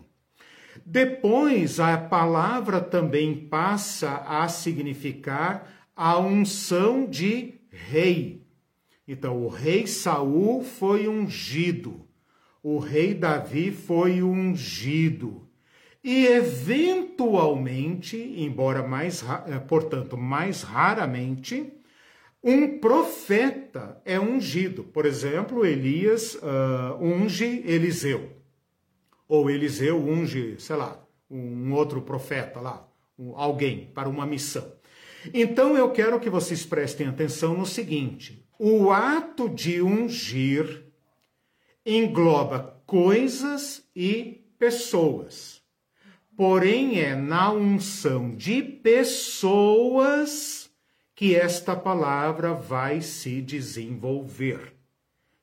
Depois, 0.86 1.80
a 1.80 1.98
palavra 1.98 2.82
também 2.82 3.48
passa 3.48 4.18
a 4.28 4.48
significar 4.48 5.72
a 5.96 6.18
unção 6.20 7.06
de 7.06 7.56
rei. 7.70 8.46
Então, 9.08 9.44
o 9.44 9.48
rei 9.48 9.88
Saul 9.88 10.64
foi 10.64 11.08
ungido 11.08 12.04
o 12.64 12.80
rei 12.80 13.14
Davi 13.14 13.72
foi 13.72 14.24
ungido. 14.24 15.46
E 16.02 16.26
eventualmente, 16.28 18.16
embora 18.18 18.82
mais, 18.82 19.22
eh, 19.48 19.60
portanto, 19.60 20.18
mais 20.18 20.62
raramente, 20.62 21.74
um 22.42 22.80
profeta 22.80 24.02
é 24.06 24.18
ungido. 24.20 24.84
Por 24.84 25.06
exemplo, 25.06 25.66
Elias 25.66 26.36
uh, 26.36 26.98
unge 27.02 27.64
Eliseu. 27.66 28.32
Ou 29.28 29.50
Eliseu 29.50 29.98
unge, 29.98 30.56
sei 30.60 30.76
lá, 30.76 31.04
um 31.30 31.74
outro 31.74 32.02
profeta 32.02 32.60
lá, 32.60 32.88
alguém 33.36 33.92
para 33.94 34.10
uma 34.10 34.26
missão. 34.26 34.74
Então 35.34 35.78
eu 35.78 35.92
quero 35.92 36.20
que 36.20 36.30
vocês 36.30 36.66
prestem 36.66 37.08
atenção 37.08 37.58
no 37.58 37.66
seguinte: 37.66 38.46
o 38.60 38.92
ato 38.92 39.50
de 39.50 39.82
ungir 39.82 40.84
engloba 41.86 42.82
coisas 42.86 43.84
e 43.96 44.44
pessoas. 44.58 45.62
Porém, 46.36 47.00
é 47.00 47.16
na 47.16 47.52
unção 47.52 48.36
de 48.36 48.64
pessoas 48.64 50.70
que 51.16 51.36
esta 51.36 51.76
palavra 51.76 52.54
vai 52.54 53.02
se 53.02 53.40
desenvolver. 53.40 54.74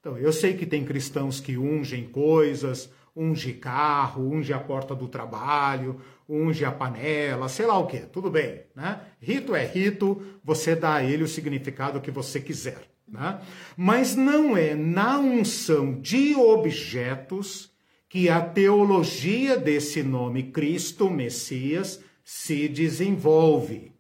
Então, 0.00 0.18
eu 0.18 0.32
sei 0.32 0.54
que 0.54 0.66
tem 0.66 0.84
cristãos 0.84 1.40
que 1.40 1.56
ungem 1.56 2.08
coisas, 2.08 2.90
unge 3.16 3.52
carro, 3.54 4.30
unge 4.30 4.52
a 4.52 4.58
porta 4.58 4.94
do 4.94 5.08
trabalho, 5.08 6.00
unge 6.28 6.64
a 6.64 6.70
panela, 6.70 7.48
sei 7.48 7.66
lá 7.66 7.78
o 7.78 7.86
que, 7.86 7.98
tudo 7.98 8.30
bem, 8.30 8.62
né? 8.74 9.00
Rito 9.20 9.54
é 9.54 9.66
rito, 9.66 10.22
você 10.44 10.76
dá 10.76 10.94
a 10.94 11.04
ele 11.04 11.24
o 11.24 11.28
significado 11.28 12.00
que 12.00 12.10
você 12.10 12.40
quiser. 12.40 12.90
Né? 13.08 13.40
Mas 13.76 14.14
não 14.14 14.56
é 14.56 14.74
na 14.74 15.18
unção 15.18 16.00
de 16.00 16.34
objetos 16.34 17.70
que 18.08 18.28
a 18.28 18.40
teologia 18.40 19.56
desse 19.56 20.02
nome 20.02 20.44
Cristo, 20.44 21.10
Messias, 21.10 22.00
se 22.24 22.68
desenvolve. 22.68 23.92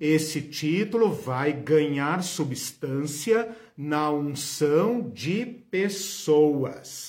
Esse 0.00 0.42
título 0.42 1.12
vai 1.12 1.52
ganhar 1.52 2.22
substância 2.22 3.56
na 3.76 4.10
unção 4.10 5.10
de 5.10 5.44
pessoas. 5.46 7.07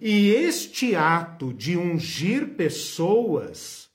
E 0.00 0.30
este 0.30 0.94
ato 0.94 1.52
de 1.52 1.76
ungir 1.76 2.54
pessoas, 2.54 3.88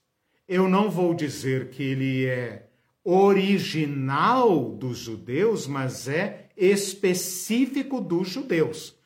eu 0.48 0.68
não 0.68 0.90
vou 0.90 1.14
dizer 1.14 1.70
que 1.70 1.82
ele 1.82 2.26
é 2.26 2.68
original 3.04 4.70
dos 4.70 4.98
judeus, 4.98 5.66
mas 5.66 6.08
é 6.08 6.48
específico 6.56 8.00
dos 8.00 8.28
judeus. 8.28 8.96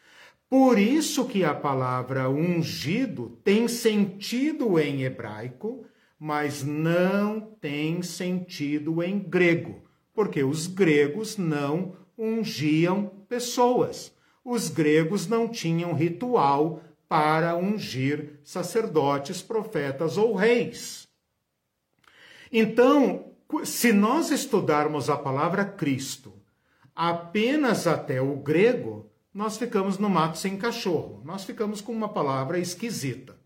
Por 0.48 0.78
isso 0.78 1.26
que 1.26 1.44
a 1.44 1.54
palavra 1.54 2.30
ungido 2.30 3.38
tem 3.44 3.68
sentido 3.68 4.78
em 4.78 5.02
hebraico, 5.02 5.84
mas 6.18 6.64
não 6.64 7.40
tem 7.60 8.02
sentido 8.02 9.02
em 9.02 9.18
grego, 9.18 9.82
porque 10.14 10.42
os 10.42 10.66
gregos 10.66 11.36
não 11.36 11.96
ungiam 12.16 13.06
pessoas. 13.28 14.12
Os 14.50 14.70
gregos 14.70 15.26
não 15.26 15.46
tinham 15.46 15.92
ritual 15.92 16.80
para 17.06 17.54
ungir 17.54 18.40
sacerdotes, 18.42 19.42
profetas 19.42 20.16
ou 20.16 20.34
reis. 20.34 21.06
Então, 22.50 23.26
se 23.62 23.92
nós 23.92 24.30
estudarmos 24.30 25.10
a 25.10 25.18
palavra 25.18 25.66
Cristo 25.66 26.32
apenas 26.96 27.86
até 27.86 28.22
o 28.22 28.36
grego, 28.36 29.10
nós 29.34 29.58
ficamos 29.58 29.98
no 29.98 30.08
mato 30.08 30.38
sem 30.38 30.56
cachorro. 30.56 31.20
Nós 31.26 31.44
ficamos 31.44 31.82
com 31.82 31.92
uma 31.92 32.08
palavra 32.08 32.58
esquisita. 32.58 33.36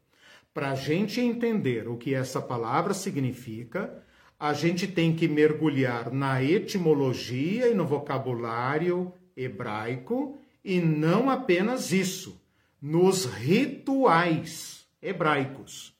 Para 0.54 0.70
a 0.70 0.76
gente 0.76 1.20
entender 1.20 1.88
o 1.88 1.96
que 1.96 2.14
essa 2.14 2.40
palavra 2.40 2.94
significa, 2.94 4.04
a 4.38 4.52
gente 4.52 4.86
tem 4.86 5.16
que 5.16 5.26
mergulhar 5.26 6.12
na 6.12 6.40
etimologia 6.40 7.66
e 7.66 7.74
no 7.74 7.84
vocabulário 7.84 9.12
hebraico, 9.36 10.38
e 10.64 10.80
não 10.80 11.28
apenas 11.28 11.92
isso, 11.92 12.40
nos 12.80 13.24
rituais 13.24 14.86
hebraicos. 15.00 15.94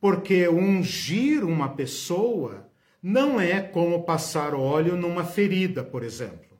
Porque 0.00 0.48
ungir 0.48 1.44
uma 1.44 1.68
pessoa 1.68 2.68
não 3.02 3.40
é 3.40 3.60
como 3.60 4.04
passar 4.04 4.54
óleo 4.54 4.96
numa 4.96 5.24
ferida, 5.24 5.82
por 5.82 6.02
exemplo. 6.02 6.58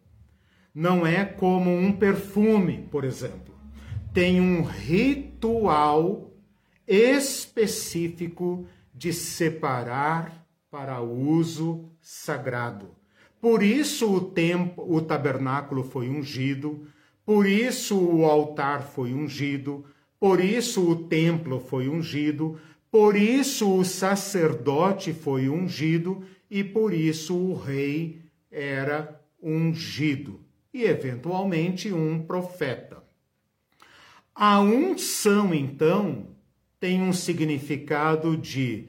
Não 0.74 1.06
é 1.06 1.24
como 1.24 1.70
um 1.70 1.92
perfume, 1.92 2.86
por 2.90 3.04
exemplo. 3.04 3.54
Tem 4.12 4.40
um 4.40 4.62
ritual 4.62 6.32
específico 6.86 8.66
de 8.94 9.12
separar 9.12 10.46
para 10.70 11.00
uso 11.00 11.90
sagrado. 12.00 12.94
Por 13.40 13.62
isso 13.62 14.12
o 14.12 14.20
templo, 14.20 14.84
o 14.92 15.00
tabernáculo 15.00 15.82
foi 15.82 16.08
ungido, 16.08 16.86
por 17.30 17.46
isso 17.46 17.96
o 17.96 18.24
altar 18.24 18.82
foi 18.82 19.14
ungido, 19.14 19.84
por 20.18 20.44
isso 20.44 20.90
o 20.90 20.96
templo 21.04 21.60
foi 21.60 21.88
ungido, 21.88 22.58
por 22.90 23.14
isso 23.14 23.72
o 23.72 23.84
sacerdote 23.84 25.12
foi 25.12 25.48
ungido 25.48 26.24
e 26.50 26.64
por 26.64 26.92
isso 26.92 27.36
o 27.36 27.54
rei 27.54 28.20
era 28.50 29.22
ungido 29.40 30.40
e, 30.74 30.82
eventualmente, 30.82 31.92
um 31.92 32.20
profeta. 32.20 33.00
A 34.34 34.58
unção, 34.60 35.54
então, 35.54 36.26
tem 36.80 37.00
um 37.00 37.12
significado 37.12 38.36
de 38.36 38.88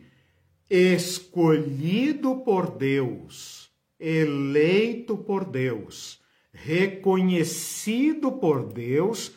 escolhido 0.68 2.38
por 2.38 2.76
Deus, 2.76 3.70
eleito 4.00 5.16
por 5.16 5.46
Deus, 5.46 6.21
reconhecido 6.54 8.32
por 8.34 8.72
Deus 8.72 9.32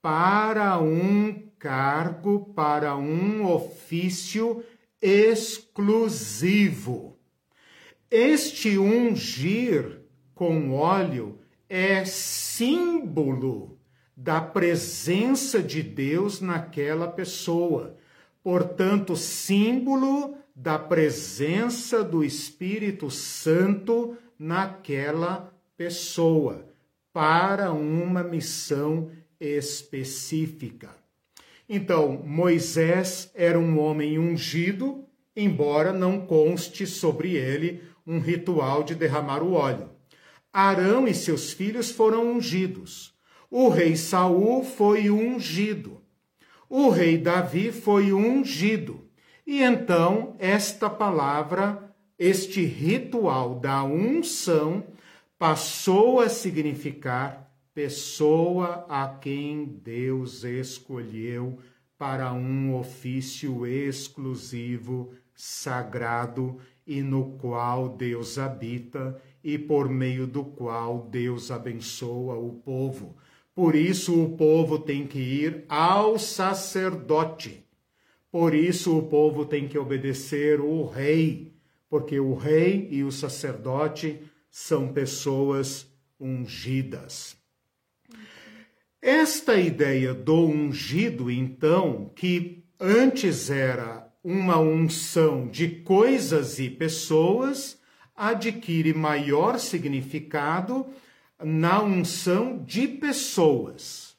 para 0.00 0.78
um 0.78 1.48
cargo, 1.58 2.52
para 2.54 2.96
um 2.96 3.46
ofício 3.46 4.62
exclusivo. 5.00 6.08
Este 8.10 8.76
ungir 8.78 10.02
com 10.34 10.72
óleo 10.72 11.38
é 11.68 12.04
símbolo 12.04 13.78
da 14.16 14.40
presença 14.40 15.62
de 15.62 15.82
Deus 15.82 16.40
naquela 16.40 17.08
pessoa. 17.08 17.96
Portanto, 18.42 19.16
símbolo 19.16 20.36
da 20.54 20.78
presença 20.78 22.04
do 22.04 22.22
Espírito 22.22 23.10
Santo 23.10 24.16
naquela 24.38 25.36
pessoa 25.36 25.53
para 27.12 27.72
uma 27.72 28.22
missão 28.22 29.10
específica. 29.40 30.90
Então, 31.68 32.22
Moisés 32.24 33.30
era 33.34 33.58
um 33.58 33.78
homem 33.78 34.18
ungido, 34.18 35.04
embora 35.34 35.92
não 35.92 36.26
conste 36.26 36.86
sobre 36.86 37.34
ele 37.34 37.82
um 38.06 38.18
ritual 38.18 38.82
de 38.82 38.94
derramar 38.94 39.42
o 39.42 39.52
óleo. 39.52 39.90
Arão 40.52 41.08
e 41.08 41.14
seus 41.14 41.52
filhos 41.52 41.90
foram 41.90 42.32
ungidos. 42.32 43.14
O 43.50 43.68
rei 43.68 43.96
Saul 43.96 44.62
foi 44.62 45.10
ungido. 45.10 46.02
O 46.68 46.88
rei 46.88 47.18
Davi 47.18 47.72
foi 47.72 48.12
ungido. 48.12 49.08
E 49.46 49.62
então, 49.62 50.36
esta 50.38 50.88
palavra, 50.88 51.94
este 52.18 52.64
ritual 52.64 53.58
da 53.58 53.84
unção, 53.84 54.84
passou 55.38 56.20
a 56.20 56.28
significar 56.28 57.52
pessoa 57.74 58.86
a 58.88 59.08
quem 59.08 59.64
Deus 59.64 60.44
escolheu 60.44 61.58
para 61.98 62.32
um 62.32 62.76
ofício 62.76 63.66
exclusivo, 63.66 65.12
sagrado 65.34 66.58
e 66.86 67.02
no 67.02 67.32
qual 67.38 67.88
Deus 67.88 68.38
habita 68.38 69.20
e 69.42 69.58
por 69.58 69.88
meio 69.88 70.26
do 70.26 70.44
qual 70.44 71.08
Deus 71.10 71.50
abençoa 71.50 72.36
o 72.36 72.52
povo. 72.52 73.16
Por 73.54 73.74
isso 73.74 74.22
o 74.22 74.36
povo 74.36 74.78
tem 74.78 75.06
que 75.06 75.18
ir 75.18 75.64
ao 75.68 76.18
sacerdote 76.18 77.64
por 78.34 78.52
isso 78.52 78.98
o 78.98 79.02
povo 79.04 79.46
tem 79.46 79.68
que 79.68 79.78
obedecer 79.78 80.60
o 80.60 80.84
rei, 80.88 81.52
porque 81.88 82.18
o 82.18 82.34
rei 82.34 82.88
e 82.90 83.04
o 83.04 83.12
sacerdote 83.12 84.20
são 84.56 84.92
pessoas 84.92 85.84
ungidas. 86.18 87.36
Esta 89.02 89.58
ideia 89.58 90.14
do 90.14 90.46
ungido, 90.46 91.28
então, 91.28 92.12
que 92.14 92.64
antes 92.78 93.50
era 93.50 94.08
uma 94.22 94.60
unção 94.60 95.48
de 95.48 95.68
coisas 95.68 96.60
e 96.60 96.70
pessoas, 96.70 97.80
adquire 98.14 98.94
maior 98.94 99.58
significado 99.58 100.86
na 101.42 101.82
unção 101.82 102.62
de 102.62 102.86
pessoas. 102.86 104.16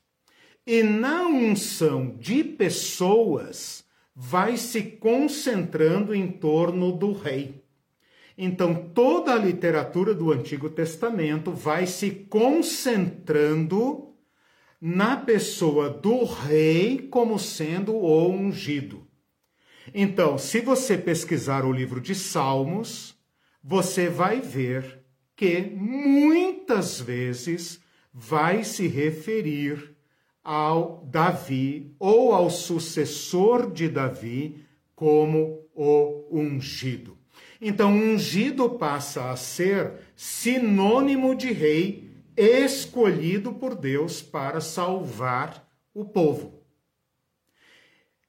E 0.68 0.84
na 0.84 1.26
unção 1.28 2.14
de 2.20 2.44
pessoas, 2.44 3.86
vai 4.14 4.58
se 4.58 4.82
concentrando 4.84 6.14
em 6.14 6.30
torno 6.30 6.92
do 6.92 7.14
rei. 7.14 7.65
Então, 8.38 8.90
toda 8.94 9.34
a 9.34 9.38
literatura 9.38 10.14
do 10.14 10.32
Antigo 10.32 10.70
Testamento 10.70 11.52
vai 11.52 11.88
se 11.88 12.12
concentrando 12.12 14.14
na 14.82 15.16
pessoa 15.16 15.90
do 15.90 16.26
rei 16.26 17.08
como 17.10 17.40
sendo 17.40 17.96
o 17.96 18.30
ungido. 18.30 19.08
Então, 19.94 20.38
se 20.38 20.60
você 20.60 20.98
pesquisar 20.98 21.64
o 21.64 21.72
livro 21.72 22.02
de 22.02 22.14
Salmos, 22.14 23.16
você 23.64 24.10
vai 24.10 24.42
ver 24.42 25.06
que 25.36 25.62
muitas 25.62 27.00
vezes 27.00 27.80
vai 28.14 28.64
se 28.64 28.88
referir 28.88 29.96
ao 30.44 31.06
Davi 31.06 31.94
ou 32.00 32.34
ao 32.34 32.50
sucessor 32.50 33.72
de 33.72 33.90
Davi 33.90 34.64
como 34.96 35.68
o 35.74 36.28
ungido. 36.32 37.15
Então, 37.62 37.92
ungido 37.94 38.70
passa 38.72 39.32
a 39.32 39.36
ser 39.36 39.94
sinônimo 40.16 41.36
de 41.36 41.52
rei 41.52 42.12
escolhido 42.36 43.54
por 43.54 43.76
Deus 43.76 44.22
para 44.22 44.60
salvar 44.60 45.66
o 45.94 46.04
povo. 46.04 46.66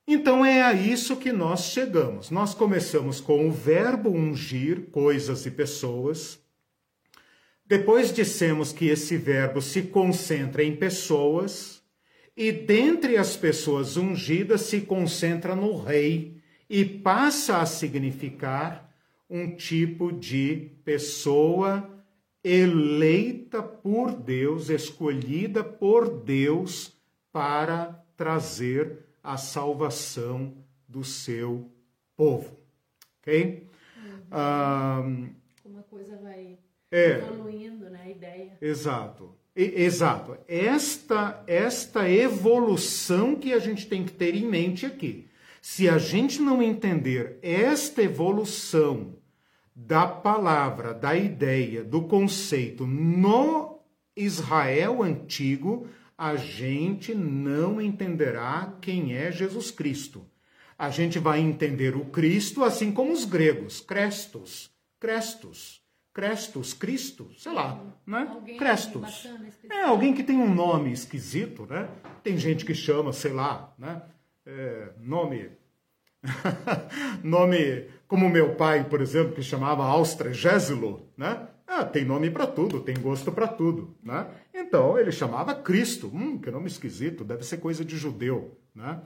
Então 0.08 0.46
é 0.46 0.62
a 0.62 0.72
isso 0.72 1.16
que 1.16 1.32
nós 1.32 1.64
chegamos. 1.64 2.30
Nós 2.30 2.54
começamos 2.54 3.20
com 3.20 3.48
o 3.48 3.50
verbo 3.50 4.10
ungir 4.10 4.82
coisas 4.92 5.44
e 5.46 5.50
pessoas. 5.50 6.38
Depois 7.64 8.12
dissemos 8.12 8.72
que 8.72 8.86
esse 8.86 9.16
verbo 9.16 9.60
se 9.60 9.82
concentra 9.82 10.62
em 10.62 10.76
pessoas 10.76 11.82
e 12.36 12.52
dentre 12.52 13.16
as 13.16 13.36
pessoas 13.36 13.96
ungidas 13.96 14.60
se 14.60 14.82
concentra 14.82 15.56
no 15.56 15.76
rei 15.82 16.40
e 16.70 16.84
passa 16.84 17.58
a 17.58 17.66
significar 17.66 18.85
um 19.28 19.54
tipo 19.56 20.12
de 20.12 20.70
pessoa 20.84 21.90
eleita 22.42 23.62
por 23.62 24.12
Deus, 24.12 24.70
escolhida 24.70 25.64
por 25.64 26.08
Deus 26.08 26.96
para 27.32 28.04
trazer 28.16 29.04
a 29.22 29.36
salvação 29.36 30.54
do 30.88 31.02
seu 31.02 31.68
povo. 32.16 32.56
Ok? 33.20 33.66
Uhum. 33.96 35.28
Um, 35.64 35.70
Uma 35.70 35.82
coisa 35.82 36.16
vai 36.18 36.56
é, 36.90 37.18
evoluindo, 37.18 37.90
né? 37.90 38.02
A 38.04 38.10
ideia. 38.10 38.52
Exato. 38.60 39.34
Exato. 39.56 40.36
Esta, 40.46 41.42
esta 41.46 42.08
evolução 42.08 43.34
que 43.34 43.52
a 43.54 43.58
gente 43.58 43.88
tem 43.88 44.04
que 44.04 44.12
ter 44.12 44.34
em 44.34 44.46
mente 44.46 44.84
aqui. 44.84 45.26
Se 45.68 45.88
a 45.88 45.98
gente 45.98 46.40
não 46.40 46.62
entender 46.62 47.40
esta 47.42 48.00
evolução 48.00 49.16
da 49.74 50.06
palavra, 50.06 50.94
da 50.94 51.16
ideia, 51.16 51.82
do 51.82 52.02
conceito 52.04 52.86
no 52.86 53.80
Israel 54.16 55.02
antigo, 55.02 55.88
a 56.16 56.36
gente 56.36 57.16
não 57.16 57.80
entenderá 57.80 58.78
quem 58.80 59.16
é 59.16 59.32
Jesus 59.32 59.72
Cristo. 59.72 60.24
A 60.78 60.88
gente 60.88 61.18
vai 61.18 61.40
entender 61.40 61.96
o 61.96 62.04
Cristo 62.04 62.62
assim 62.62 62.92
como 62.92 63.12
os 63.12 63.24
gregos, 63.24 63.80
Crestos, 63.80 64.70
Crestos. 65.00 65.84
Crestos, 66.14 66.72
Cristo, 66.74 67.28
sei 67.36 67.52
lá, 67.52 67.84
né? 68.06 68.28
Alguém 68.30 68.56
Crestos. 68.56 69.28
é 69.68 69.82
alguém 69.82 70.14
que 70.14 70.22
tem 70.22 70.36
um 70.38 70.54
nome 70.54 70.92
esquisito, 70.92 71.66
né? 71.66 71.90
Tem 72.22 72.38
gente 72.38 72.64
que 72.64 72.72
chama, 72.72 73.12
sei 73.12 73.32
lá, 73.32 73.74
né? 73.76 74.00
É, 74.46 74.90
nome. 75.00 75.50
nome 77.22 77.88
como 78.06 78.28
meu 78.30 78.54
pai, 78.54 78.88
por 78.88 79.00
exemplo, 79.00 79.34
que 79.34 79.42
chamava 79.42 79.84
Austregésilo, 79.84 81.10
né? 81.16 81.48
Ah, 81.66 81.84
tem 81.84 82.04
nome 82.04 82.30
para 82.30 82.46
tudo, 82.46 82.80
tem 82.80 82.94
gosto 82.94 83.32
para 83.32 83.48
tudo, 83.48 83.96
né? 84.02 84.28
Então 84.54 84.96
ele 84.96 85.10
chamava 85.10 85.52
Cristo. 85.52 86.08
Hum, 86.14 86.38
que 86.38 86.50
nome 86.50 86.68
esquisito, 86.68 87.24
deve 87.24 87.44
ser 87.44 87.56
coisa 87.56 87.84
de 87.84 87.96
judeu, 87.96 88.56
né? 88.72 89.02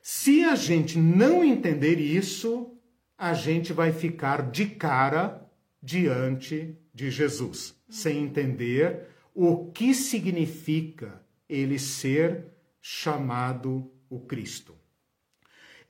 Se 0.00 0.44
a 0.44 0.54
gente 0.54 0.96
não 0.96 1.44
entender 1.44 1.98
isso, 1.98 2.72
a 3.16 3.34
gente 3.34 3.72
vai 3.72 3.90
ficar 3.90 4.48
de 4.48 4.66
cara 4.66 5.44
diante 5.82 6.78
de 6.94 7.10
Jesus, 7.10 7.74
sem 7.90 8.22
entender 8.22 9.08
o 9.34 9.72
que 9.72 9.92
significa 9.92 11.20
ele 11.48 11.80
ser 11.80 12.46
chamado 12.80 13.90
o 14.10 14.20
Cristo. 14.20 14.74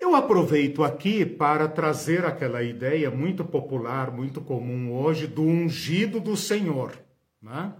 Eu 0.00 0.14
aproveito 0.14 0.84
aqui 0.84 1.26
para 1.26 1.66
trazer 1.66 2.24
aquela 2.24 2.62
ideia 2.62 3.10
muito 3.10 3.44
popular, 3.44 4.12
muito 4.12 4.40
comum 4.40 4.92
hoje, 4.92 5.26
do 5.26 5.42
ungido 5.42 6.20
do 6.20 6.36
Senhor. 6.36 6.92
Né? 7.42 7.72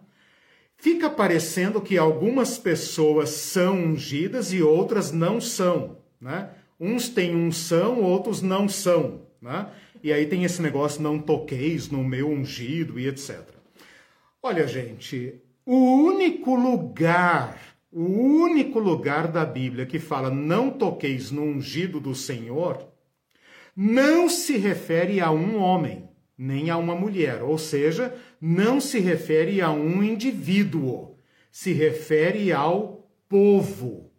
Fica 0.77 1.09
parecendo 1.09 1.81
que 1.81 1.97
algumas 1.97 2.59
pessoas 2.59 3.31
são 3.31 3.77
ungidas 3.77 4.53
e 4.53 4.61
outras 4.61 5.13
não 5.13 5.41
são. 5.41 5.99
Né? 6.21 6.51
Uns 6.79 7.09
têm 7.09 7.37
unção, 7.37 8.03
outros 8.03 8.43
não 8.43 8.69
são. 8.69 9.23
Né? 9.41 9.69
E 10.03 10.13
aí 10.13 10.27
tem 10.27 10.43
esse 10.43 10.61
negócio, 10.61 11.01
não 11.01 11.21
toqueis 11.21 11.89
no 11.89 12.03
meu 12.03 12.29
ungido 12.29 12.99
e 12.99 13.07
etc. 13.07 13.41
Olha, 14.43 14.67
gente, 14.67 15.41
o 15.65 15.77
único 15.77 16.55
lugar, 16.55 17.59
o 18.01 18.45
único 18.45 18.79
lugar 18.79 19.27
da 19.27 19.45
Bíblia 19.45 19.85
que 19.85 19.99
fala 19.99 20.31
não 20.31 20.71
toqueis 20.71 21.33
no 21.33 21.43
ungido 21.43 21.99
do 21.99 22.15
Senhor, 22.15 22.87
não 23.75 24.29
se 24.29 24.57
refere 24.57 25.21
a 25.21 25.33
um 25.33 25.59
homem, 25.59 26.09
nem 26.39 26.71
a 26.71 26.77
uma 26.77 26.95
mulher, 26.95 27.43
ou 27.43 27.59
seja, 27.59 28.15
não 28.41 28.81
se 28.81 29.01
refere 29.01 29.61
a 29.61 29.73
um 29.73 30.01
indivíduo, 30.01 31.17
se 31.51 31.73
refere 31.73 32.53
ao 32.53 33.11
povo. 33.29 34.13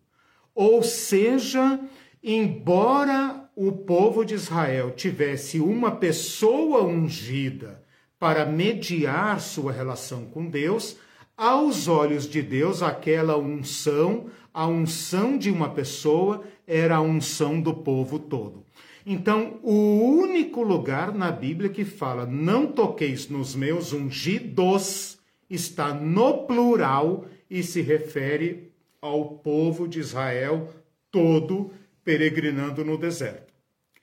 Ou 0.54 0.84
seja, 0.84 1.80
embora 2.22 3.50
o 3.56 3.72
povo 3.72 4.26
de 4.26 4.34
Israel 4.34 4.92
tivesse 4.92 5.62
uma 5.62 5.92
pessoa 5.92 6.84
ungida 6.84 7.82
para 8.20 8.46
mediar 8.46 9.40
sua 9.40 9.72
relação 9.72 10.26
com 10.26 10.50
Deus, 10.50 10.98
aos 11.40 11.88
olhos 11.88 12.28
de 12.28 12.42
Deus, 12.42 12.84
aquela 12.84 13.38
unção, 13.38 14.30
a 14.54 14.68
unção 14.68 15.38
de 15.38 15.50
uma 15.50 15.70
pessoa, 15.70 16.44
era 16.68 16.98
a 16.98 17.02
unção 17.02 17.62
do 17.62 17.74
povo 17.74 18.20
todo. 18.20 18.66
Então, 19.06 19.58
o 19.64 20.02
único 20.02 20.62
lugar 20.62 21.14
na 21.14 21.32
Bíblia 21.32 21.70
que 21.70 21.86
fala 21.86 22.26
não 22.26 22.68
toqueis 22.68 23.30
nos 23.30 23.56
meus 23.56 23.94
ungidos 23.94 25.18
está 25.50 25.94
no 25.94 26.46
plural 26.46 27.26
e 27.50 27.64
se 27.64 27.80
refere 27.80 28.74
ao 29.02 29.38
povo 29.38 29.88
de 29.88 30.02
Israel 30.02 30.70
todo 31.10 31.72
peregrinando 32.04 32.84
no 32.84 32.98
deserto. 32.98 33.54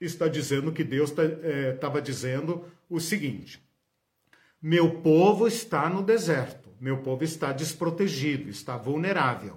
Está 0.01 0.27
dizendo 0.27 0.73
que 0.73 0.83
Deus 0.83 1.11
estava 1.11 1.99
é, 1.99 2.03
dizendo 2.03 2.65
o 2.89 2.99
seguinte: 2.99 3.61
meu 4.61 5.03
povo 5.03 5.47
está 5.47 5.91
no 5.91 6.03
deserto 6.03 6.66
meu 6.81 6.99
povo 6.99 7.25
está 7.25 7.53
desprotegido, 7.53 8.49
está 8.49 8.77
vulnerável. 8.77 9.57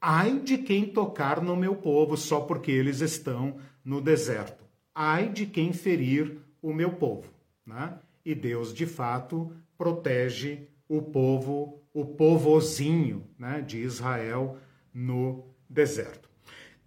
Ai 0.00 0.40
de 0.40 0.58
quem 0.58 0.86
tocar 0.86 1.40
no 1.40 1.56
meu 1.56 1.76
povo 1.76 2.16
só 2.16 2.40
porque 2.40 2.70
eles 2.70 3.00
estão 3.00 3.58
no 3.84 4.00
deserto. 4.00 4.64
Ai 4.94 5.28
de 5.28 5.46
quem 5.46 5.72
ferir 5.72 6.38
o 6.60 6.72
meu 6.72 6.92
povo. 6.92 7.28
Né? 7.64 7.94
E 8.24 8.34
Deus, 8.34 8.74
de 8.74 8.86
fato, 8.86 9.52
protege 9.78 10.68
o 10.88 11.00
povo, 11.00 11.82
o 11.94 12.04
povozinho 12.04 13.26
né, 13.38 13.60
de 13.60 13.78
Israel 13.78 14.58
no 14.92 15.44
deserto. 15.68 16.28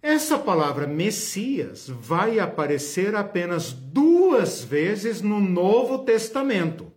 Essa 0.00 0.38
palavra 0.38 0.86
Messias 0.86 1.88
vai 1.88 2.38
aparecer 2.38 3.14
apenas 3.14 3.72
duas 3.72 4.62
vezes 4.62 5.20
no 5.20 5.40
Novo 5.40 6.04
Testamento. 6.04 6.92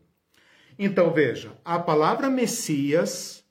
Então 0.82 1.12
veja, 1.12 1.52
a 1.66 1.78
palavra 1.78 2.30
Messias 2.30 3.44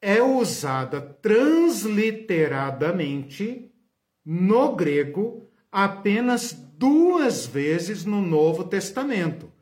é 0.00 0.22
usada 0.22 1.02
transliteradamente 1.02 3.70
no 4.24 4.74
grego 4.74 5.50
apenas 5.70 6.54
duas 6.54 7.46
vezes 7.46 8.06
no 8.06 8.22
Novo 8.22 8.64
Testamento. 8.64 9.52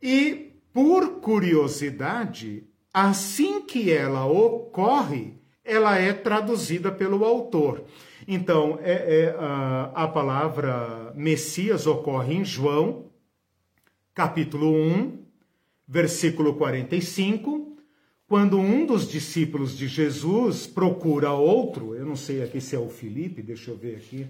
E, 0.00 0.52
por 0.72 1.20
curiosidade, 1.20 2.62
assim 2.92 3.62
que 3.62 3.90
ela 3.90 4.24
ocorre, 4.24 5.34
ela 5.64 5.98
é 5.98 6.12
traduzida 6.12 6.92
pelo 6.92 7.24
autor. 7.24 7.86
Então, 8.28 8.78
é, 8.82 8.92
é, 8.92 9.34
a, 9.36 9.90
a 9.94 10.06
palavra 10.06 11.12
Messias 11.16 11.88
ocorre 11.88 12.34
em 12.34 12.44
João, 12.44 13.10
capítulo 14.14 14.72
1, 14.72 15.23
versículo 15.86 16.54
45, 16.54 17.76
quando 18.26 18.58
um 18.58 18.86
dos 18.86 19.08
discípulos 19.08 19.76
de 19.76 19.86
Jesus 19.86 20.66
procura 20.66 21.32
outro, 21.32 21.94
eu 21.94 22.06
não 22.06 22.16
sei 22.16 22.42
aqui 22.42 22.60
se 22.60 22.74
é 22.74 22.78
o 22.78 22.88
Felipe, 22.88 23.42
deixa 23.42 23.70
eu 23.70 23.76
ver 23.76 23.96
aqui. 23.96 24.26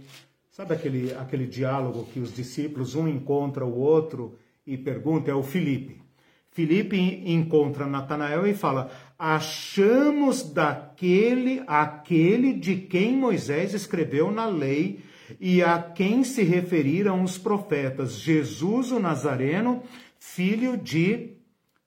Sabe 0.50 0.74
aquele, 0.74 1.12
aquele 1.14 1.46
diálogo 1.46 2.06
que 2.12 2.20
os 2.20 2.34
discípulos, 2.34 2.94
um 2.94 3.08
encontra 3.08 3.64
o 3.64 3.78
outro 3.78 4.36
e 4.66 4.76
pergunta? 4.76 5.30
É 5.30 5.34
o 5.34 5.42
Felipe. 5.42 6.02
Felipe 6.50 6.96
encontra 6.96 7.86
Natanael 7.86 8.46
e 8.46 8.54
fala: 8.54 8.90
Achamos 9.18 10.42
daquele, 10.42 11.62
aquele 11.66 12.52
de 12.52 12.76
quem 12.76 13.16
Moisés 13.16 13.74
escreveu 13.74 14.30
na 14.30 14.46
lei 14.46 15.00
e 15.40 15.62
a 15.62 15.80
quem 15.80 16.22
se 16.22 16.42
referiram 16.44 17.22
os 17.22 17.36
profetas, 17.36 18.12
Jesus 18.20 18.92
o 18.92 19.00
Nazareno, 19.00 19.82
filho 20.18 20.76
de 20.76 21.32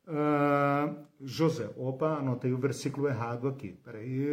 Uh, 0.08 1.06
José, 1.22 1.70
opa, 1.76 2.20
anotei 2.20 2.54
o 2.54 2.58
versículo 2.58 3.10
errado 3.10 3.48
aqui. 3.48 3.78
Peraí. 3.84 4.26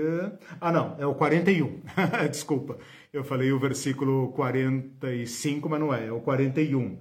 Ah, 0.61 0.71
não, 0.71 0.97
é 0.99 1.07
o 1.07 1.15
41. 1.15 1.83
Desculpa, 2.31 2.79
eu 3.13 3.25
falei 3.25 3.51
o 3.51 3.59
versículo 3.59 4.29
45, 4.33 5.69
mas 5.69 5.81
não 5.81 5.93
é, 5.93 6.07
é 6.07 6.13
o 6.13 6.21
41. 6.21 6.87
Uh, 6.87 7.01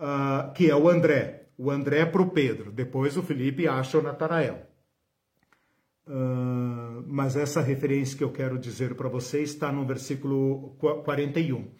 ah, 0.00 0.52
que 0.56 0.68
é 0.68 0.74
o 0.74 0.88
André. 0.88 1.50
O 1.56 1.70
André 1.70 2.04
para 2.04 2.22
o 2.22 2.30
Pedro. 2.30 2.72
Depois 2.72 3.16
o 3.16 3.22
Felipe 3.22 3.68
acha 3.68 3.98
o 3.98 4.02
Natanael. 4.02 4.66
Uh, 6.06 7.04
mas 7.06 7.36
essa 7.36 7.60
referência 7.60 8.18
que 8.18 8.24
eu 8.24 8.32
quero 8.32 8.58
dizer 8.58 8.96
para 8.96 9.08
você 9.08 9.42
está 9.42 9.70
no 9.70 9.86
versículo 9.86 10.76
41. 11.04 11.70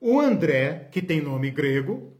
O 0.00 0.20
André, 0.20 0.88
que 0.90 1.02
tem 1.02 1.20
nome 1.20 1.50
grego, 1.50 2.13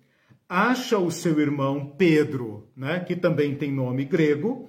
acha 0.49 0.99
o 0.99 1.11
seu 1.11 1.41
irmão 1.41 1.95
Pedro, 1.97 2.69
né, 2.77 3.01
que 3.01 3.17
também 3.17 3.55
tem 3.55 3.73
nome 3.73 4.05
grego, 4.05 4.69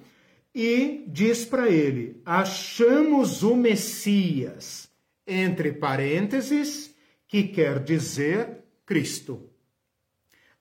e 0.54 1.04
diz 1.08 1.44
para 1.44 1.68
ele: 1.68 2.20
Achamos 2.24 3.42
o 3.42 3.54
Messias, 3.54 4.88
entre 5.26 5.72
parênteses, 5.72 6.94
que 7.28 7.44
quer 7.44 7.82
dizer 7.82 8.64
Cristo. 8.86 9.50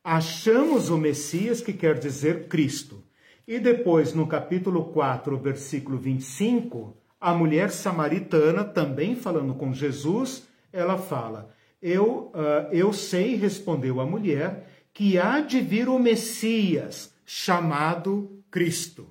Achamos 0.03 0.89
o 0.89 0.97
Messias, 0.97 1.61
que 1.61 1.73
quer 1.73 1.97
dizer 1.97 2.47
Cristo. 2.47 3.03
E 3.47 3.59
depois, 3.59 4.13
no 4.13 4.27
capítulo 4.27 4.85
4, 4.85 5.37
versículo 5.37 5.97
25, 5.97 6.97
a 7.19 7.33
mulher 7.33 7.71
samaritana, 7.71 8.63
também 8.63 9.15
falando 9.15 9.53
com 9.53 9.73
Jesus, 9.73 10.47
ela 10.73 10.97
fala: 10.97 11.49
Eu, 11.81 12.31
uh, 12.33 12.71
eu 12.71 12.91
sei, 12.91 13.35
respondeu 13.35 14.01
a 14.01 14.05
mulher, 14.05 14.67
que 14.95 15.17
há 15.19 15.41
de 15.41 15.59
vir 15.59 15.89
o 15.89 15.99
Messias, 15.99 17.13
chamado 17.25 18.41
Cristo. 18.49 19.05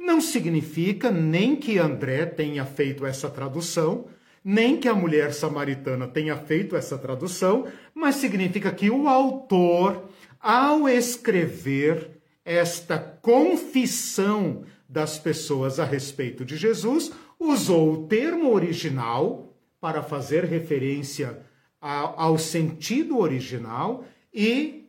Não 0.00 0.18
significa 0.18 1.10
nem 1.10 1.54
que 1.54 1.78
André 1.78 2.24
tenha 2.24 2.64
feito 2.64 3.04
essa 3.04 3.28
tradução, 3.28 4.06
nem 4.42 4.78
que 4.78 4.88
a 4.88 4.94
mulher 4.94 5.34
samaritana 5.34 6.08
tenha 6.08 6.38
feito 6.38 6.74
essa 6.74 6.96
tradução, 6.96 7.66
mas 7.94 8.14
significa 8.14 8.72
que 8.72 8.88
o 8.88 9.06
autor, 9.08 10.08
ao 10.40 10.88
escrever 10.88 12.12
esta 12.42 12.98
confissão 12.98 14.62
das 14.88 15.18
pessoas 15.18 15.78
a 15.78 15.84
respeito 15.84 16.46
de 16.46 16.56
Jesus, 16.56 17.12
usou 17.38 17.92
o 17.92 18.06
termo 18.06 18.54
original 18.54 19.54
para 19.82 20.02
fazer 20.02 20.44
referência 20.44 21.42
ao 21.78 22.38
sentido 22.38 23.18
original 23.18 24.02
e 24.32 24.85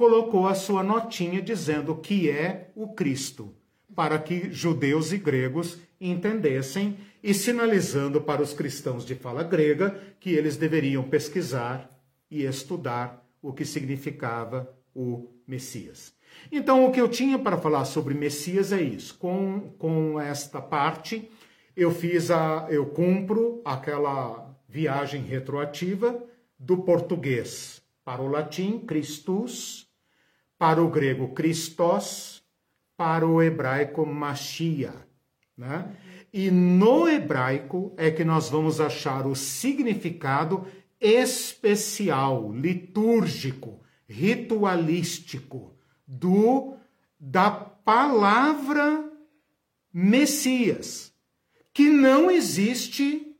colocou 0.00 0.48
a 0.48 0.54
sua 0.54 0.82
notinha 0.82 1.42
dizendo 1.42 1.94
que 1.94 2.30
é 2.30 2.70
o 2.74 2.94
Cristo, 2.94 3.54
para 3.94 4.18
que 4.18 4.50
judeus 4.50 5.12
e 5.12 5.18
gregos 5.18 5.76
entendessem 6.00 6.96
e 7.22 7.34
sinalizando 7.34 8.18
para 8.18 8.40
os 8.40 8.54
cristãos 8.54 9.04
de 9.04 9.14
fala 9.14 9.42
grega 9.42 10.00
que 10.18 10.30
eles 10.30 10.56
deveriam 10.56 11.02
pesquisar 11.02 12.02
e 12.30 12.44
estudar 12.44 13.22
o 13.42 13.52
que 13.52 13.62
significava 13.62 14.74
o 14.94 15.28
Messias. 15.46 16.14
Então, 16.50 16.86
o 16.86 16.92
que 16.92 17.00
eu 17.02 17.06
tinha 17.06 17.38
para 17.38 17.58
falar 17.58 17.84
sobre 17.84 18.14
Messias 18.14 18.72
é 18.72 18.80
isso. 18.80 19.18
Com, 19.18 19.74
com 19.76 20.18
esta 20.18 20.62
parte, 20.62 21.30
eu 21.76 21.90
fiz 21.90 22.30
a, 22.30 22.66
eu 22.70 22.86
cumpro 22.86 23.60
aquela 23.66 24.50
viagem 24.66 25.20
retroativa 25.24 26.24
do 26.58 26.78
português 26.78 27.82
para 28.02 28.22
o 28.22 28.28
latim, 28.28 28.78
Christus, 28.78 29.89
para 30.60 30.84
o 30.84 30.90
grego 30.90 31.28
Christos, 31.28 32.42
para 32.94 33.26
o 33.26 33.42
hebraico 33.42 34.04
Machia. 34.04 34.92
Né? 35.56 35.96
E 36.30 36.50
no 36.50 37.08
hebraico 37.08 37.94
é 37.96 38.10
que 38.10 38.24
nós 38.24 38.50
vamos 38.50 38.78
achar 38.78 39.26
o 39.26 39.34
significado 39.34 40.66
especial, 41.00 42.52
litúrgico, 42.52 43.80
ritualístico 44.06 45.74
do 46.06 46.76
da 47.18 47.50
palavra 47.50 49.10
Messias, 49.90 51.10
que 51.72 51.88
não 51.88 52.30
existe 52.30 53.34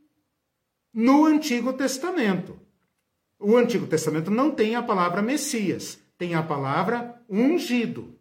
no 0.90 1.26
Antigo 1.26 1.74
Testamento. 1.74 2.58
O 3.38 3.58
Antigo 3.58 3.86
Testamento 3.86 4.30
não 4.30 4.50
tem 4.50 4.74
a 4.74 4.82
palavra 4.82 5.20
Messias 5.20 5.99
tem 6.20 6.34
a 6.34 6.42
palavra 6.42 7.18
ungido. 7.30 8.14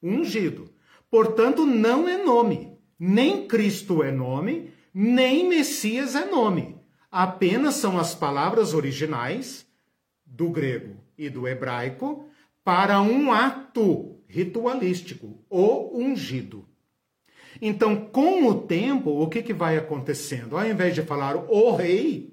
Ungido. 0.00 0.70
Portanto, 1.10 1.66
não 1.66 2.08
é 2.08 2.16
nome. 2.16 2.78
Nem 2.96 3.48
Cristo 3.48 4.04
é 4.04 4.12
nome, 4.12 4.72
nem 4.94 5.48
Messias 5.48 6.14
é 6.14 6.26
nome. 6.26 6.76
Apenas 7.10 7.74
são 7.74 7.98
as 7.98 8.14
palavras 8.14 8.72
originais 8.72 9.66
do 10.24 10.48
grego 10.48 10.94
e 11.18 11.28
do 11.28 11.48
hebraico 11.48 12.24
para 12.62 13.02
um 13.02 13.32
ato 13.32 14.20
ritualístico, 14.28 15.44
o 15.50 15.98
ungido. 15.98 16.64
Então, 17.60 17.96
com 17.96 18.46
o 18.46 18.62
tempo, 18.62 19.10
o 19.10 19.28
que, 19.28 19.42
que 19.42 19.52
vai 19.52 19.76
acontecendo? 19.76 20.56
Ao 20.56 20.64
invés 20.64 20.94
de 20.94 21.02
falar 21.02 21.34
o 21.34 21.74
rei, 21.74 22.32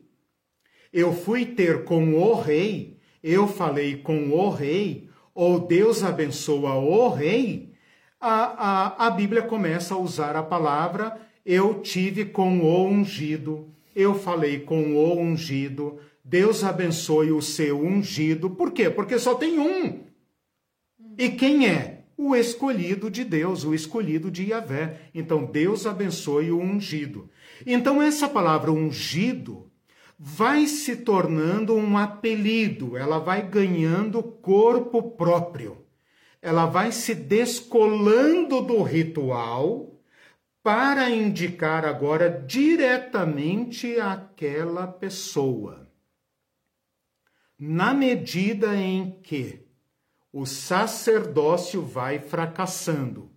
eu 0.94 1.12
fui 1.12 1.44
ter 1.44 1.86
com 1.86 2.14
o 2.14 2.40
rei, 2.40 2.99
eu 3.24 3.48
falei 3.48 3.98
com 3.98 4.30
o 4.30 4.50
rei, 4.50 5.10
ou 5.34 5.60
Deus 5.60 6.04
abençoa 6.04 6.76
o 6.76 7.10
rei, 7.10 7.74
a, 8.20 8.98
a, 8.98 9.08
a 9.08 9.10
Bíblia 9.10 9.42
começa 9.42 9.94
a 9.94 9.98
usar 9.98 10.36
a 10.36 10.44
palavra 10.44 11.30
eu 11.46 11.82
tive 11.82 12.26
com 12.26 12.60
o 12.60 12.86
ungido, 12.86 13.74
eu 13.96 14.14
falei 14.14 14.60
com 14.60 14.94
o 14.94 15.20
ungido, 15.20 15.98
Deus 16.24 16.64
abençoe 16.64 17.32
o 17.32 17.42
seu 17.42 17.84
ungido. 17.84 18.52
Por 18.52 18.72
quê? 18.72 18.88
Porque 18.88 19.18
só 19.18 19.34
tem 19.34 19.58
um. 19.58 20.04
E 21.18 21.30
quem 21.30 21.68
é? 21.68 22.04
O 22.16 22.36
escolhido 22.36 23.10
de 23.10 23.24
Deus, 23.24 23.64
o 23.64 23.74
escolhido 23.74 24.30
de 24.30 24.52
Yahvé. 24.52 25.10
Então, 25.12 25.44
Deus 25.44 25.88
abençoe 25.88 26.52
o 26.52 26.60
ungido. 26.60 27.30
Então, 27.66 28.00
essa 28.00 28.30
palavra 28.30 28.72
ungido 28.72 29.69
vai 30.22 30.68
se 30.68 30.98
tornando 30.98 31.74
um 31.74 31.98
apelido, 31.98 32.98
ela 32.98 33.20
vai 33.20 33.48
ganhando 33.48 34.22
corpo 34.22 35.12
próprio. 35.12 35.86
Ela 36.42 36.66
vai 36.66 36.92
se 36.92 37.16
descolando 37.16 38.62
do 38.62 38.84
ritual 38.84 39.98
para 40.62 41.10
indicar 41.10 41.86
agora 41.86 42.30
diretamente 42.30 43.98
aquela 43.98 44.86
pessoa. 44.86 45.90
Na 47.58 47.94
medida 47.94 48.76
em 48.76 49.22
que 49.22 49.66
o 50.34 50.46
sacerdócio 50.46 51.82
vai 51.82 52.20
fracassando. 52.20 53.32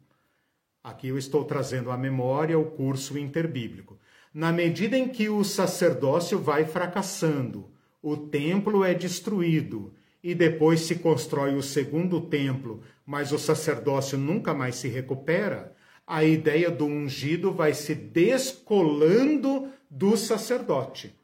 Aqui 0.82 1.08
eu 1.08 1.18
estou 1.18 1.44
trazendo 1.44 1.90
à 1.92 1.96
memória 1.96 2.58
o 2.58 2.72
curso 2.72 3.16
interbíblico. 3.16 3.98
Na 4.32 4.52
medida 4.52 4.96
em 4.96 5.08
que 5.08 5.28
o 5.28 5.44
sacerdócio 5.44 6.38
vai 6.38 6.64
fracassando, 6.64 7.70
o 8.02 8.16
templo 8.16 8.84
é 8.84 8.94
destruído 8.94 9.94
e 10.22 10.34
depois 10.34 10.80
se 10.80 10.96
constrói 10.96 11.54
o 11.54 11.62
segundo 11.62 12.20
templo, 12.20 12.82
mas 13.04 13.32
o 13.32 13.38
sacerdócio 13.38 14.16
nunca 14.16 14.54
mais 14.54 14.76
se 14.76 14.88
recupera, 14.88 15.74
a 16.06 16.24
ideia 16.24 16.70
do 16.70 16.86
ungido 16.86 17.52
vai 17.52 17.74
se 17.74 17.94
descolando 17.94 19.68
do 19.90 20.16
sacerdote. 20.16 21.14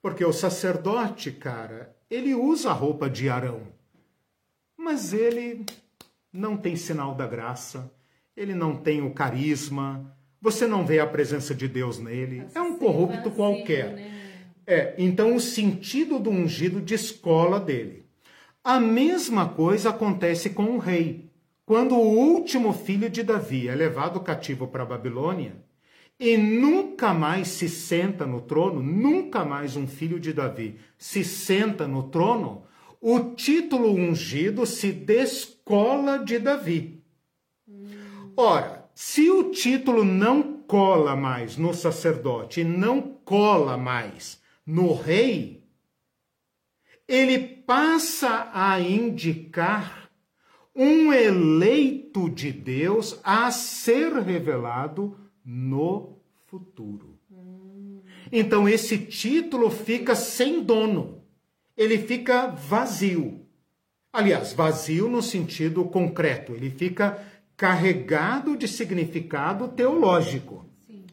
Porque 0.00 0.24
o 0.24 0.32
sacerdote, 0.32 1.30
cara, 1.32 1.94
ele 2.10 2.34
usa 2.34 2.70
a 2.70 2.72
roupa 2.72 3.08
de 3.08 3.28
Arão 3.28 3.74
mas 4.84 5.14
ele 5.14 5.64
não 6.30 6.58
tem 6.58 6.76
sinal 6.76 7.14
da 7.14 7.26
graça, 7.26 7.90
ele 8.36 8.54
não 8.54 8.76
tem 8.76 9.00
o 9.00 9.14
carisma, 9.14 10.14
você 10.44 10.66
não 10.66 10.84
vê 10.84 10.98
a 10.98 11.06
presença 11.06 11.54
de 11.54 11.66
Deus 11.66 11.98
nele, 11.98 12.44
é 12.54 12.60
um 12.60 12.76
corrupto 12.76 13.30
qualquer. 13.30 13.94
Né? 13.94 14.10
É, 14.66 14.94
então 14.98 15.34
o 15.34 15.40
sentido 15.40 16.18
do 16.18 16.28
ungido 16.28 16.82
descola 16.82 17.58
dele. 17.58 18.04
A 18.62 18.78
mesma 18.78 19.48
coisa 19.48 19.88
acontece 19.88 20.50
com 20.50 20.64
o 20.64 20.78
rei. 20.78 21.30
Quando 21.64 21.94
o 21.94 22.06
último 22.06 22.74
filho 22.74 23.08
de 23.08 23.22
Davi 23.22 23.68
é 23.68 23.74
levado 23.74 24.20
cativo 24.20 24.68
para 24.68 24.82
a 24.82 24.86
Babilônia 24.86 25.56
e 26.20 26.36
nunca 26.36 27.14
mais 27.14 27.48
se 27.48 27.66
senta 27.66 28.26
no 28.26 28.42
trono, 28.42 28.82
nunca 28.82 29.46
mais 29.46 29.76
um 29.76 29.86
filho 29.86 30.20
de 30.20 30.34
Davi 30.34 30.78
se 30.98 31.24
senta 31.24 31.88
no 31.88 32.02
trono, 32.02 32.64
o 33.00 33.18
título 33.34 33.90
ungido 33.94 34.66
se 34.66 34.92
descola 34.92 36.18
de 36.18 36.38
Davi. 36.38 37.02
Ora, 38.36 38.83
se 38.94 39.30
o 39.30 39.50
título 39.50 40.04
não 40.04 40.60
cola 40.66 41.16
mais 41.16 41.56
no 41.56 41.74
sacerdote, 41.74 42.62
não 42.62 43.02
cola 43.24 43.76
mais 43.76 44.40
no 44.64 44.94
rei, 44.94 45.64
ele 47.06 47.38
passa 47.38 48.50
a 48.52 48.80
indicar 48.80 50.10
um 50.74 51.12
eleito 51.12 52.30
de 52.30 52.50
Deus 52.52 53.20
a 53.22 53.50
ser 53.50 54.12
revelado 54.14 55.18
no 55.44 56.18
futuro. 56.46 57.18
Então 58.32 58.68
esse 58.68 58.98
título 58.98 59.70
fica 59.70 60.14
sem 60.14 60.62
dono 60.62 61.24
ele 61.76 61.98
fica 61.98 62.46
vazio. 62.46 63.40
Aliás, 64.12 64.52
vazio 64.52 65.08
no 65.08 65.20
sentido 65.20 65.84
concreto, 65.84 66.52
ele 66.52 66.70
fica 66.70 67.20
carregado 67.56 68.56
de 68.56 68.66
significado 68.66 69.68
teológico. 69.68 70.64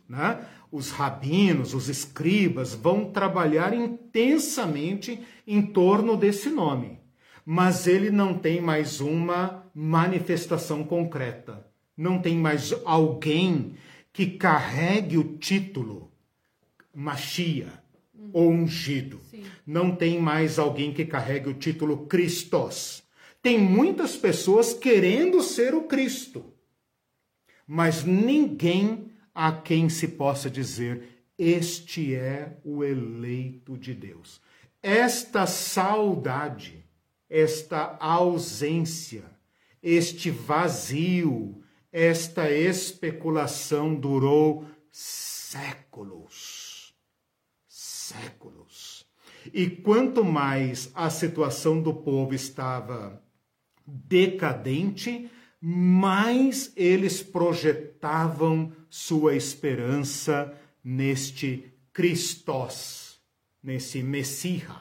Né? 0.07 0.45
Os 0.71 0.89
rabinos, 0.91 1.73
os 1.73 1.89
escribas 1.89 2.73
vão 2.73 3.05
trabalhar 3.05 3.73
intensamente 3.73 5.19
em 5.45 5.61
torno 5.61 6.15
desse 6.15 6.49
nome, 6.49 6.99
mas 7.45 7.87
ele 7.87 8.09
não 8.09 8.37
tem 8.37 8.61
mais 8.61 9.01
uma 9.01 9.65
manifestação 9.73 10.83
concreta. 10.83 11.65
Não 11.95 12.19
tem 12.19 12.37
mais 12.37 12.73
alguém 12.85 13.73
que 14.13 14.25
carregue 14.25 15.17
o 15.17 15.37
título 15.37 16.11
Machia, 16.93 17.81
ou 18.33 18.49
ungido. 18.49 19.19
Sim. 19.29 19.43
Não 19.65 19.95
tem 19.95 20.19
mais 20.19 20.59
alguém 20.59 20.93
que 20.93 21.05
carregue 21.05 21.49
o 21.49 21.53
título 21.53 22.05
Christos. 22.05 23.00
Tem 23.41 23.59
muitas 23.59 24.15
pessoas 24.15 24.73
querendo 24.73 25.41
ser 25.41 25.73
o 25.73 25.83
Cristo, 25.83 26.45
mas 27.65 28.03
ninguém 28.03 29.11
a 29.33 29.51
quem 29.51 29.89
se 29.89 30.07
possa 30.09 30.49
dizer: 30.49 31.25
Este 31.37 32.13
é 32.13 32.57
o 32.63 32.83
eleito 32.83 33.77
de 33.77 33.93
Deus. 33.93 34.41
Esta 34.81 35.45
saudade, 35.47 36.85
esta 37.29 37.97
ausência, 37.99 39.23
este 39.81 40.29
vazio, 40.29 41.63
esta 41.91 42.51
especulação 42.51 43.95
durou 43.95 44.65
séculos 44.91 46.71
séculos. 48.11 49.05
E 49.53 49.69
quanto 49.69 50.23
mais 50.23 50.91
a 50.93 51.09
situação 51.09 51.81
do 51.81 51.93
povo 51.93 52.33
estava 52.33 53.20
decadente, 54.07 55.29
mais 55.59 56.71
eles 56.75 57.21
projetavam 57.21 58.71
sua 58.89 59.35
esperança 59.35 60.53
neste 60.83 61.71
Christos, 61.93 63.21
nesse 63.61 64.01
Messias, 64.01 64.71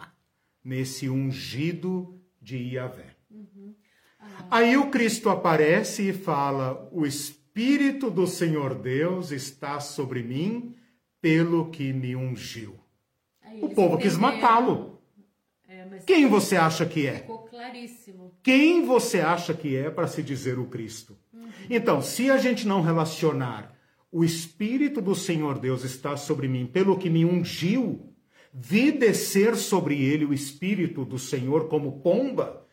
nesse 0.64 1.10
ungido 1.10 2.18
de 2.40 2.56
Yahvé. 2.56 3.16
Uhum. 3.30 3.74
Ah. 4.18 4.46
Aí 4.50 4.76
o 4.76 4.90
Cristo 4.90 5.28
aparece 5.28 6.08
e 6.08 6.12
fala: 6.12 6.88
O 6.92 7.04
Espírito 7.04 8.10
do 8.10 8.26
Senhor 8.26 8.74
Deus 8.74 9.32
está 9.32 9.80
sobre 9.80 10.22
mim, 10.22 10.74
pelo 11.20 11.70
que 11.70 11.92
me 11.92 12.16
ungiu. 12.16 12.78
O 13.60 13.68
povo 13.70 13.98
quis 13.98 14.16
matá-lo. 14.16 14.98
É, 15.68 15.98
Quem 16.06 16.26
você 16.26 16.56
acha 16.56 16.86
que 16.86 17.06
é? 17.06 17.26
Claríssimo. 17.60 18.32
Quem 18.42 18.86
você 18.86 19.20
acha 19.20 19.52
que 19.52 19.76
é 19.76 19.90
para 19.90 20.06
se 20.06 20.22
dizer 20.22 20.58
o 20.58 20.64
Cristo? 20.64 21.18
Uhum. 21.30 21.50
Então, 21.68 22.00
se 22.00 22.30
a 22.30 22.38
gente 22.38 22.66
não 22.66 22.80
relacionar 22.80 23.76
o 24.10 24.24
Espírito 24.24 25.02
do 25.02 25.14
Senhor 25.14 25.58
Deus 25.58 25.84
está 25.84 26.16
sobre 26.16 26.48
mim, 26.48 26.64
pelo 26.64 26.96
que 26.96 27.10
me 27.10 27.22
ungiu, 27.22 28.14
vi 28.50 28.90
descer 28.90 29.56
sobre 29.56 30.02
ele 30.02 30.24
o 30.24 30.32
Espírito 30.32 31.04
do 31.04 31.18
Senhor 31.18 31.68
como 31.68 32.00
pomba. 32.00 32.66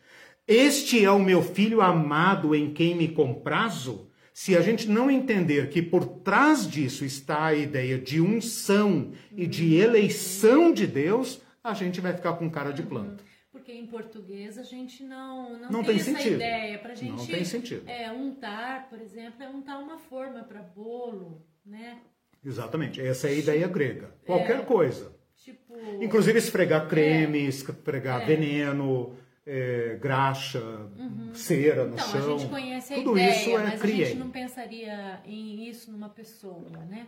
Este 0.46 1.04
é 1.04 1.10
o 1.10 1.18
meu 1.18 1.42
filho 1.42 1.82
amado 1.82 2.54
em 2.54 2.72
quem 2.72 2.96
me 2.96 3.08
comprazo. 3.08 4.08
Se 4.32 4.56
a 4.56 4.62
gente 4.62 4.88
não 4.88 5.10
entender 5.10 5.68
que 5.68 5.82
por 5.82 6.06
trás 6.06 6.66
disso 6.66 7.04
está 7.04 7.44
a 7.44 7.54
ideia 7.54 7.98
de 7.98 8.22
unção 8.22 9.12
e 9.36 9.46
de 9.46 9.74
eleição 9.74 10.72
de 10.72 10.86
Deus, 10.86 11.42
a 11.62 11.74
gente 11.74 12.00
vai 12.00 12.14
ficar 12.14 12.32
com 12.34 12.48
cara 12.48 12.70
de 12.70 12.82
planta. 12.82 13.27
Porque 13.68 13.78
em 13.78 13.86
português 13.86 14.56
a 14.56 14.62
gente 14.62 15.02
não, 15.04 15.58
não, 15.58 15.70
não 15.70 15.84
tem, 15.84 15.96
tem 15.96 15.96
essa 15.96 16.04
sentido. 16.04 16.36
ideia. 16.36 16.78
Pra 16.78 16.94
gente, 16.94 17.10
não 17.10 17.26
tem 17.26 17.44
sentido. 17.44 17.86
É, 17.86 18.10
untar, 18.10 18.88
por 18.88 18.98
exemplo, 18.98 19.42
é 19.42 19.48
untar 19.50 19.78
uma 19.78 19.98
forma 19.98 20.42
para 20.42 20.62
bolo, 20.62 21.46
né? 21.66 21.98
Exatamente. 22.42 22.98
Essa 22.98 23.28
é 23.28 23.32
a 23.32 23.34
ideia 23.34 23.68
grega. 23.68 24.14
Qualquer 24.24 24.60
é, 24.60 24.64
coisa. 24.64 25.14
Tipo, 25.36 25.74
Inclusive 26.00 26.38
esfregar 26.38 26.88
creme, 26.88 27.40
é, 27.40 27.42
esfregar 27.42 28.22
é. 28.22 28.24
veneno 28.24 29.14
é, 29.44 29.98
graxa, 30.00 30.62
uhum. 30.96 31.34
cera 31.34 31.84
no 31.84 31.92
então, 31.92 32.06
chão. 32.06 32.36
A 32.36 32.38
gente 32.38 32.48
conhece 32.48 32.94
a 32.94 32.96
Tudo 32.96 33.18
ideia, 33.18 33.30
isso 33.36 33.50
é 33.50 33.62
mas 33.64 33.80
criei. 33.82 34.02
a 34.02 34.06
gente 34.06 34.18
não 34.18 34.30
pensaria 34.30 35.20
em 35.26 35.68
isso 35.68 35.92
numa 35.92 36.08
pessoa, 36.08 36.70
né? 36.88 37.06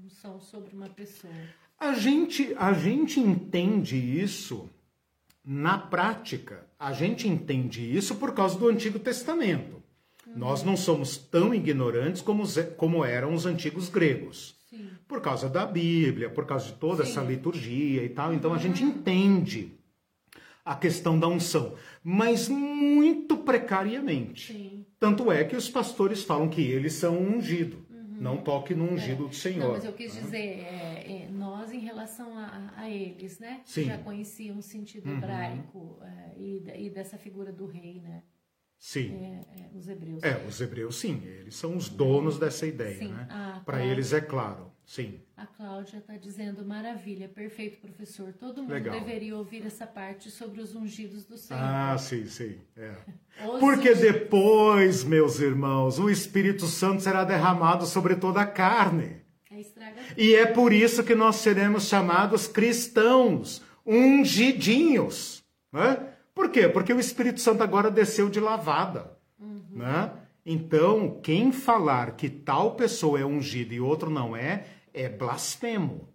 Unção 0.00 0.38
sobre 0.38 0.76
uma 0.76 0.88
pessoa. 0.88 1.34
A 1.76 1.92
gente, 1.94 2.54
a 2.56 2.72
gente 2.72 3.18
entende 3.18 3.96
isso 3.96 4.70
Na 5.50 5.78
prática, 5.78 6.66
a 6.78 6.92
gente 6.92 7.26
entende 7.26 7.96
isso 7.96 8.16
por 8.16 8.34
causa 8.34 8.58
do 8.58 8.68
Antigo 8.68 8.98
Testamento. 8.98 9.82
Uhum. 10.26 10.34
Nós 10.36 10.62
não 10.62 10.76
somos 10.76 11.16
tão 11.16 11.54
ignorantes 11.54 12.20
como, 12.20 12.44
como 12.76 13.02
eram 13.02 13.32
os 13.32 13.46
antigos 13.46 13.88
gregos. 13.88 14.56
Sim. 14.68 14.90
Por 15.08 15.22
causa 15.22 15.48
da 15.48 15.64
Bíblia, 15.64 16.28
por 16.28 16.44
causa 16.44 16.66
de 16.66 16.74
toda 16.74 17.02
Sim. 17.02 17.10
essa 17.10 17.22
liturgia 17.22 18.04
e 18.04 18.10
tal. 18.10 18.34
Então 18.34 18.52
a 18.52 18.58
gente 18.58 18.82
uhum. 18.84 18.90
entende 18.90 19.72
a 20.62 20.76
questão 20.76 21.18
da 21.18 21.26
unção, 21.26 21.76
mas 22.04 22.46
muito 22.46 23.38
precariamente. 23.38 24.52
Sim. 24.52 24.84
Tanto 25.00 25.32
é 25.32 25.44
que 25.44 25.56
os 25.56 25.70
pastores 25.70 26.22
falam 26.24 26.50
que 26.50 26.60
eles 26.60 26.92
são 26.92 27.18
ungidos. 27.18 27.87
Uhum. 28.18 28.24
Não 28.24 28.36
toque 28.38 28.74
no 28.74 28.92
ungido 28.92 29.26
é. 29.26 29.28
do 29.28 29.34
Senhor. 29.34 29.64
Não, 29.64 29.72
mas 29.72 29.84
eu 29.84 29.92
quis 29.92 30.12
dizer, 30.12 30.36
é, 30.38 31.24
é, 31.24 31.28
nós 31.30 31.72
em 31.72 31.78
relação 31.78 32.36
a, 32.36 32.72
a 32.76 32.90
eles, 32.90 33.38
né? 33.38 33.62
Sim. 33.64 33.84
Já 33.84 33.98
conheciam 33.98 34.58
o 34.58 34.62
sentido 34.62 35.08
uhum. 35.08 35.16
hebraico 35.16 35.98
é, 36.02 36.34
e, 36.36 36.86
e, 36.86 36.90
dessa 36.90 37.16
figura 37.16 37.52
do 37.52 37.66
rei, 37.66 38.00
né? 38.00 38.22
Sim. 38.76 39.14
É, 39.14 39.62
é, 39.62 39.70
os 39.74 39.88
hebreus. 39.88 40.22
É, 40.22 40.46
os 40.46 40.60
hebreus 40.60 40.96
sim, 40.96 41.22
eles 41.24 41.56
são 41.56 41.76
os 41.76 41.88
donos 41.88 42.38
dessa 42.38 42.66
ideia, 42.66 42.98
sim. 42.98 43.12
né? 43.12 43.62
Para 43.64 43.84
eles 43.84 44.12
é 44.12 44.20
claro, 44.20 44.70
sim. 44.88 45.20
A 45.36 45.46
Cláudia 45.46 45.98
está 45.98 46.16
dizendo, 46.16 46.64
maravilha, 46.64 47.28
perfeito, 47.28 47.78
professor. 47.78 48.32
Todo 48.32 48.62
mundo 48.62 48.72
Legal. 48.72 48.98
deveria 48.98 49.36
ouvir 49.36 49.64
essa 49.64 49.86
parte 49.86 50.30
sobre 50.30 50.60
os 50.60 50.74
ungidos 50.74 51.24
do 51.24 51.36
Senhor. 51.36 51.62
Ah, 51.62 51.96
sim, 51.98 52.26
sim. 52.26 52.58
É. 52.76 52.94
Porque 53.60 53.90
ungidos. 53.90 54.00
depois, 54.00 55.04
meus 55.04 55.38
irmãos, 55.38 55.98
o 55.98 56.08
Espírito 56.08 56.66
Santo 56.66 57.02
será 57.02 57.22
derramado 57.22 57.86
sobre 57.86 58.16
toda 58.16 58.40
a 58.40 58.46
carne. 58.46 59.28
É 59.50 59.94
e 60.16 60.34
é 60.34 60.46
por 60.46 60.72
isso 60.72 61.02
que 61.02 61.14
nós 61.14 61.36
seremos 61.36 61.88
chamados 61.88 62.46
cristãos, 62.46 63.62
ungidinhos. 63.84 65.42
Né? 65.72 65.98
Por 66.34 66.50
quê? 66.50 66.68
Porque 66.68 66.92
o 66.92 67.00
Espírito 67.00 67.40
Santo 67.40 67.62
agora 67.62 67.90
desceu 67.90 68.28
de 68.28 68.38
lavada. 68.38 69.18
Uhum. 69.40 69.62
Né? 69.70 70.12
Então, 70.46 71.18
quem 71.22 71.50
falar 71.50 72.12
que 72.12 72.28
tal 72.30 72.74
pessoa 72.74 73.20
é 73.20 73.24
ungida 73.24 73.74
e 73.74 73.80
outro 73.80 74.08
não 74.08 74.36
é, 74.36 74.64
é 74.92 75.08
blasfemo. 75.08 76.08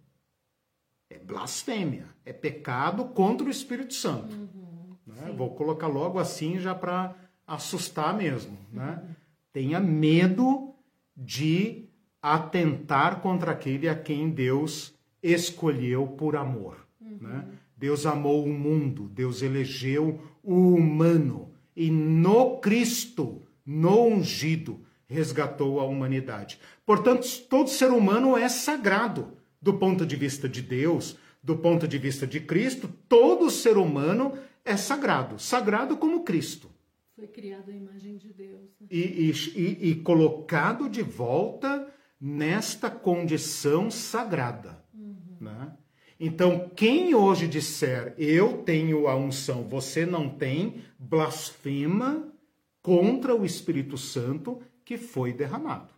É 1.10 1.18
blasfêmia. 1.18 2.08
É 2.26 2.34
pecado 2.34 3.06
contra 3.06 3.48
o 3.48 3.50
Espírito 3.50 3.94
Santo. 3.94 4.34
Uhum, 4.36 4.96
né? 5.06 5.34
Vou 5.36 5.54
colocar 5.56 5.88
logo 5.88 6.20
assim 6.20 6.60
já 6.60 6.74
para 6.74 7.16
assustar 7.46 8.16
mesmo. 8.16 8.58
Né? 8.72 9.02
Uhum. 9.02 9.16
Tenha 9.52 9.80
medo 9.80 10.74
de 11.16 11.90
atentar 12.22 13.22
contra 13.22 13.52
aquele 13.52 13.88
a 13.88 13.96
quem 13.96 14.30
Deus 14.30 14.94
escolheu 15.22 16.08
por 16.08 16.36
amor. 16.36 16.78
Uhum. 17.00 17.18
Né? 17.22 17.48
Deus 17.76 18.06
amou 18.06 18.46
o 18.46 18.54
mundo, 18.54 19.10
Deus 19.10 19.42
elegeu 19.42 20.22
o 20.42 20.74
humano 20.76 21.54
e 21.76 21.90
no 21.90 22.60
Cristo, 22.60 23.42
no 23.66 24.06
ungido, 24.06 24.86
resgatou 25.08 25.80
a 25.80 25.86
humanidade. 25.86 26.60
Portanto, 26.86 27.28
todo 27.50 27.70
ser 27.70 27.92
humano 27.92 28.38
é 28.38 28.50
sagrado 28.50 29.38
do 29.62 29.74
ponto 29.76 30.06
de 30.06 30.16
vista 30.18 30.50
de 30.50 30.62
Deus, 30.62 31.18
do 31.42 31.58
ponto 31.58 31.88
de 31.88 31.98
vista 31.98 32.28
de 32.28 32.42
Cristo, 32.42 32.90
todo 33.08 33.50
ser 33.50 33.78
humano 33.78 34.38
é 34.66 34.76
sagrado, 34.76 35.40
sagrado 35.40 35.96
como 35.96 36.24
Cristo. 36.24 36.70
Foi 37.16 37.28
criado 37.28 37.70
à 37.70 37.74
imagem 37.74 38.18
de 38.18 38.34
Deus. 38.34 38.70
Né? 38.82 38.88
E, 38.92 39.32
e, 39.56 39.90
e, 39.90 39.96
colocado 39.96 40.90
de 40.90 41.02
volta 41.02 41.88
nesta 42.20 42.90
condição 42.90 43.90
sagrada. 43.92 44.84
Uhum. 44.94 45.38
Né? 45.40 45.74
Então, 46.20 46.72
quem 46.76 47.14
hoje 47.14 47.48
disser 47.48 48.16
eu 48.18 48.64
tenho 48.64 49.08
a 49.08 49.16
unção, 49.16 49.64
você 49.64 50.06
não 50.06 50.30
tem, 50.30 50.82
blasfema 50.98 52.34
contra 52.82 53.36
o 53.36 53.46
Espírito 53.46 53.98
Santo 53.98 54.62
que 54.84 54.98
foi 54.98 55.32
derramado. 55.32 55.93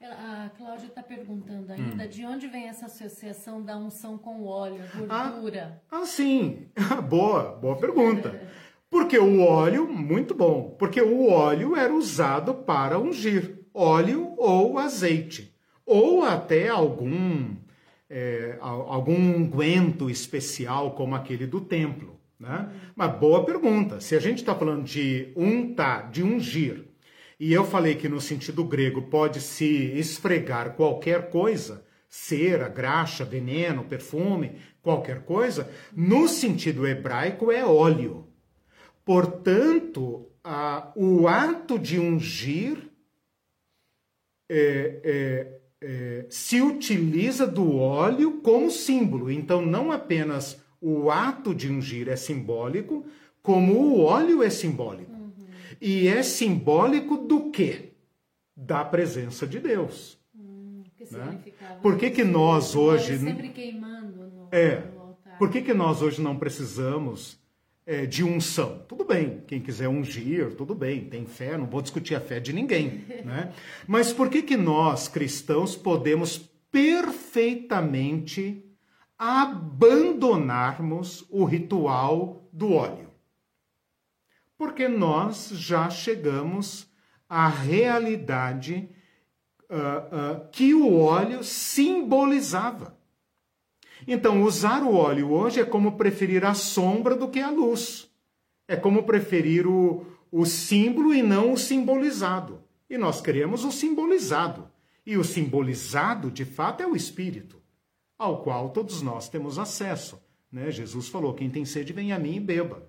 A 0.00 0.50
Cláudia 0.56 0.86
está 0.86 1.02
perguntando 1.02 1.72
ainda 1.72 2.04
hum. 2.04 2.08
de 2.08 2.24
onde 2.24 2.46
vem 2.46 2.68
essa 2.68 2.86
associação 2.86 3.62
da 3.62 3.76
unção 3.76 4.16
com 4.16 4.44
óleo, 4.44 4.80
gordura. 4.94 5.82
Ah, 5.90 5.98
ah 5.98 6.06
sim. 6.06 6.68
boa, 7.08 7.56
boa 7.56 7.76
pergunta. 7.76 8.40
Porque 8.90 9.18
o 9.18 9.42
óleo, 9.42 9.86
muito 9.86 10.34
bom, 10.34 10.74
porque 10.78 11.02
o 11.02 11.28
óleo 11.28 11.76
era 11.76 11.92
usado 11.92 12.54
para 12.54 12.98
ungir, 12.98 13.66
óleo 13.74 14.32
ou 14.38 14.78
azeite, 14.78 15.54
ou 15.84 16.24
até 16.24 16.68
algum 16.68 17.54
é, 18.08 18.56
algum 18.60 19.14
unguento 19.14 20.08
especial 20.08 20.92
como 20.92 21.14
aquele 21.14 21.46
do 21.46 21.60
templo. 21.60 22.18
Né? 22.40 22.70
Uma 22.96 23.08
boa 23.08 23.44
pergunta. 23.44 24.00
Se 24.00 24.16
a 24.16 24.20
gente 24.20 24.38
está 24.38 24.54
falando 24.54 24.84
de 24.84 25.32
untar, 25.36 26.10
de 26.10 26.22
ungir, 26.22 26.87
e 27.38 27.52
eu 27.52 27.64
falei 27.64 27.94
que 27.94 28.08
no 28.08 28.20
sentido 28.20 28.64
grego 28.64 29.02
pode 29.02 29.40
se 29.40 29.66
esfregar 29.96 30.74
qualquer 30.74 31.30
coisa, 31.30 31.86
cera, 32.08 32.68
graxa, 32.68 33.24
veneno, 33.24 33.84
perfume, 33.84 34.56
qualquer 34.82 35.24
coisa, 35.24 35.70
no 35.94 36.26
sentido 36.26 36.86
hebraico 36.86 37.52
é 37.52 37.64
óleo. 37.64 38.26
Portanto, 39.04 40.28
a, 40.42 40.92
o 40.96 41.28
ato 41.28 41.78
de 41.78 41.98
ungir 41.98 42.90
é, 44.50 45.00
é, 45.04 45.60
é, 45.80 46.26
se 46.28 46.60
utiliza 46.60 47.46
do 47.46 47.76
óleo 47.76 48.40
como 48.40 48.70
símbolo. 48.70 49.30
Então, 49.30 49.64
não 49.64 49.92
apenas 49.92 50.60
o 50.80 51.10
ato 51.10 51.54
de 51.54 51.68
ungir 51.68 52.08
é 52.08 52.16
simbólico, 52.16 53.06
como 53.42 53.74
o 53.74 54.00
óleo 54.00 54.42
é 54.42 54.50
simbólico. 54.50 55.17
E 55.80 56.08
é 56.08 56.22
simbólico 56.22 57.16
do 57.16 57.50
quê? 57.50 57.92
Da 58.56 58.84
presença 58.84 59.46
de 59.46 59.60
Deus. 59.60 60.18
Hum, 60.34 60.82
que 60.96 61.16
né? 61.16 61.40
Por 61.82 61.96
que, 61.96 62.10
que 62.10 62.24
nós 62.24 62.74
hoje. 62.74 63.18
Sempre 63.18 63.50
queimando 63.50 64.26
no, 64.26 64.48
é, 64.50 64.90
no 64.92 65.00
altar. 65.00 65.38
Por 65.38 65.50
que, 65.50 65.62
que 65.62 65.74
nós 65.74 66.02
hoje 66.02 66.20
não 66.20 66.36
precisamos 66.36 67.38
é, 67.88 68.04
de 68.04 68.22
unção. 68.22 68.84
Tudo 68.86 69.02
bem, 69.02 69.42
quem 69.46 69.62
quiser 69.62 69.88
ungir, 69.88 70.54
tudo 70.56 70.74
bem, 70.74 71.06
tem 71.06 71.24
fé, 71.24 71.56
não 71.56 71.64
vou 71.64 71.80
discutir 71.80 72.14
a 72.14 72.20
fé 72.20 72.38
de 72.38 72.52
ninguém. 72.52 73.06
Né? 73.24 73.50
Mas 73.86 74.12
por 74.12 74.28
que, 74.28 74.42
que 74.42 74.58
nós, 74.58 75.08
cristãos, 75.08 75.74
podemos 75.74 76.36
perfeitamente 76.70 78.62
abandonarmos 79.18 81.24
o 81.30 81.44
ritual 81.44 82.46
do 82.52 82.74
óleo? 82.74 83.07
Porque 84.58 84.88
nós 84.88 85.50
já 85.52 85.88
chegamos 85.88 86.90
à 87.28 87.48
realidade 87.48 88.90
uh, 89.70 90.42
uh, 90.44 90.48
que 90.50 90.74
o 90.74 90.98
óleo 90.98 91.44
simbolizava. 91.44 92.98
Então, 94.06 94.42
usar 94.42 94.82
o 94.82 94.94
óleo 94.94 95.30
hoje 95.30 95.60
é 95.60 95.64
como 95.64 95.96
preferir 95.96 96.44
a 96.44 96.54
sombra 96.54 97.14
do 97.14 97.28
que 97.28 97.40
a 97.40 97.50
luz. 97.50 98.10
É 98.66 98.76
como 98.76 99.04
preferir 99.04 99.66
o, 99.66 100.06
o 100.30 100.44
símbolo 100.44 101.14
e 101.14 101.22
não 101.22 101.52
o 101.52 101.58
simbolizado. 101.58 102.62
E 102.90 102.98
nós 102.98 103.20
queremos 103.20 103.64
o 103.64 103.72
simbolizado. 103.72 104.70
E 105.04 105.16
o 105.16 105.24
simbolizado, 105.24 106.30
de 106.30 106.44
fato, 106.44 106.82
é 106.82 106.86
o 106.86 106.96
Espírito, 106.96 107.60
ao 108.18 108.42
qual 108.42 108.70
todos 108.70 109.02
nós 109.02 109.28
temos 109.28 109.58
acesso. 109.58 110.20
Né? 110.50 110.70
Jesus 110.70 111.08
falou: 111.08 111.34
quem 111.34 111.50
tem 111.50 111.64
sede, 111.64 111.92
vem 111.92 112.12
a 112.12 112.18
mim 112.18 112.36
e 112.36 112.40
beba. 112.40 112.88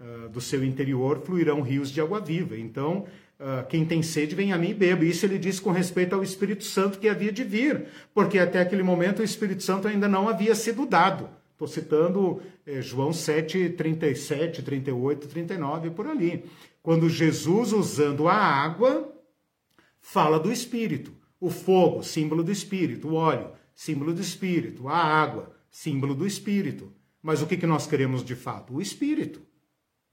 Uh, 0.00 0.28
do 0.28 0.40
seu 0.40 0.64
interior 0.64 1.20
fluirão 1.24 1.60
rios 1.60 1.90
de 1.90 2.00
água 2.00 2.20
viva. 2.20 2.56
Então, 2.56 3.06
Uh, 3.38 3.64
quem 3.68 3.84
tem 3.84 4.02
sede, 4.02 4.34
vem 4.34 4.52
a 4.52 4.58
mim 4.58 4.70
e 4.70 4.74
beba. 4.74 5.04
Isso 5.04 5.24
ele 5.24 5.38
disse 5.38 5.62
com 5.62 5.70
respeito 5.70 6.12
ao 6.12 6.24
Espírito 6.24 6.64
Santo 6.64 6.98
que 6.98 7.08
havia 7.08 7.30
de 7.30 7.44
vir, 7.44 7.86
porque 8.12 8.36
até 8.36 8.60
aquele 8.60 8.82
momento 8.82 9.20
o 9.20 9.24
Espírito 9.24 9.62
Santo 9.62 9.86
ainda 9.86 10.08
não 10.08 10.28
havia 10.28 10.56
sido 10.56 10.84
dado. 10.84 11.30
Estou 11.52 11.68
citando 11.68 12.42
eh, 12.66 12.82
João 12.82 13.12
7, 13.12 13.70
37, 13.70 14.62
38, 14.62 15.28
39, 15.28 15.90
por 15.90 16.08
ali. 16.08 16.44
Quando 16.82 17.08
Jesus, 17.08 17.72
usando 17.72 18.26
a 18.26 18.34
água, 18.34 19.12
fala 20.00 20.38
do 20.38 20.50
Espírito. 20.50 21.12
O 21.40 21.48
fogo, 21.48 22.02
símbolo 22.02 22.42
do 22.42 22.50
Espírito. 22.50 23.08
O 23.08 23.14
óleo, 23.14 23.50
símbolo 23.72 24.12
do 24.12 24.20
Espírito. 24.20 24.88
A 24.88 24.96
água, 24.96 25.54
símbolo 25.70 26.14
do 26.14 26.26
Espírito. 26.26 26.92
Mas 27.22 27.40
o 27.40 27.46
que, 27.46 27.56
que 27.56 27.66
nós 27.66 27.86
queremos 27.86 28.24
de 28.24 28.34
fato? 28.34 28.74
O 28.74 28.80
Espírito. 28.80 29.42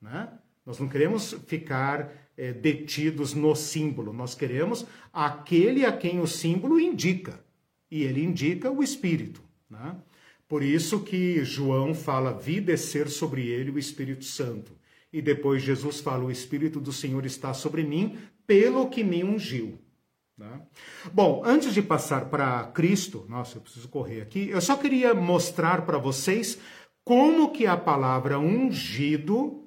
Né? 0.06 0.30
Nós 0.64 0.80
não 0.80 0.88
queremos 0.88 1.34
ficar 1.48 2.12
é, 2.38 2.54
detidos 2.54 3.34
no 3.34 3.56
símbolo. 3.56 4.14
Nós 4.14 4.36
queremos 4.36 4.86
aquele 5.12 5.84
a 5.84 5.92
quem 5.92 6.20
o 6.20 6.28
símbolo 6.28 6.80
indica. 6.80 7.44
E 7.90 8.04
ele 8.04 8.24
indica 8.24 8.70
o 8.70 8.84
Espírito. 8.84 9.42
Né? 9.68 9.96
Por 10.48 10.62
isso 10.62 11.00
que 11.00 11.44
João 11.44 11.96
fala, 11.96 12.32
vi 12.32 12.62
descer 12.62 13.10
sobre 13.10 13.48
ele 13.48 13.72
o 13.72 13.80
Espírito 13.80 14.26
Santo. 14.26 14.74
E 15.12 15.22
depois 15.22 15.64
Jesus 15.64 16.02
fala, 16.02 16.24
o 16.24 16.32
Espírito 16.32 16.80
do 16.80 16.94
Senhor 16.94 17.26
está 17.26 17.52
sobre 17.54 17.84
mim, 17.84 18.18
pelo 18.46 18.90
que 18.90 19.04
me 19.04 19.24
ungiu. 19.24 19.80
Né? 20.38 20.62
Bom, 21.12 21.42
antes 21.44 21.74
de 21.74 21.82
passar 21.82 22.30
para 22.30 22.64
Cristo, 22.66 23.26
nossa, 23.28 23.58
eu 23.58 23.62
preciso 23.62 23.88
correr 23.88 24.22
aqui, 24.22 24.50
eu 24.50 24.62
só 24.62 24.76
queria 24.76 25.16
mostrar 25.16 25.84
para 25.86 25.98
vocês 25.98 26.60
como 27.04 27.52
que 27.52 27.66
a 27.66 27.78
palavra 27.78 28.38
ungido 28.38 29.65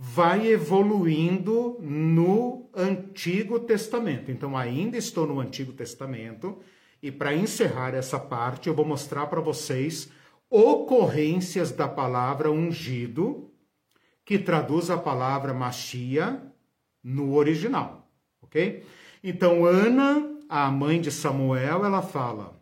vai 0.00 0.46
evoluindo 0.46 1.76
no 1.80 2.70
Antigo 2.72 3.58
Testamento. 3.58 4.30
Então, 4.30 4.56
ainda 4.56 4.96
estou 4.96 5.26
no 5.26 5.40
Antigo 5.40 5.72
Testamento 5.72 6.60
e 7.02 7.10
para 7.10 7.34
encerrar 7.34 7.96
essa 7.96 8.16
parte, 8.16 8.68
eu 8.68 8.74
vou 8.74 8.84
mostrar 8.84 9.26
para 9.26 9.40
vocês 9.40 10.08
ocorrências 10.48 11.72
da 11.72 11.88
palavra 11.88 12.48
ungido, 12.48 13.50
que 14.24 14.38
traduz 14.38 14.88
a 14.88 14.96
palavra 14.96 15.52
machia 15.52 16.40
no 17.02 17.34
original, 17.34 18.08
ok? 18.40 18.84
Então, 19.22 19.64
Ana, 19.64 20.30
a 20.48 20.70
mãe 20.70 21.00
de 21.00 21.10
Samuel, 21.10 21.84
ela 21.84 22.02
fala 22.02 22.56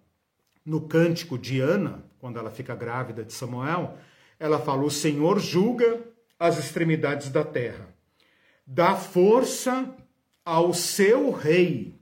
no 0.64 0.80
cântico 0.88 1.36
de 1.36 1.60
Ana, 1.60 2.02
quando 2.18 2.38
ela 2.38 2.50
fica 2.50 2.74
grávida 2.74 3.22
de 3.22 3.34
Samuel, 3.34 3.98
ela 4.40 4.58
fala: 4.58 4.84
O 4.84 4.90
Senhor 4.90 5.38
julga 5.38 6.15
as 6.38 6.58
extremidades 6.58 7.30
da 7.30 7.44
terra. 7.44 7.88
Dá 8.66 8.94
força 8.96 9.94
ao 10.44 10.74
seu 10.74 11.30
rei 11.30 11.94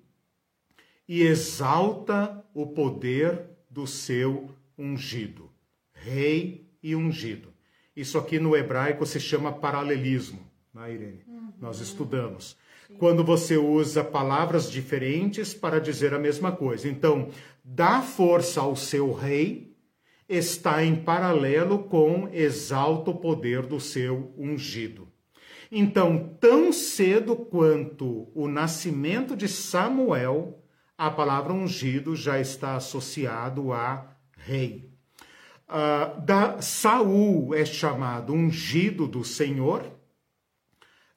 e 1.09 1.23
exalta 1.23 2.45
o 2.53 2.67
poder 2.67 3.43
do 3.71 3.87
seu 3.87 4.51
ungido. 4.79 5.51
Rei 5.93 6.69
e 6.83 6.95
ungido. 6.95 7.53
Isso 7.97 8.19
aqui 8.19 8.39
no 8.39 8.57
hebraico 8.57 9.07
se 9.07 9.21
chama 9.21 9.53
paralelismo, 9.53 10.41
né, 10.73 10.93
Irene? 10.93 11.23
Uhum. 11.27 11.53
Nós 11.61 11.81
estudamos. 11.81 12.57
Sim. 12.87 12.95
Quando 12.97 13.23
você 13.23 13.57
usa 13.57 14.03
palavras 14.03 14.71
diferentes 14.71 15.55
para 15.55 15.81
dizer 15.81 16.13
a 16.13 16.19
mesma 16.19 16.51
coisa. 16.53 16.89
Então, 16.89 17.31
dá 17.63 18.03
força 18.03 18.61
ao 18.61 18.75
seu 18.75 19.13
rei 19.13 19.74
está 20.29 20.85
em 20.85 20.97
paralelo 20.97 21.85
com 21.85 22.29
exalta 22.33 23.11
o 23.11 23.19
poder 23.19 23.63
do 23.63 23.79
seu 23.79 24.35
ungido. 24.37 25.09
Então, 25.71 26.37
tão 26.41 26.73
cedo 26.73 27.35
quanto 27.35 28.31
o 28.35 28.47
nascimento 28.49 29.37
de 29.37 29.49
Samuel, 29.49 30.63
a 30.97 31.11
palavra 31.11 31.53
ungido 31.53 32.15
já 32.15 32.39
está 32.39 32.77
associado 32.77 33.73
a 33.73 34.17
rei. 34.37 34.93
Uh, 35.69 36.21
da, 36.21 36.61
Saul 36.61 37.55
é 37.55 37.65
chamado 37.65 38.33
ungido 38.33 39.09
do 39.09 39.25
Senhor. 39.25 39.91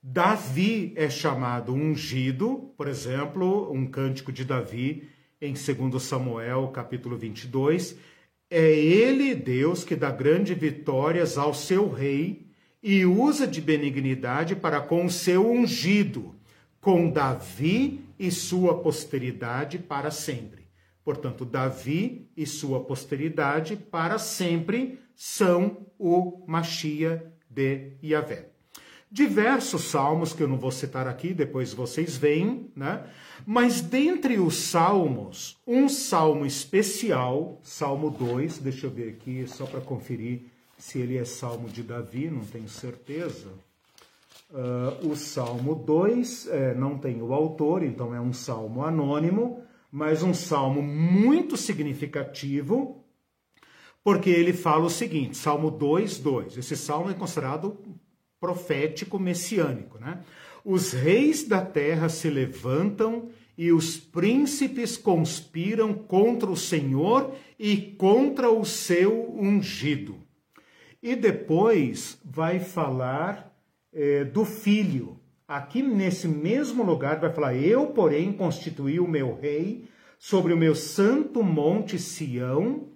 Davi 0.01 0.93
é 0.95 1.09
chamado 1.09 1.73
ungido, 1.73 2.73
por 2.77 2.87
exemplo, 2.87 3.71
um 3.71 3.85
cântico 3.85 4.31
de 4.31 4.45
Davi 4.45 5.09
em 5.41 5.53
2 5.53 6.01
Samuel, 6.01 6.69
capítulo 6.69 7.17
22, 7.17 7.97
é 8.49 8.71
ele, 8.71 9.35
Deus, 9.35 9.83
que 9.83 9.95
dá 9.95 10.09
grandes 10.09 10.57
vitórias 10.57 11.37
ao 11.37 11.53
seu 11.53 11.89
rei 11.91 12.47
e 12.81 13.05
usa 13.05 13.45
de 13.47 13.59
benignidade 13.59 14.55
para 14.55 14.79
com 14.79 15.05
o 15.05 15.09
seu 15.09 15.49
ungido, 15.49 16.35
com 16.79 17.09
Davi 17.09 18.01
e 18.17 18.31
sua 18.31 18.81
posteridade 18.81 19.77
para 19.77 20.11
sempre. 20.11 20.67
Portanto, 21.03 21.45
Davi 21.45 22.29
e 22.35 22.45
sua 22.45 22.83
posteridade 22.83 23.75
para 23.75 24.17
sempre 24.17 24.99
são 25.15 25.87
o 25.97 26.43
Machia 26.47 27.31
de 27.49 27.93
Yahvé 28.03 28.56
diversos 29.11 29.83
salmos 29.83 30.33
que 30.33 30.43
eu 30.43 30.47
não 30.47 30.57
vou 30.57 30.71
citar 30.71 31.07
aqui, 31.07 31.33
depois 31.33 31.73
vocês 31.73 32.17
veem, 32.17 32.69
né? 32.75 33.09
Mas 33.45 33.81
dentre 33.81 34.39
os 34.39 34.55
salmos, 34.55 35.57
um 35.65 35.87
salmo 35.87 36.45
especial, 36.45 37.59
Salmo 37.63 38.09
2, 38.09 38.57
deixa 38.59 38.87
eu 38.87 38.91
ver 38.91 39.09
aqui 39.09 39.47
só 39.47 39.65
para 39.65 39.81
conferir 39.81 40.41
se 40.77 40.99
ele 40.99 41.17
é 41.17 41.25
salmo 41.25 41.67
de 41.69 41.81
Davi, 41.81 42.29
não 42.29 42.43
tenho 42.45 42.69
certeza. 42.69 43.47
Uh, 44.49 45.09
o 45.09 45.15
Salmo 45.15 45.75
2 45.75 46.47
é, 46.47 46.73
não 46.73 46.97
tem 46.97 47.21
o 47.21 47.33
autor, 47.33 47.83
então 47.83 48.15
é 48.15 48.21
um 48.21 48.31
salmo 48.31 48.83
anônimo, 48.83 49.61
mas 49.91 50.23
um 50.23 50.33
salmo 50.33 50.81
muito 50.81 51.57
significativo, 51.57 53.03
porque 54.03 54.29
ele 54.29 54.53
fala 54.53 54.85
o 54.85 54.89
seguinte, 54.89 55.35
Salmo 55.35 55.69
2, 55.69 56.19
2. 56.19 56.57
Esse 56.57 56.77
salmo 56.77 57.09
é 57.09 57.13
considerado 57.13 57.77
profético 58.39 59.19
messiânico. 59.19 59.97
Né? 59.99 60.19
Os 60.63 60.91
reis 60.91 61.43
da 61.43 61.61
terra 61.61 62.09
se 62.09 62.29
levantam 62.29 63.29
e 63.57 63.71
os 63.71 63.97
príncipes 63.97 64.95
conspiram 64.97 65.93
contra 65.93 66.49
o 66.49 66.55
Senhor 66.55 67.33
e 67.57 67.77
contra 67.77 68.51
o 68.51 68.63
seu 68.63 69.33
ungido. 69.35 70.17
E 71.01 71.15
depois 71.15 72.19
vai 72.23 72.59
falar 72.59 73.51
é, 73.91 74.23
do 74.23 74.45
filho. 74.45 75.19
Aqui 75.47 75.81
nesse 75.81 76.27
mesmo 76.27 76.83
lugar 76.83 77.19
vai 77.19 77.31
falar: 77.31 77.55
Eu, 77.55 77.87
porém, 77.87 78.33
constituí 78.33 78.99
o 78.99 79.07
meu 79.07 79.39
rei 79.39 79.85
sobre 80.19 80.53
o 80.53 80.57
meu 80.57 80.75
santo 80.75 81.41
monte 81.41 81.97
Sião. 81.97 82.89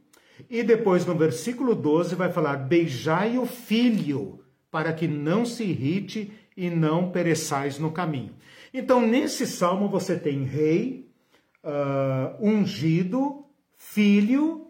E 0.50 0.62
depois 0.64 1.06
no 1.06 1.16
versículo 1.16 1.74
12 1.74 2.16
vai 2.16 2.32
falar: 2.32 2.58
Beijai 2.58 3.38
o 3.38 3.46
filho 3.46 4.41
para 4.72 4.94
que 4.94 5.08
não 5.08 5.46
se 5.46 5.64
irrite 5.64 6.32
e 6.56 6.70
não 6.70 7.12
pereçais 7.12 7.78
no 7.78 7.92
caminho. 7.92 8.34
Então, 8.74 9.06
nesse 9.06 9.46
salmo 9.46 9.90
você 9.90 10.18
tem 10.18 10.44
rei, 10.44 11.12
uh, 11.64 12.38
ungido, 12.40 13.46
filho, 13.78 14.68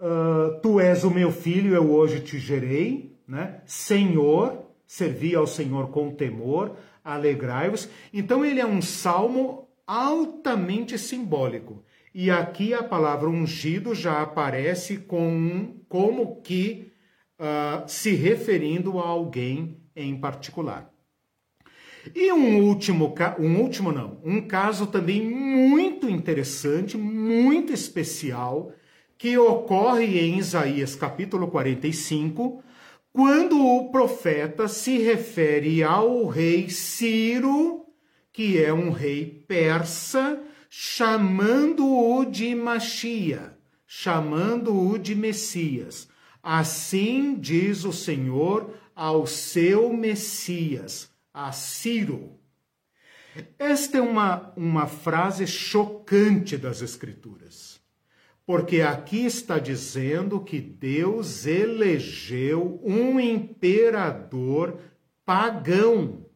uh, 0.00 0.58
tu 0.62 0.80
és 0.80 1.04
o 1.04 1.10
meu 1.10 1.30
filho, 1.30 1.74
eu 1.74 1.90
hoje 1.92 2.20
te 2.20 2.38
gerei, 2.38 3.14
né? 3.28 3.60
Senhor, 3.66 4.64
servi 4.86 5.34
ao 5.34 5.46
Senhor 5.46 5.90
com 5.90 6.10
temor, 6.10 6.76
alegrai-vos. 7.04 7.88
Então, 8.12 8.44
ele 8.44 8.60
é 8.60 8.66
um 8.66 8.80
salmo 8.80 9.68
altamente 9.86 10.98
simbólico. 10.98 11.84
E 12.14 12.30
aqui 12.30 12.72
a 12.72 12.82
palavra 12.82 13.28
ungido 13.28 13.94
já 13.94 14.22
aparece 14.22 14.98
com, 14.98 15.74
como 15.88 16.40
que 16.42 16.93
uh, 17.38 17.88
se 17.88 18.12
referindo 18.14 18.98
a 18.98 19.06
alguém 19.06 19.78
em 19.94 20.18
particular. 20.18 20.92
E 22.14 22.30
um 22.32 22.62
último, 22.62 23.14
um 23.38 23.60
último 23.60 23.90
não, 23.90 24.20
um 24.24 24.42
caso 24.42 24.86
também 24.86 25.22
muito 25.22 26.08
interessante, 26.08 26.98
muito 26.98 27.72
especial, 27.72 28.72
que 29.16 29.38
ocorre 29.38 30.20
em 30.20 30.38
Isaías 30.38 30.94
capítulo 30.94 31.48
45, 31.48 32.62
quando 33.12 33.64
o 33.64 33.90
profeta 33.90 34.68
se 34.68 34.98
refere 34.98 35.82
ao 35.82 36.26
rei 36.26 36.68
Ciro, 36.68 37.86
que 38.32 38.62
é 38.62 38.72
um 38.72 38.90
rei 38.90 39.44
persa, 39.46 40.42
chamando-o 40.68 42.24
de 42.24 42.54
Machia, 42.54 43.56
chamando-o 43.86 44.98
de 44.98 45.14
Messias. 45.14 46.08
Assim 46.46 47.36
diz 47.36 47.86
o 47.86 47.92
Senhor 47.92 48.68
ao 48.94 49.26
seu 49.26 49.90
Messias, 49.90 51.10
a 51.32 51.50
Ciro. 51.52 52.38
Esta 53.58 53.96
é 53.96 54.02
uma, 54.02 54.52
uma 54.54 54.86
frase 54.86 55.46
chocante 55.46 56.58
das 56.58 56.82
Escrituras, 56.82 57.80
porque 58.44 58.82
aqui 58.82 59.24
está 59.24 59.58
dizendo 59.58 60.38
que 60.38 60.60
Deus 60.60 61.46
elegeu 61.46 62.78
um 62.84 63.18
imperador 63.18 64.78
pagão, 65.24 66.26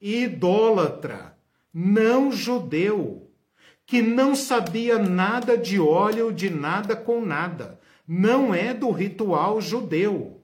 idólatra, 0.00 1.36
não 1.74 2.32
judeu, 2.32 3.30
que 3.84 4.00
não 4.00 4.34
sabia 4.34 4.98
nada 4.98 5.58
de 5.58 5.78
óleo, 5.78 6.32
de 6.32 6.48
nada 6.48 6.96
com 6.96 7.20
nada 7.20 7.81
não 8.14 8.54
é 8.54 8.74
do 8.74 8.90
ritual 8.90 9.58
judeu. 9.58 10.42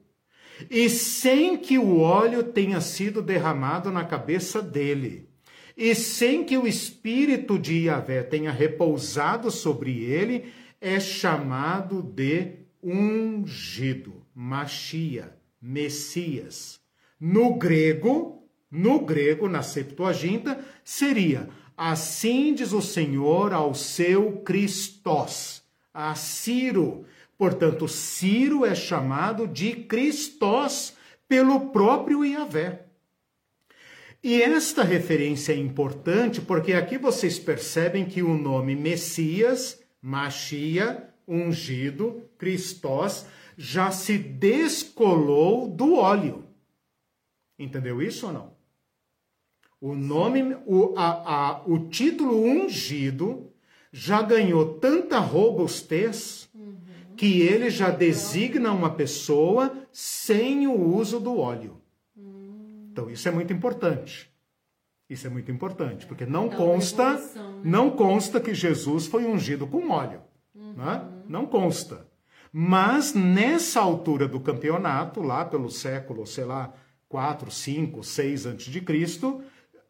E 0.70 0.88
sem 0.88 1.58
que 1.58 1.76
o 1.76 1.98
óleo 1.98 2.42
tenha 2.42 2.80
sido 2.80 3.20
derramado 3.20 3.92
na 3.92 4.04
cabeça 4.04 4.62
dele, 4.62 5.28
e 5.76 5.94
sem 5.94 6.44
que 6.44 6.56
o 6.56 6.66
espírito 6.66 7.58
de 7.58 7.84
Yahvé 7.84 8.22
tenha 8.22 8.50
repousado 8.50 9.50
sobre 9.50 10.02
ele, 10.02 10.50
é 10.80 10.98
chamado 10.98 12.02
de 12.02 12.54
ungido, 12.82 14.22
Machia, 14.34 15.36
Messias. 15.60 16.80
No 17.20 17.54
grego, 17.56 18.48
no 18.70 19.00
grego, 19.00 19.46
na 19.46 19.62
Septuaginta, 19.62 20.58
seria 20.82 21.48
assim 21.76 22.54
diz 22.54 22.72
o 22.72 22.80
Senhor 22.80 23.52
ao 23.52 23.74
seu 23.74 24.38
Christos, 24.38 25.62
a 25.94 26.14
Ciro, 26.16 27.04
Portanto, 27.39 27.86
Ciro 27.86 28.66
é 28.66 28.74
chamado 28.74 29.47
de 29.47 29.76
Cristós 29.76 30.97
pelo 31.28 31.70
próprio 31.70 32.24
Yahvé. 32.24 32.86
E 34.22 34.43
esta 34.43 34.82
referência 34.82 35.53
é 35.53 35.57
importante 35.57 36.41
porque 36.41 36.72
aqui 36.72 36.99
vocês 36.99 37.39
percebem 37.39 38.05
que 38.05 38.20
o 38.20 38.36
nome 38.36 38.74
Messias, 38.74 39.80
Machia, 40.03 41.09
ungido, 41.26 42.28
Christos, 42.36 43.24
já 43.57 43.93
se 43.93 44.18
descolou 44.18 45.68
do 45.68 45.95
óleo. 45.95 46.45
Entendeu 47.57 48.03
isso 48.03 48.26
ou 48.26 48.32
não? 48.32 48.59
O 49.80 49.95
nome, 49.95 50.57
o, 50.66 50.95
a, 50.97 51.07
a, 51.07 51.62
o 51.64 51.89
título 51.89 52.43
ungido 52.43 53.53
já 53.93 54.22
ganhou 54.22 54.78
tanta 54.78 55.18
robustez. 55.18 56.47
Que 57.18 57.42
ele 57.42 57.68
já 57.68 57.90
designa 57.90 58.72
uma 58.72 58.90
pessoa 58.90 59.76
sem 59.92 60.68
o 60.68 60.94
uso 60.94 61.18
do 61.18 61.36
óleo. 61.36 61.80
Uhum. 62.16 62.90
Então 62.92 63.10
isso 63.10 63.28
é 63.28 63.32
muito 63.32 63.52
importante. 63.52 64.32
Isso 65.10 65.26
é 65.26 65.30
muito 65.30 65.50
importante, 65.50 66.06
porque 66.06 66.24
não 66.24 66.48
consta, 66.48 67.14
né? 67.14 67.60
não 67.64 67.90
consta 67.90 68.40
que 68.40 68.54
Jesus 68.54 69.06
foi 69.06 69.24
ungido 69.24 69.66
com 69.66 69.90
óleo, 69.90 70.20
uhum. 70.54 70.74
né? 70.74 71.08
Não 71.26 71.44
consta. 71.44 72.06
Mas 72.52 73.14
nessa 73.14 73.80
altura 73.80 74.28
do 74.28 74.38
campeonato, 74.38 75.20
lá 75.20 75.44
pelo 75.44 75.70
século, 75.70 76.24
sei 76.24 76.44
lá, 76.44 76.72
4, 77.08 77.50
5, 77.50 78.04
6 78.04 78.46
antes 78.46 78.66
de 78.72 78.80
Cristo, 78.80 79.42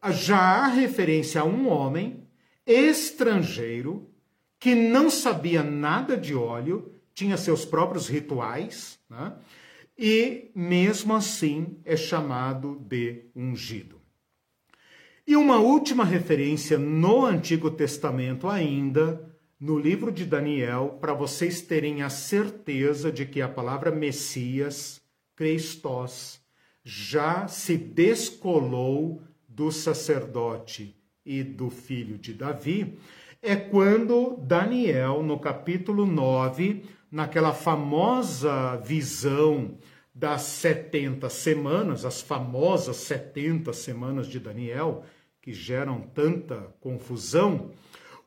já 0.09 0.39
há 0.39 0.67
referência 0.67 1.41
a 1.41 1.45
um 1.45 1.69
homem 1.69 2.27
estrangeiro 2.65 4.09
que 4.59 4.73
não 4.73 5.09
sabia 5.09 5.61
nada 5.61 6.17
de 6.17 6.33
óleo, 6.33 6.98
tinha 7.19 7.35
seus 7.35 7.65
próprios 7.65 8.07
rituais, 8.07 8.97
né? 9.09 9.33
e 9.97 10.51
mesmo 10.55 11.13
assim 11.13 11.77
é 11.83 11.97
chamado 11.97 12.79
de 12.87 13.25
ungido. 13.35 13.99
E 15.27 15.35
uma 15.35 15.59
última 15.59 16.05
referência 16.05 16.77
no 16.77 17.25
Antigo 17.25 17.69
Testamento 17.69 18.47
ainda, 18.47 19.29
no 19.59 19.77
livro 19.77 20.13
de 20.13 20.25
Daniel, 20.25 20.97
para 21.01 21.13
vocês 21.13 21.61
terem 21.61 22.03
a 22.03 22.09
certeza 22.09 23.11
de 23.11 23.25
que 23.25 23.41
a 23.41 23.49
palavra 23.49 23.91
Messias, 23.91 25.01
Christos, 25.35 26.39
já 26.85 27.49
se 27.49 27.75
descolou 27.75 29.21
do 29.45 29.73
sacerdote 29.73 30.95
e 31.25 31.43
do 31.43 31.69
filho 31.69 32.17
de 32.17 32.33
Davi, 32.33 32.97
é 33.41 33.57
quando 33.57 34.37
Daniel, 34.37 35.21
no 35.21 35.37
capítulo 35.37 36.05
9, 36.05 36.83
naquela 37.11 37.53
famosa 37.53 38.77
visão 38.77 39.77
das 40.13 40.41
70 40.41 41.29
semanas, 41.29 42.05
as 42.05 42.21
famosas 42.21 42.97
70 42.97 43.71
semanas 43.73 44.27
de 44.27 44.39
Daniel, 44.39 45.03
que 45.41 45.53
geram 45.53 46.01
tanta 46.01 46.75
confusão, 46.79 47.71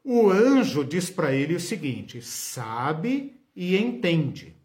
o 0.04 0.30
anjo 0.30 0.84
diz 0.84 1.10
para 1.10 1.32
ele 1.32 1.54
o 1.54 1.60
seguinte: 1.60 2.20
sabe 2.22 3.40
e 3.54 3.76
entende, 3.76 4.56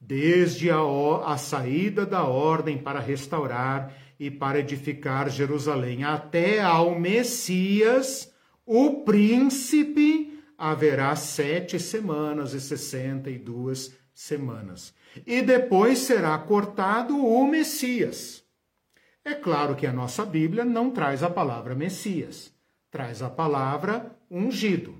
desde 0.00 0.70
a, 0.70 0.78
a 1.24 1.36
saída 1.36 2.04
da 2.04 2.24
ordem 2.24 2.78
para 2.78 3.00
restaurar 3.00 3.92
e 4.20 4.30
para 4.30 4.60
edificar 4.60 5.28
Jerusalém. 5.30 6.04
Até 6.04 6.60
ao 6.60 6.98
Messias, 6.98 8.32
o 8.64 9.02
príncipe, 9.04 10.33
haverá 10.70 11.14
sete 11.14 11.78
semanas 11.78 12.54
e 12.54 12.60
sessenta 12.60 13.28
e 13.28 13.36
duas 13.36 13.94
semanas. 14.14 14.94
E 15.26 15.42
depois 15.42 15.98
será 15.98 16.38
cortado 16.38 17.18
o 17.18 17.46
Messias. 17.46 18.42
É 19.22 19.34
claro 19.34 19.76
que 19.76 19.86
a 19.86 19.92
nossa 19.92 20.24
Bíblia 20.24 20.64
não 20.64 20.90
traz 20.90 21.22
a 21.22 21.28
palavra 21.28 21.74
Messias, 21.74 22.50
traz 22.90 23.20
a 23.20 23.28
palavra 23.28 24.16
ungido. 24.30 24.98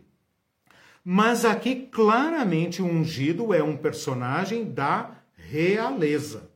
Mas 1.02 1.46
aqui 1.46 1.88
claramente 1.90 2.82
o 2.82 2.86
ungido 2.86 3.54
é 3.54 3.62
um 3.62 3.74
personagem 3.78 4.70
da 4.70 5.16
realeza 5.34 6.50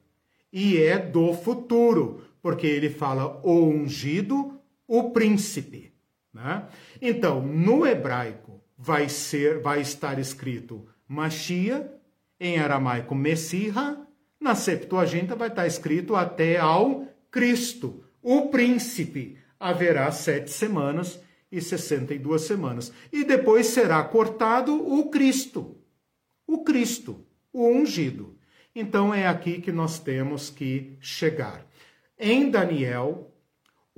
e 0.53 0.77
é 0.77 0.99
do 0.99 1.33
futuro, 1.33 2.25
porque 2.43 2.67
ele 2.67 2.91
fala 2.91 3.41
o 3.43 3.69
ungido, 3.69 4.61
o 4.87 5.13
príncipe. 5.13 5.95
Né? 6.31 6.69
Então, 7.01 7.41
no 7.41 7.87
hebraico 7.87 8.48
vai 8.79 9.09
ser, 9.09 9.61
vai 9.61 9.81
estar 9.81 10.19
escrito 10.21 10.87
Machia, 11.09 11.93
em 12.39 12.59
aramaico 12.59 13.15
Messiha, 13.15 14.07
na 14.41 14.55
Septuaginta 14.55 15.35
vai 15.35 15.49
estar 15.49 15.67
escrito 15.67 16.15
até 16.15 16.59
ao 16.59 17.09
Cristo, 17.31 18.05
o 18.23 18.49
príncipe. 18.49 19.37
Haverá 19.59 20.13
sete 20.13 20.53
semanas 20.53 21.21
e 21.51 21.61
sessenta 21.61 22.15
e 22.15 22.19
duas 22.19 22.43
semanas. 22.43 22.93
E 23.13 23.25
depois 23.25 23.67
será 23.67 24.03
cortado 24.05 24.73
o 24.73 25.11
Cristo, 25.11 25.77
o 26.47 26.63
Cristo, 26.63 27.27
o 27.53 27.67
ungido. 27.67 28.39
Então 28.73 29.13
é 29.13 29.27
aqui 29.27 29.61
que 29.61 29.73
nós 29.73 29.99
temos 29.99 30.51
que 30.51 30.97
chegar. 31.01 31.67
Em 32.17 32.49
Daniel, 32.49 33.35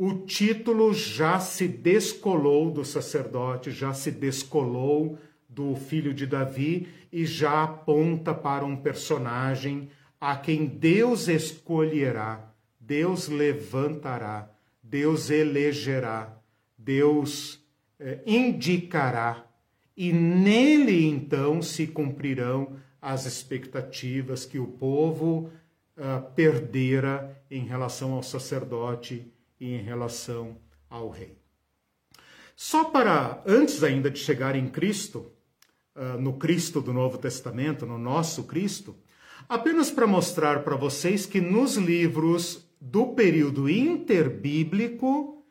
o 0.02 0.14
título 0.14 0.94
já 0.94 1.38
se 1.38 1.68
descolou 1.68 2.70
do 2.70 2.82
sacerdote, 2.86 3.70
já 3.70 3.92
se 3.92 4.10
descolou 4.10 5.18
do 5.46 5.76
filho 5.76 6.14
de 6.14 6.26
Davi 6.26 6.88
e 7.12 7.26
já 7.26 7.64
aponta 7.64 8.32
para 8.32 8.64
um 8.64 8.74
personagem 8.74 9.90
a 10.18 10.36
quem 10.36 10.64
Deus 10.64 11.28
escolherá, 11.28 12.50
Deus 12.80 13.28
levantará, 13.28 14.50
Deus 14.82 15.28
elegerá, 15.28 16.34
Deus 16.78 17.62
eh, 17.98 18.20
indicará, 18.24 19.44
e 19.94 20.14
nele 20.14 21.04
então 21.04 21.60
se 21.60 21.86
cumprirão 21.86 22.74
as 23.02 23.26
expectativas 23.26 24.46
que 24.46 24.58
o 24.58 24.66
povo 24.66 25.50
uh, 25.94 26.22
perdera 26.34 27.38
em 27.50 27.66
relação 27.66 28.14
ao 28.14 28.22
sacerdote 28.22 29.30
em 29.60 29.82
relação 29.82 30.56
ao 30.88 31.10
rei. 31.10 31.38
Só 32.56 32.84
para, 32.84 33.42
antes 33.46 33.82
ainda 33.82 34.10
de 34.10 34.18
chegar 34.18 34.54
em 34.54 34.68
Cristo, 34.68 35.32
uh, 35.96 36.20
no 36.20 36.38
Cristo 36.38 36.80
do 36.80 36.92
Novo 36.92 37.18
Testamento, 37.18 37.86
no 37.86 37.98
nosso 37.98 38.44
Cristo, 38.44 38.96
apenas 39.48 39.90
para 39.90 40.06
mostrar 40.06 40.62
para 40.62 40.76
vocês 40.76 41.26
que 41.26 41.40
nos 41.40 41.76
livros 41.76 42.68
do 42.80 43.08
período 43.08 43.68
interbíblico, 43.68 45.44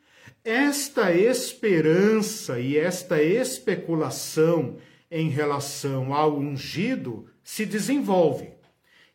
esta 0.44 1.12
esperança 1.12 2.58
e 2.58 2.76
esta 2.76 3.22
especulação 3.22 4.78
em 5.10 5.28
relação 5.28 6.14
ao 6.14 6.38
ungido 6.38 7.26
se 7.42 7.66
desenvolve. 7.66 8.50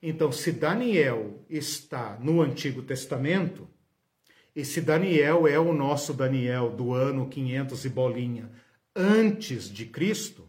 Então, 0.01 0.31
se 0.31 0.51
Daniel 0.51 1.43
está 1.49 2.17
no 2.21 2.41
Antigo 2.41 2.81
Testamento, 2.81 3.67
e 4.55 4.63
se 4.63 4.79
Daniel 4.81 5.47
é 5.47 5.59
o 5.59 5.73
nosso 5.73 6.13
Daniel 6.13 6.69
do 6.69 6.93
ano 6.93 7.27
500 7.27 7.85
e 7.85 7.89
bolinha 7.89 8.51
antes 8.95 9.67
de 9.69 9.85
Cristo, 9.85 10.47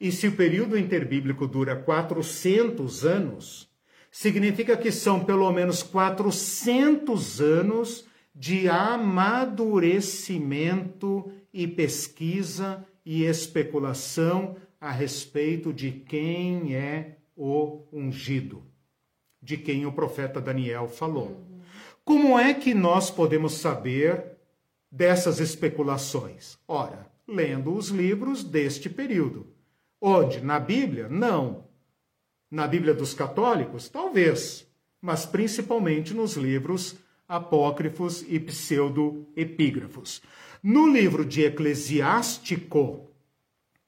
e 0.00 0.10
se 0.10 0.26
o 0.26 0.32
período 0.32 0.78
interbíblico 0.78 1.46
dura 1.46 1.76
400 1.76 3.04
anos, 3.04 3.68
significa 4.10 4.76
que 4.76 4.90
são 4.90 5.24
pelo 5.24 5.52
menos 5.52 5.80
400 5.82 7.40
anos 7.40 8.06
de 8.34 8.68
amadurecimento 8.68 11.30
e 11.52 11.66
pesquisa 11.66 12.84
e 13.04 13.24
especulação 13.24 14.56
a 14.80 14.90
respeito 14.90 15.70
de 15.72 15.92
quem 15.92 16.74
é 16.74 17.18
o 17.36 17.82
ungido 17.92 18.74
de 19.44 19.58
quem 19.58 19.84
o 19.84 19.92
profeta 19.92 20.40
Daniel 20.40 20.88
falou. 20.88 21.53
Como 22.04 22.38
é 22.38 22.52
que 22.52 22.74
nós 22.74 23.10
podemos 23.10 23.54
saber 23.54 24.36
dessas 24.90 25.40
especulações? 25.40 26.58
Ora, 26.68 27.10
lendo 27.26 27.74
os 27.74 27.88
livros 27.88 28.44
deste 28.44 28.90
período. 28.90 29.46
Onde? 30.00 30.40
Na 30.40 30.60
Bíblia? 30.60 31.08
Não. 31.08 31.64
Na 32.50 32.66
Bíblia 32.66 32.92
dos 32.92 33.14
católicos? 33.14 33.88
Talvez. 33.88 34.66
Mas 35.00 35.24
principalmente 35.24 36.12
nos 36.12 36.34
livros 36.36 36.96
apócrifos 37.26 38.22
e 38.28 38.38
pseudo-epígrafos. 38.38 40.20
No 40.62 40.86
livro 40.86 41.24
de 41.24 41.42
Eclesiástico, 41.42 43.10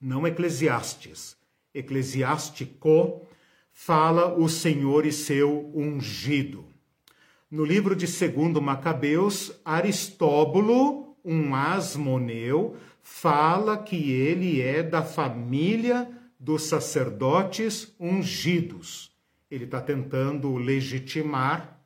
não 0.01 0.27
Eclesiastes, 0.27 1.37
Eclesiástico, 1.75 3.27
fala 3.73 4.35
o 4.35 4.49
Senhor 4.49 5.05
e 5.05 5.13
seu 5.13 5.71
ungido. 5.75 6.65
No 7.57 7.65
livro 7.65 7.97
de 7.97 8.07
Segundo 8.07 8.61
Macabeus, 8.61 9.51
Aristóbulo, 9.65 11.17
um 11.25 11.55
asmoneu, 11.55 12.77
fala 13.03 13.79
que 13.79 14.13
ele 14.13 14.61
é 14.61 14.83
da 14.83 15.03
família 15.03 16.07
dos 16.39 16.65
sacerdotes 16.65 17.95
ungidos. 17.99 19.11
Ele 19.51 19.65
está 19.65 19.81
tentando 19.81 20.55
legitimar 20.57 21.81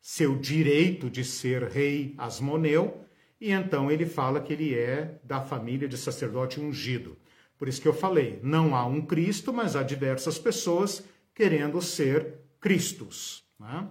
seu 0.00 0.38
direito 0.38 1.10
de 1.10 1.24
ser 1.24 1.64
rei 1.64 2.14
asmoneu, 2.16 3.04
e 3.40 3.50
então 3.50 3.90
ele 3.90 4.06
fala 4.06 4.40
que 4.40 4.52
ele 4.52 4.72
é 4.72 5.18
da 5.24 5.40
família 5.40 5.88
de 5.88 5.98
sacerdote 5.98 6.60
ungido. 6.60 7.18
Por 7.58 7.66
isso 7.66 7.82
que 7.82 7.88
eu 7.88 7.92
falei, 7.92 8.38
não 8.40 8.76
há 8.76 8.86
um 8.86 9.02
Cristo, 9.02 9.52
mas 9.52 9.74
há 9.74 9.82
diversas 9.82 10.38
pessoas 10.38 11.02
querendo 11.34 11.82
ser 11.82 12.34
Cristos. 12.60 13.42
Né? 13.58 13.88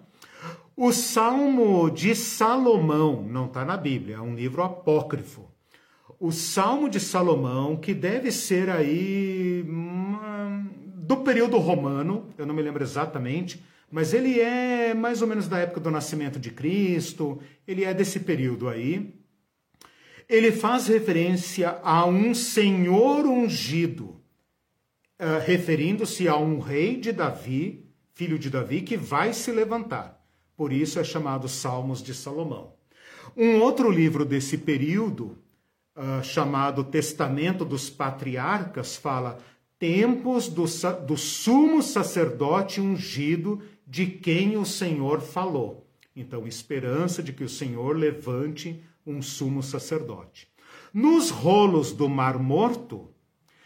O 0.83 0.91
Salmo 0.91 1.91
de 1.91 2.15
Salomão, 2.15 3.21
não 3.21 3.45
está 3.45 3.63
na 3.63 3.77
Bíblia, 3.77 4.15
é 4.15 4.19
um 4.19 4.33
livro 4.33 4.63
apócrifo. 4.63 5.47
O 6.19 6.31
Salmo 6.31 6.89
de 6.89 6.99
Salomão, 6.99 7.77
que 7.77 7.93
deve 7.93 8.31
ser 8.31 8.67
aí 8.67 9.63
uma, 9.69 10.67
do 10.95 11.17
período 11.17 11.59
romano, 11.59 12.33
eu 12.35 12.47
não 12.47 12.55
me 12.55 12.63
lembro 12.63 12.81
exatamente, 12.81 13.63
mas 13.91 14.11
ele 14.11 14.39
é 14.39 14.95
mais 14.95 15.21
ou 15.21 15.27
menos 15.27 15.47
da 15.47 15.59
época 15.59 15.79
do 15.79 15.91
nascimento 15.91 16.39
de 16.39 16.49
Cristo, 16.49 17.39
ele 17.67 17.83
é 17.83 17.93
desse 17.93 18.19
período 18.19 18.67
aí. 18.67 19.13
Ele 20.27 20.51
faz 20.51 20.87
referência 20.87 21.77
a 21.83 22.07
um 22.07 22.33
Senhor 22.33 23.27
ungido, 23.27 24.19
uh, 25.19 25.45
referindo-se 25.45 26.27
a 26.27 26.35
um 26.37 26.57
rei 26.57 26.95
de 26.95 27.11
Davi, 27.11 27.85
filho 28.15 28.39
de 28.39 28.49
Davi, 28.49 28.81
que 28.81 28.97
vai 28.97 29.31
se 29.31 29.51
levantar. 29.51 30.20
Por 30.61 30.71
isso 30.71 30.99
é 30.99 31.03
chamado 31.03 31.49
Salmos 31.49 32.03
de 32.03 32.13
Salomão. 32.13 32.73
Um 33.35 33.59
outro 33.61 33.89
livro 33.89 34.23
desse 34.23 34.59
período, 34.59 35.35
uh, 35.95 36.23
chamado 36.23 36.83
Testamento 36.83 37.65
dos 37.65 37.89
Patriarcas, 37.89 38.95
fala 38.95 39.39
tempos 39.79 40.47
do, 40.47 40.65
do 41.07 41.17
sumo 41.17 41.81
sacerdote 41.81 42.79
ungido 42.79 43.59
de 43.87 44.05
quem 44.05 44.55
o 44.55 44.63
Senhor 44.63 45.19
falou. 45.19 45.89
Então, 46.15 46.45
esperança 46.45 47.23
de 47.23 47.33
que 47.33 47.43
o 47.43 47.49
Senhor 47.49 47.97
levante 47.97 48.83
um 49.03 49.19
sumo 49.19 49.63
sacerdote. 49.63 50.47
Nos 50.93 51.31
rolos 51.31 51.91
do 51.91 52.07
Mar 52.07 52.37
Morto, 52.37 53.09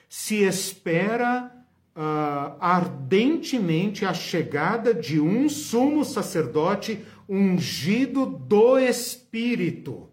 se 0.07 0.43
espera 0.43 1.54
uh, 1.95 2.57
ardentemente 2.59 4.05
a 4.05 4.13
chegada 4.13 4.93
de 4.93 5.19
um 5.19 5.47
sumo 5.47 6.03
sacerdote 6.03 6.99
ungido 7.27 8.25
do 8.25 8.77
Espírito. 8.77 10.09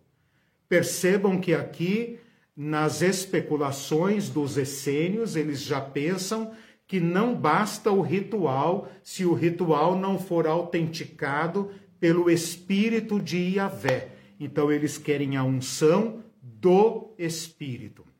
Percebam 0.69 1.39
que 1.39 1.53
aqui, 1.53 2.19
nas 2.57 3.03
especulações 3.03 4.29
dos 4.29 4.57
essênios, 4.57 5.37
eles 5.37 5.63
já 5.63 5.81
pensam 5.81 6.53
que 6.87 7.01
não 7.01 7.35
basta 7.35 7.91
o 7.91 8.01
ritual 8.01 8.91
se 9.03 9.25
o 9.25 9.35
ritual 9.35 9.99
não 9.99 10.19
for 10.19 10.47
autenticado 10.47 11.71
pelo 11.99 12.31
Espírito 12.31 13.21
de 13.21 13.57
Yahvé. 13.57 14.09
Então, 14.39 14.73
eles 14.73 14.99
querem 14.99 15.37
a 15.37 15.45
unção 15.45 16.23
do 16.43 17.15
Espírito. 17.19 18.12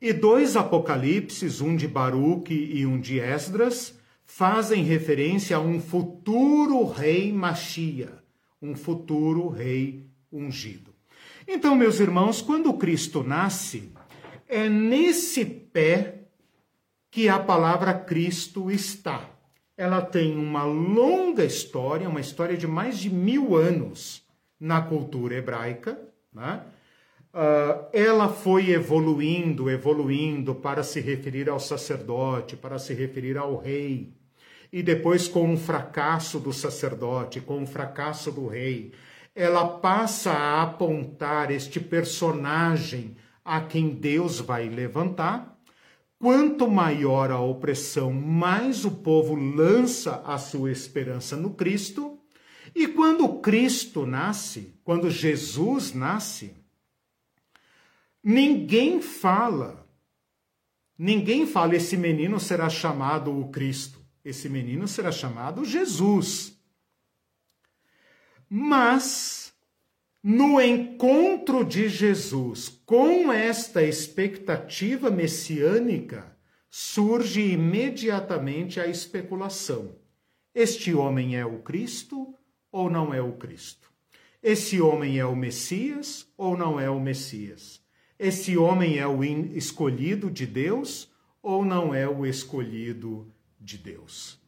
E 0.00 0.14
dois 0.14 0.56
apocalipses, 0.56 1.60
um 1.60 1.76
de 1.76 1.86
Baruque 1.86 2.54
e 2.54 2.86
um 2.86 2.98
de 2.98 3.20
Esdras, 3.20 3.98
fazem 4.24 4.82
referência 4.82 5.58
a 5.58 5.60
um 5.60 5.78
futuro 5.78 6.86
rei 6.86 7.30
Machia, 7.30 8.10
um 8.62 8.74
futuro 8.74 9.48
rei 9.48 10.06
ungido. 10.32 10.94
Então, 11.46 11.74
meus 11.74 12.00
irmãos, 12.00 12.40
quando 12.40 12.72
Cristo 12.74 13.22
nasce, 13.22 13.92
é 14.48 14.70
nesse 14.70 15.44
pé 15.44 16.22
que 17.10 17.28
a 17.28 17.38
palavra 17.38 17.92
Cristo 17.92 18.70
está. 18.70 19.28
Ela 19.76 20.00
tem 20.00 20.34
uma 20.34 20.64
longa 20.64 21.44
história, 21.44 22.08
uma 22.08 22.20
história 22.20 22.56
de 22.56 22.66
mais 22.66 22.98
de 22.98 23.10
mil 23.10 23.54
anos 23.54 24.22
na 24.58 24.80
cultura 24.80 25.34
hebraica, 25.34 26.00
né? 26.32 26.62
Uh, 27.32 27.86
ela 27.92 28.28
foi 28.28 28.70
evoluindo, 28.70 29.70
evoluindo 29.70 30.52
para 30.52 30.82
se 30.82 31.00
referir 31.00 31.48
ao 31.48 31.60
sacerdote, 31.60 32.56
para 32.56 32.78
se 32.78 32.92
referir 32.92 33.38
ao 33.38 33.56
rei. 33.56 34.12
E 34.72 34.82
depois, 34.82 35.28
com 35.28 35.52
o 35.52 35.56
fracasso 35.56 36.40
do 36.40 36.52
sacerdote, 36.52 37.40
com 37.40 37.62
o 37.62 37.66
fracasso 37.66 38.32
do 38.32 38.46
rei, 38.48 38.92
ela 39.34 39.78
passa 39.78 40.32
a 40.32 40.62
apontar 40.62 41.50
este 41.50 41.78
personagem 41.78 43.16
a 43.44 43.60
quem 43.60 43.90
Deus 43.90 44.40
vai 44.40 44.68
levantar. 44.68 45.56
Quanto 46.18 46.68
maior 46.68 47.30
a 47.30 47.40
opressão, 47.40 48.12
mais 48.12 48.84
o 48.84 48.90
povo 48.90 49.34
lança 49.34 50.22
a 50.26 50.36
sua 50.36 50.70
esperança 50.70 51.36
no 51.36 51.54
Cristo. 51.54 52.18
E 52.74 52.86
quando 52.88 53.40
Cristo 53.40 54.04
nasce, 54.04 54.74
quando 54.84 55.10
Jesus 55.10 55.94
nasce, 55.94 56.59
Ninguém 58.22 59.00
fala, 59.00 59.88
ninguém 60.96 61.46
fala, 61.46 61.74
esse 61.74 61.96
menino 61.96 62.38
será 62.38 62.68
chamado 62.68 63.38
o 63.38 63.50
Cristo, 63.50 63.98
esse 64.22 64.48
menino 64.48 64.86
será 64.86 65.10
chamado 65.10 65.64
Jesus. 65.64 66.54
Mas, 68.48 69.54
no 70.22 70.60
encontro 70.60 71.64
de 71.64 71.88
Jesus 71.88 72.68
com 72.84 73.32
esta 73.32 73.82
expectativa 73.82 75.10
messiânica, 75.10 76.36
surge 76.68 77.40
imediatamente 77.52 78.78
a 78.78 78.86
especulação: 78.86 79.96
este 80.54 80.92
homem 80.92 81.36
é 81.36 81.46
o 81.46 81.60
Cristo 81.62 82.34
ou 82.70 82.90
não 82.90 83.14
é 83.14 83.22
o 83.22 83.32
Cristo? 83.32 83.90
Esse 84.42 84.80
homem 84.80 85.18
é 85.18 85.24
o 85.24 85.36
Messias 85.36 86.26
ou 86.36 86.56
não 86.56 86.78
é 86.78 86.90
o 86.90 87.00
Messias? 87.00 87.79
Esse 88.22 88.54
homem 88.54 88.98
é 88.98 89.06
o 89.06 89.24
escolhido 89.24 90.30
de 90.30 90.46
Deus 90.46 91.10
ou 91.42 91.64
não 91.64 91.94
é 91.94 92.06
o 92.06 92.26
escolhido 92.26 93.32
de 93.58 93.78
Deus? 93.78 94.38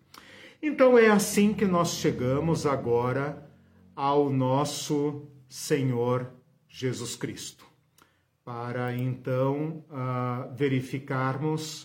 Então 0.61 0.99
é 0.99 1.09
assim 1.09 1.55
que 1.55 1.65
nós 1.65 1.95
chegamos 1.95 2.67
agora 2.67 3.51
ao 3.97 4.29
nosso 4.29 5.27
Senhor 5.49 6.31
Jesus 6.69 7.17
Cristo, 7.17 7.65
para 8.45 8.95
então 8.95 9.83
uh, 9.89 10.55
verificarmos 10.55 11.85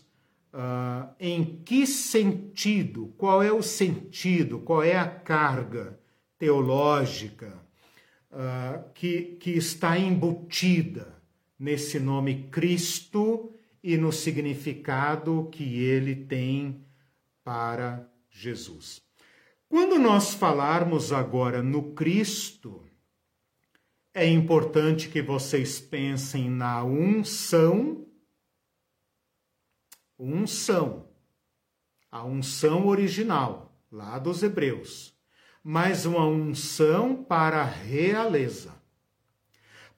uh, 0.54 1.08
em 1.18 1.62
que 1.64 1.88
sentido, 1.88 3.14
qual 3.18 3.42
é 3.42 3.54
o 3.54 3.64
sentido, 3.64 4.60
qual 4.60 4.84
é 4.84 4.98
a 4.98 5.08
carga 5.08 5.98
teológica 6.38 7.58
uh, 8.30 8.84
que, 8.94 9.38
que 9.40 9.52
está 9.52 9.98
embutida 9.98 11.17
nesse 11.58 12.00
nome 12.00 12.50
Cristo 12.50 13.54
e 13.84 13.98
no 13.98 14.12
significado 14.12 15.50
que 15.52 15.82
ele 15.84 16.16
tem 16.16 16.86
para 17.44 18.08
Jesus. 18.30 19.02
Quando 19.70 20.00
nós 20.00 20.34
falarmos 20.34 21.12
agora 21.12 21.62
no 21.62 21.94
Cristo, 21.94 22.86
é 24.14 24.28
importante 24.28 25.10
que 25.10 25.22
vocês 25.22 25.80
pensem 25.80 26.50
na 26.50 26.84
unção, 26.84 28.08
unção, 30.18 31.08
a 32.10 32.26
unção 32.26 32.88
original, 32.88 33.78
lá 33.92 34.18
dos 34.18 34.42
Hebreus, 34.42 35.14
mas 35.64 36.06
uma 36.06 36.26
unção 36.26 37.24
para 37.24 37.62
a 37.62 37.66
realeza. 37.66 38.77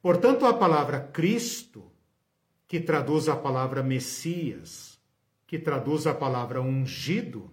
Portanto, 0.01 0.45
a 0.45 0.53
palavra 0.53 0.99
Cristo, 0.99 1.91
que 2.67 2.79
traduz 2.79 3.27
a 3.27 3.35
palavra 3.35 3.83
Messias, 3.83 4.99
que 5.45 5.59
traduz 5.59 6.07
a 6.07 6.13
palavra 6.13 6.61
ungido, 6.61 7.51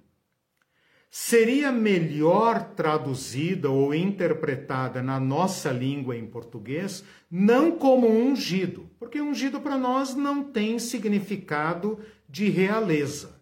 seria 1.10 1.72
melhor 1.72 2.62
traduzida 2.74 3.70
ou 3.70 3.94
interpretada 3.94 5.02
na 5.02 5.18
nossa 5.18 5.70
língua 5.70 6.14
em 6.14 6.26
português 6.26 7.02
não 7.30 7.72
como 7.72 8.06
ungido, 8.06 8.90
porque 8.98 9.20
ungido 9.20 9.60
para 9.60 9.78
nós 9.78 10.14
não 10.14 10.44
tem 10.44 10.78
significado 10.78 11.98
de 12.28 12.50
realeza. 12.50 13.40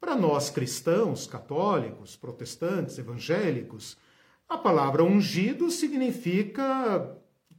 Para 0.00 0.16
nós 0.16 0.50
cristãos, 0.50 1.26
católicos, 1.26 2.16
protestantes, 2.16 2.98
evangélicos, 2.98 3.96
a 4.48 4.58
palavra 4.58 5.04
ungido 5.04 5.70
significa 5.70 7.16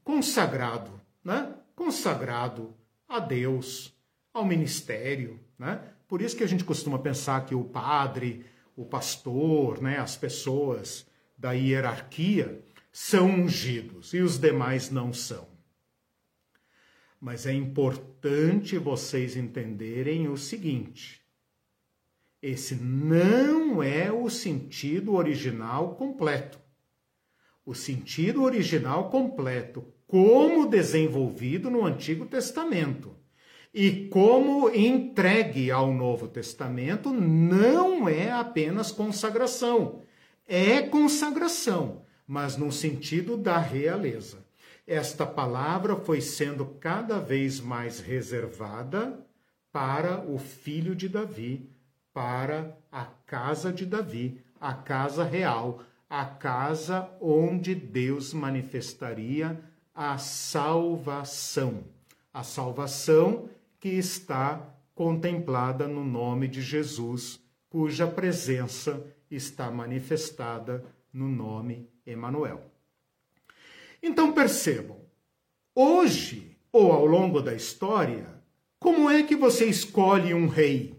consagrado, 0.08 0.90
né? 1.22 1.54
Consagrado 1.76 2.74
a 3.10 3.20
Deus, 3.20 3.94
ao 4.34 4.46
ministério, 4.46 5.38
né? 5.60 5.82
Por 6.08 6.22
isso 6.22 6.38
que 6.38 6.46
a 6.46 6.48
gente 6.48 6.64
costuma 6.64 6.98
pensar 6.98 7.46
que 7.46 7.54
o 7.54 7.66
padre, 7.66 8.46
o 8.74 8.86
pastor, 8.86 9.82
né, 9.82 9.98
as 9.98 10.16
pessoas 10.16 11.06
da 11.38 11.52
hierarquia 11.52 12.64
são 12.90 13.30
ungidos 13.30 14.14
e 14.14 14.22
os 14.22 14.40
demais 14.40 14.90
não 14.90 15.12
são. 15.12 15.46
Mas 17.20 17.46
é 17.46 17.52
importante 17.52 18.78
vocês 18.78 19.36
entenderem 19.36 20.30
o 20.30 20.38
seguinte: 20.38 21.22
esse 22.42 22.76
não 22.76 23.84
é 23.84 24.10
o 24.10 24.30
sentido 24.30 25.16
original 25.16 25.96
completo. 25.96 26.58
O 27.66 27.76
sentido 27.76 28.44
original 28.44 29.10
completo 29.10 29.97
como 30.08 30.68
desenvolvido 30.68 31.70
no 31.70 31.86
Antigo 31.86 32.26
Testamento 32.26 33.16
E 33.74 34.08
como 34.08 34.70
entregue 34.70 35.70
ao 35.70 35.94
Novo 35.94 36.28
Testamento, 36.28 37.12
não 37.12 38.08
é 38.08 38.32
apenas 38.32 38.92
consagração, 38.92 40.02
é 40.48 40.82
consagração, 40.82 42.02
mas 42.26 42.58
no 42.58 42.72
sentido 42.72 43.38
da 43.38 43.58
realeza. 43.58 44.46
Esta 44.88 45.26
palavra 45.26 45.98
foi 45.98 46.22
sendo 46.22 46.66
cada 46.66 47.20
vez 47.20 47.60
mais 47.60 48.00
reservada 48.00 49.20
para 49.72 50.26
o 50.26 50.40
filho 50.40 50.96
de 50.96 51.10
Davi, 51.10 51.70
para 52.14 52.76
a 52.92 53.06
casa 53.26 53.72
de 53.72 53.86
Davi, 53.86 54.42
a 54.60 54.74
casa 54.74 55.24
real, 55.24 55.84
a 56.10 56.26
casa 56.26 57.12
onde 57.22 57.76
Deus 57.76 58.34
manifestaria 58.34 59.62
a 59.98 60.20
salvação. 60.20 61.84
A 62.32 62.44
salvação 62.44 63.50
que 63.80 63.90
está 63.90 64.62
contemplada 64.94 65.88
no 65.88 66.06
nome 66.06 66.48
de 66.48 66.62
Jesus, 66.62 67.40
cuja 67.68 68.06
presença 68.06 69.04
está 69.30 69.72
manifestada 69.72 70.86
no 71.12 71.28
nome 71.28 71.90
Emanuel. 72.06 72.62
Então 74.02 74.32
percebam, 74.34 75.00
hoje 75.74 76.56
ou 76.72 76.92
ao 76.92 77.06
longo 77.08 77.42
da 77.42 77.56
história, 77.56 78.28
como 78.80 79.10
é 79.10 79.24
que 79.24 79.36
você 79.36 79.66
escolhe 79.66 80.32
um 80.32 80.48
rei? 80.48 80.96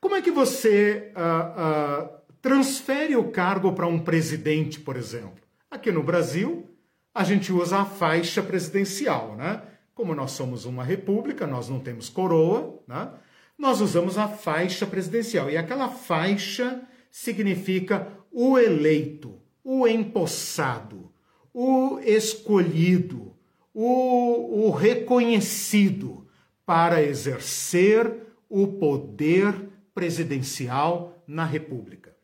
Como 0.00 0.16
é 0.16 0.22
que 0.22 0.32
você 0.32 1.12
uh, 1.14 2.02
uh, 2.02 2.20
transfere 2.42 3.14
o 3.14 3.30
cargo 3.30 3.72
para 3.72 3.86
um 3.86 4.00
presidente, 4.00 4.80
por 4.80 4.96
exemplo? 4.96 5.44
Aqui 5.70 5.92
no 5.92 6.02
Brasil, 6.02 6.69
a 7.14 7.24
gente 7.24 7.52
usa 7.52 7.78
a 7.78 7.84
faixa 7.84 8.42
presidencial, 8.42 9.36
né? 9.36 9.62
Como 9.94 10.14
nós 10.14 10.30
somos 10.32 10.64
uma 10.64 10.84
república, 10.84 11.46
nós 11.46 11.68
não 11.68 11.80
temos 11.80 12.08
coroa, 12.08 12.80
né? 12.86 13.10
Nós 13.58 13.80
usamos 13.80 14.16
a 14.16 14.28
faixa 14.28 14.86
presidencial. 14.86 15.50
E 15.50 15.56
aquela 15.56 15.88
faixa 15.88 16.82
significa 17.10 18.08
o 18.32 18.58
eleito, 18.58 19.38
o 19.62 19.86
empossado, 19.86 21.12
o 21.52 21.98
escolhido, 21.98 23.36
o, 23.74 24.66
o 24.66 24.70
reconhecido 24.70 26.26
para 26.64 27.02
exercer 27.02 28.28
o 28.48 28.66
poder 28.66 29.68
presidencial 29.94 31.22
na 31.26 31.44
República. 31.44 32.16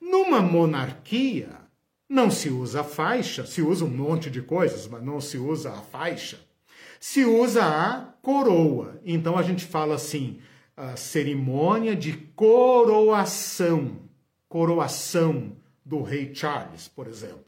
Numa 0.00 0.40
monarquia, 0.40 1.65
não 2.08 2.30
se 2.30 2.48
usa 2.48 2.80
a 2.82 2.84
faixa, 2.84 3.44
se 3.44 3.60
usa 3.62 3.84
um 3.84 3.90
monte 3.90 4.30
de 4.30 4.40
coisas, 4.40 4.86
mas 4.86 5.02
não 5.02 5.20
se 5.20 5.38
usa 5.38 5.70
a 5.70 5.82
faixa. 5.82 6.38
Se 7.00 7.24
usa 7.24 7.64
a 7.64 8.00
coroa. 8.22 9.00
Então 9.04 9.36
a 9.36 9.42
gente 9.42 9.64
fala 9.64 9.96
assim, 9.96 10.40
a 10.76 10.96
cerimônia 10.96 11.96
de 11.96 12.12
coroação. 12.12 13.98
Coroação 14.48 15.56
do 15.84 16.02
rei 16.02 16.34
Charles, 16.34 16.88
por 16.88 17.08
exemplo. 17.08 17.44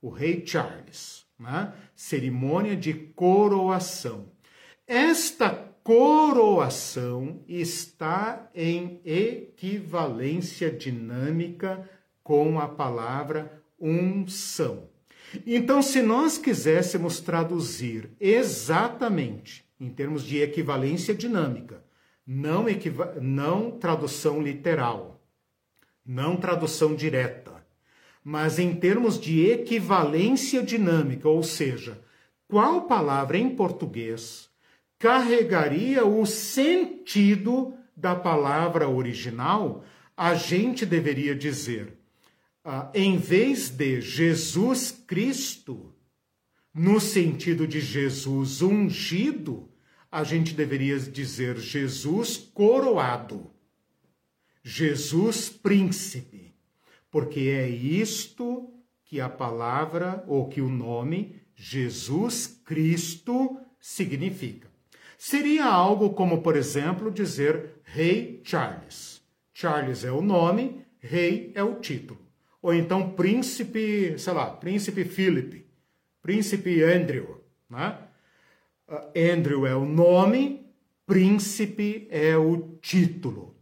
O 0.00 0.08
rei 0.08 0.44
Charles. 0.44 1.26
Né? 1.38 1.72
Cerimônia 1.94 2.76
de 2.76 2.94
coroação. 2.94 4.26
Esta 4.86 5.50
coroação 5.82 7.42
está 7.46 8.50
em 8.54 9.00
equivalência 9.04 10.70
dinâmica 10.70 11.88
com 12.22 12.58
a 12.58 12.68
palavra 12.68 13.57
unção. 13.80 14.88
Então, 15.46 15.82
se 15.82 16.00
nós 16.02 16.38
quiséssemos 16.38 17.20
traduzir 17.20 18.10
exatamente 18.20 19.64
em 19.78 19.90
termos 19.90 20.24
de 20.24 20.38
equivalência 20.38 21.14
dinâmica, 21.14 21.84
não, 22.26 22.68
equiva 22.68 23.16
não 23.20 23.70
tradução 23.70 24.42
literal, 24.42 25.22
não 26.04 26.36
tradução 26.36 26.94
direta, 26.94 27.66
mas 28.24 28.58
em 28.58 28.74
termos 28.74 29.18
de 29.20 29.46
equivalência 29.46 30.62
dinâmica, 30.62 31.28
ou 31.28 31.42
seja, 31.42 32.00
qual 32.48 32.82
palavra 32.82 33.38
em 33.38 33.54
português 33.54 34.48
carregaria 34.98 36.04
o 36.04 36.26
sentido 36.26 37.74
da 37.96 38.14
palavra 38.14 38.88
original, 38.88 39.84
a 40.16 40.34
gente 40.34 40.84
deveria 40.84 41.34
dizer, 41.34 41.97
ah, 42.70 42.92
em 42.94 43.16
vez 43.16 43.70
de 43.70 44.02
Jesus 44.02 44.90
Cristo, 44.90 45.94
no 46.74 47.00
sentido 47.00 47.66
de 47.66 47.80
Jesus 47.80 48.60
ungido, 48.60 49.70
a 50.12 50.22
gente 50.22 50.52
deveria 50.52 50.98
dizer 50.98 51.56
Jesus 51.56 52.36
coroado, 52.36 53.50
Jesus 54.62 55.48
príncipe, 55.48 56.54
porque 57.10 57.40
é 57.40 57.66
isto 57.66 58.70
que 59.02 59.18
a 59.18 59.30
palavra 59.30 60.22
ou 60.28 60.46
que 60.46 60.60
o 60.60 60.68
nome 60.68 61.40
Jesus 61.54 62.60
Cristo 62.66 63.58
significa. 63.80 64.68
Seria 65.16 65.64
algo 65.64 66.10
como, 66.10 66.42
por 66.42 66.54
exemplo, 66.54 67.10
dizer 67.10 67.80
Rei 67.82 68.42
Charles. 68.44 69.22
Charles 69.54 70.04
é 70.04 70.12
o 70.12 70.20
nome, 70.20 70.84
rei 71.00 71.50
é 71.54 71.64
o 71.64 71.76
título. 71.76 72.27
Ou 72.60 72.74
então 72.74 73.10
príncipe, 73.10 74.18
sei 74.18 74.32
lá, 74.32 74.50
príncipe 74.50 75.04
Philip, 75.04 75.64
príncipe 76.20 76.82
Andrew, 76.82 77.42
né? 77.70 77.98
Uh, 78.88 79.34
Andrew 79.34 79.66
é 79.66 79.74
o 79.76 79.84
nome, 79.84 80.66
príncipe 81.06 82.08
é 82.10 82.36
o 82.36 82.78
título. 82.80 83.54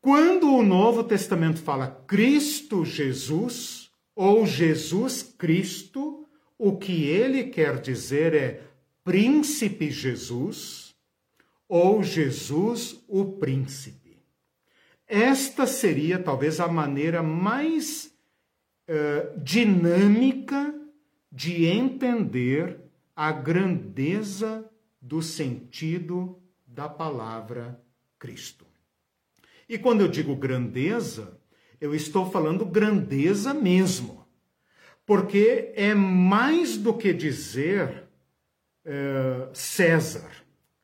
Quando 0.00 0.52
o 0.54 0.62
Novo 0.62 1.04
Testamento 1.04 1.60
fala 1.60 1.88
Cristo 2.06 2.84
Jesus 2.84 3.90
ou 4.14 4.46
Jesus 4.46 5.22
Cristo, 5.22 6.26
o 6.58 6.76
que 6.76 7.04
ele 7.04 7.44
quer 7.44 7.80
dizer 7.80 8.34
é 8.34 8.62
Príncipe 9.04 9.90
Jesus 9.90 10.94
ou 11.68 12.02
Jesus 12.02 13.02
o 13.08 13.24
Príncipe. 13.24 13.99
Esta 15.10 15.66
seria 15.66 16.20
talvez 16.20 16.60
a 16.60 16.68
maneira 16.68 17.20
mais 17.20 18.14
uh, 18.88 19.40
dinâmica 19.40 20.72
de 21.32 21.66
entender 21.66 22.78
a 23.16 23.32
grandeza 23.32 24.64
do 25.02 25.20
sentido 25.20 26.40
da 26.64 26.88
palavra 26.88 27.82
Cristo. 28.20 28.64
E 29.68 29.76
quando 29.78 30.02
eu 30.02 30.08
digo 30.08 30.36
grandeza, 30.36 31.36
eu 31.80 31.92
estou 31.92 32.30
falando 32.30 32.64
grandeza 32.64 33.52
mesmo, 33.52 34.24
porque 35.04 35.72
é 35.74 35.92
mais 35.92 36.76
do 36.76 36.94
que 36.94 37.12
dizer 37.12 38.04
eh, 38.84 39.48
César, 39.52 40.30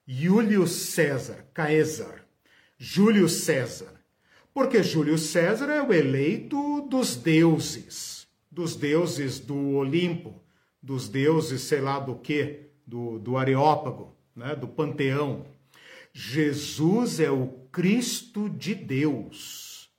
Júlio 0.07 0.67
César, 0.67 1.47
Caesar, 1.55 2.25
Júlio 2.77 3.29
César. 3.29 3.96
Porque 4.57 4.83
Júlio 4.83 5.19
César 5.19 5.71
é 5.71 5.83
o 5.83 5.93
eleito 5.93 6.81
dos 6.89 7.15
deuses, 7.15 8.27
dos 8.51 8.75
deuses 8.75 9.39
do 9.39 9.75
Olimpo, 9.75 10.43
dos 10.83 11.11
deuses, 11.11 11.61
sei 11.61 11.83
lá 11.83 12.01
do 12.01 12.15
que, 12.15 12.71
do, 12.87 13.19
do 13.19 13.37
Areópago, 13.37 14.17
né, 14.35 14.57
do 14.57 14.67
panteão. 14.67 15.45
Jesus 16.11 17.21
é 17.21 17.31
o 17.31 17.49
Cristo 17.71 18.49
de 18.49 18.75
Deus. 18.75 19.91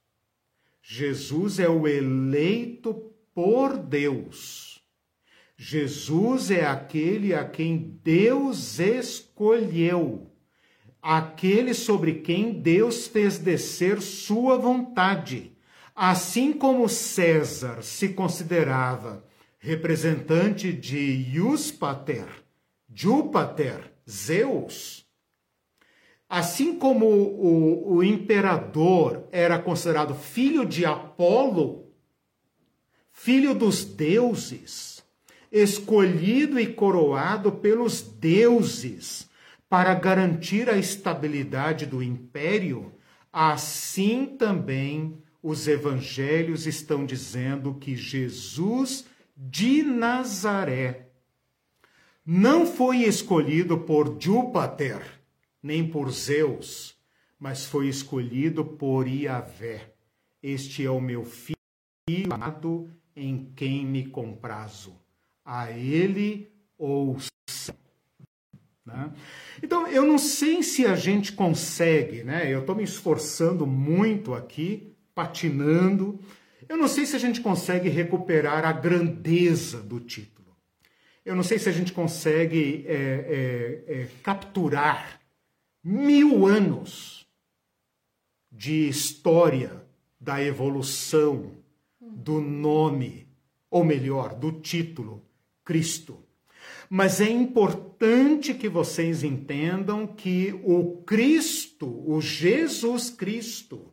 Jesus 0.81 1.59
é 1.59 1.69
o 1.69 1.87
eleito 1.87 3.13
por 3.35 3.77
Deus. 3.77 4.81
Jesus 5.55 6.49
é 6.49 6.65
aquele 6.65 7.31
a 7.35 7.47
quem 7.47 7.99
Deus 8.03 8.79
escolheu, 8.79 10.31
aquele 11.09 11.73
sobre 11.73 12.15
quem 12.15 12.51
Deus 12.51 13.07
fez 13.07 13.37
descer 13.37 14.01
sua 14.01 14.57
vontade. 14.57 15.53
Assim 15.95 16.51
como 16.51 16.89
César 16.89 17.81
se 17.81 18.09
considerava 18.09 19.23
representante 19.57 20.73
de 20.73 20.99
Iuspater, 21.33 22.27
Júpater, 22.93 23.89
Zeus, 24.07 25.07
assim 26.27 26.77
como 26.77 27.05
o, 27.05 27.95
o 27.95 28.03
imperador 28.03 29.29
era 29.31 29.57
considerado 29.57 30.13
filho 30.13 30.65
de 30.65 30.85
Apolo, 30.85 31.85
filho 33.13 33.55
dos 33.55 33.85
deuses, 33.85 35.01
escolhido 35.49 36.59
e 36.59 36.67
coroado 36.67 37.53
pelos 37.53 38.01
deuses 38.01 39.26
para 39.69 39.93
garantir 39.93 40.69
a 40.69 40.77
estabilidade 40.77 41.85
do 41.85 42.01
império, 42.01 42.93
assim 43.31 44.37
também 44.37 45.21
os 45.41 45.67
evangelhos 45.67 46.65
estão 46.65 47.05
dizendo 47.05 47.73
que 47.75 47.95
Jesus 47.95 49.05
de 49.35 49.83
Nazaré 49.83 51.07
não 52.25 52.65
foi 52.65 53.03
escolhido 53.03 53.77
por 53.77 54.17
Júpiter, 54.19 55.01
nem 55.63 55.87
por 55.87 56.11
Zeus, 56.11 56.97
mas 57.39 57.65
foi 57.65 57.87
escolhido 57.87 58.65
por 58.65 59.07
Iavé. 59.07 59.93
Este 60.43 60.85
é 60.85 60.91
o 60.91 60.99
meu 60.99 61.23
filho 61.23 61.55
amado 62.33 62.89
em 63.15 63.51
quem 63.55 63.85
me 63.85 64.07
comprazo. 64.07 64.99
A 65.45 65.71
ele 65.71 66.51
ouçam. 66.77 67.36
Né? 68.87 69.11
Então, 69.61 69.85
eu 69.87 70.05
não 70.05 70.17
sei 70.17 70.63
se 70.63 70.85
a 70.85 70.95
gente 70.95 71.33
consegue, 71.33 72.23
né? 72.23 72.51
Eu 72.51 72.61
estou 72.61 72.73
me 72.73 72.83
esforçando 72.83 73.67
muito 73.67 74.33
aqui, 74.33 74.95
patinando. 75.13 76.17
Eu 76.69 76.77
não 76.77 76.87
sei 76.87 77.05
se 77.05 77.15
a 77.15 77.19
gente 77.19 77.41
consegue 77.41 77.89
recuperar 77.89 78.65
a 78.65 78.71
grandeza 78.71 79.81
do 79.81 79.99
título. 79.99 80.55
Eu 81.25 81.35
não 81.35 81.43
sei 81.43 81.59
se 81.59 81.67
a 81.67 81.71
gente 81.73 81.91
consegue 81.91 82.85
é, 82.87 83.83
é, 83.87 83.93
é, 83.93 84.07
capturar 84.23 85.19
mil 85.83 86.47
anos 86.47 87.27
de 88.49 88.87
história 88.87 89.85
da 90.19 90.41
evolução 90.41 91.51
do 91.99 92.39
nome, 92.39 93.27
ou 93.69 93.83
melhor, 93.83 94.33
do 94.33 94.53
título 94.53 95.21
Cristo. 95.65 96.26
Mas 96.89 97.19
é 97.19 97.29
importante 97.29 98.53
que 98.53 98.69
vocês 98.69 99.23
entendam 99.23 100.07
que 100.07 100.59
o 100.63 101.01
Cristo, 101.05 102.03
o 102.09 102.21
Jesus 102.21 103.09
Cristo, 103.09 103.91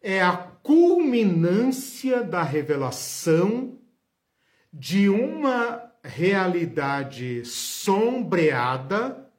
é 0.00 0.20
a 0.22 0.36
culminância 0.36 2.22
da 2.22 2.42
revelação 2.42 3.78
de 4.72 5.08
uma 5.08 5.92
realidade 6.02 7.44
sombreada 7.44 9.30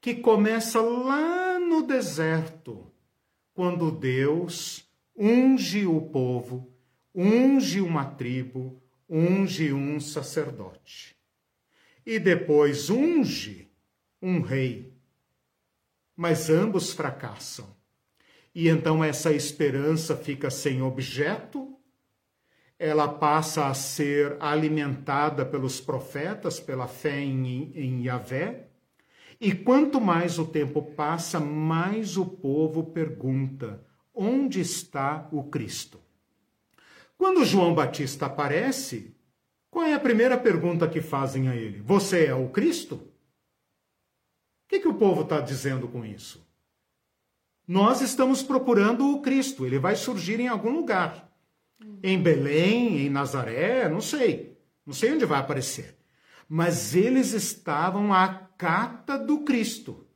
que 0.00 0.14
começa 0.14 0.80
lá 0.80 1.58
no 1.58 1.82
deserto, 1.82 2.90
quando 3.54 3.90
Deus 3.90 4.84
unge 5.16 5.86
o 5.86 6.00
povo, 6.00 6.72
unge 7.14 7.80
uma 7.80 8.04
tribo, 8.04 8.82
unge 9.08 9.72
um 9.72 10.00
sacerdote. 10.00 11.16
E 12.04 12.18
depois 12.18 12.90
unge 12.90 13.70
um 14.20 14.40
rei. 14.40 14.92
Mas 16.16 16.50
ambos 16.50 16.92
fracassam. 16.92 17.74
E 18.54 18.68
então 18.68 19.02
essa 19.02 19.32
esperança 19.32 20.16
fica 20.16 20.50
sem 20.50 20.82
objeto, 20.82 21.76
ela 22.78 23.08
passa 23.08 23.68
a 23.68 23.74
ser 23.74 24.36
alimentada 24.40 25.46
pelos 25.46 25.80
profetas, 25.80 26.60
pela 26.60 26.86
fé 26.86 27.20
em, 27.20 27.72
em 27.74 28.04
Yahvé, 28.04 28.68
e 29.40 29.52
quanto 29.52 30.00
mais 30.00 30.38
o 30.38 30.44
tempo 30.44 30.82
passa, 30.82 31.40
mais 31.40 32.16
o 32.16 32.24
povo 32.24 32.84
pergunta: 32.84 33.84
onde 34.14 34.60
está 34.60 35.28
o 35.32 35.42
Cristo? 35.44 35.98
Quando 37.18 37.44
João 37.44 37.74
Batista 37.74 38.26
aparece, 38.26 39.16
qual 39.72 39.86
é 39.86 39.94
a 39.94 39.98
primeira 39.98 40.36
pergunta 40.36 40.86
que 40.86 41.00
fazem 41.00 41.48
a 41.48 41.56
ele? 41.56 41.80
Você 41.80 42.26
é 42.26 42.34
o 42.34 42.50
Cristo? 42.50 42.96
O 42.96 43.08
que, 44.68 44.80
que 44.80 44.86
o 44.86 44.92
povo 44.92 45.22
está 45.22 45.40
dizendo 45.40 45.88
com 45.88 46.04
isso? 46.04 46.46
Nós 47.66 48.02
estamos 48.02 48.42
procurando 48.42 49.10
o 49.10 49.22
Cristo, 49.22 49.64
ele 49.64 49.78
vai 49.78 49.96
surgir 49.96 50.38
em 50.38 50.46
algum 50.46 50.72
lugar. 50.72 51.26
Em 52.02 52.22
Belém, 52.22 52.98
em 52.98 53.08
Nazaré, 53.08 53.88
não 53.88 54.02
sei. 54.02 54.58
Não 54.84 54.92
sei 54.92 55.14
onde 55.14 55.24
vai 55.24 55.40
aparecer. 55.40 55.96
Mas 56.46 56.94
eles 56.94 57.32
estavam 57.32 58.12
à 58.12 58.28
cata 58.28 59.18
do 59.18 59.38
Cristo. 59.38 60.06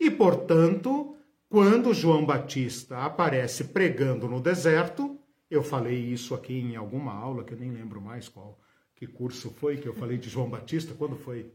E, 0.00 0.10
portanto, 0.10 1.14
quando 1.50 1.92
João 1.92 2.24
Batista 2.24 3.00
aparece 3.04 3.64
pregando 3.64 4.26
no 4.26 4.40
deserto, 4.40 5.20
eu 5.50 5.62
falei 5.62 5.98
isso 5.98 6.34
aqui 6.34 6.54
em 6.54 6.76
alguma 6.76 7.12
aula, 7.12 7.44
que 7.44 7.52
eu 7.52 7.58
nem 7.58 7.70
lembro 7.70 8.00
mais 8.00 8.26
qual, 8.26 8.58
que 8.96 9.06
curso 9.06 9.50
foi 9.50 9.76
que 9.76 9.86
eu 9.86 9.94
falei 9.94 10.16
de 10.16 10.28
João 10.28 10.48
Batista, 10.48 10.94
quando 10.94 11.16
foi? 11.16 11.52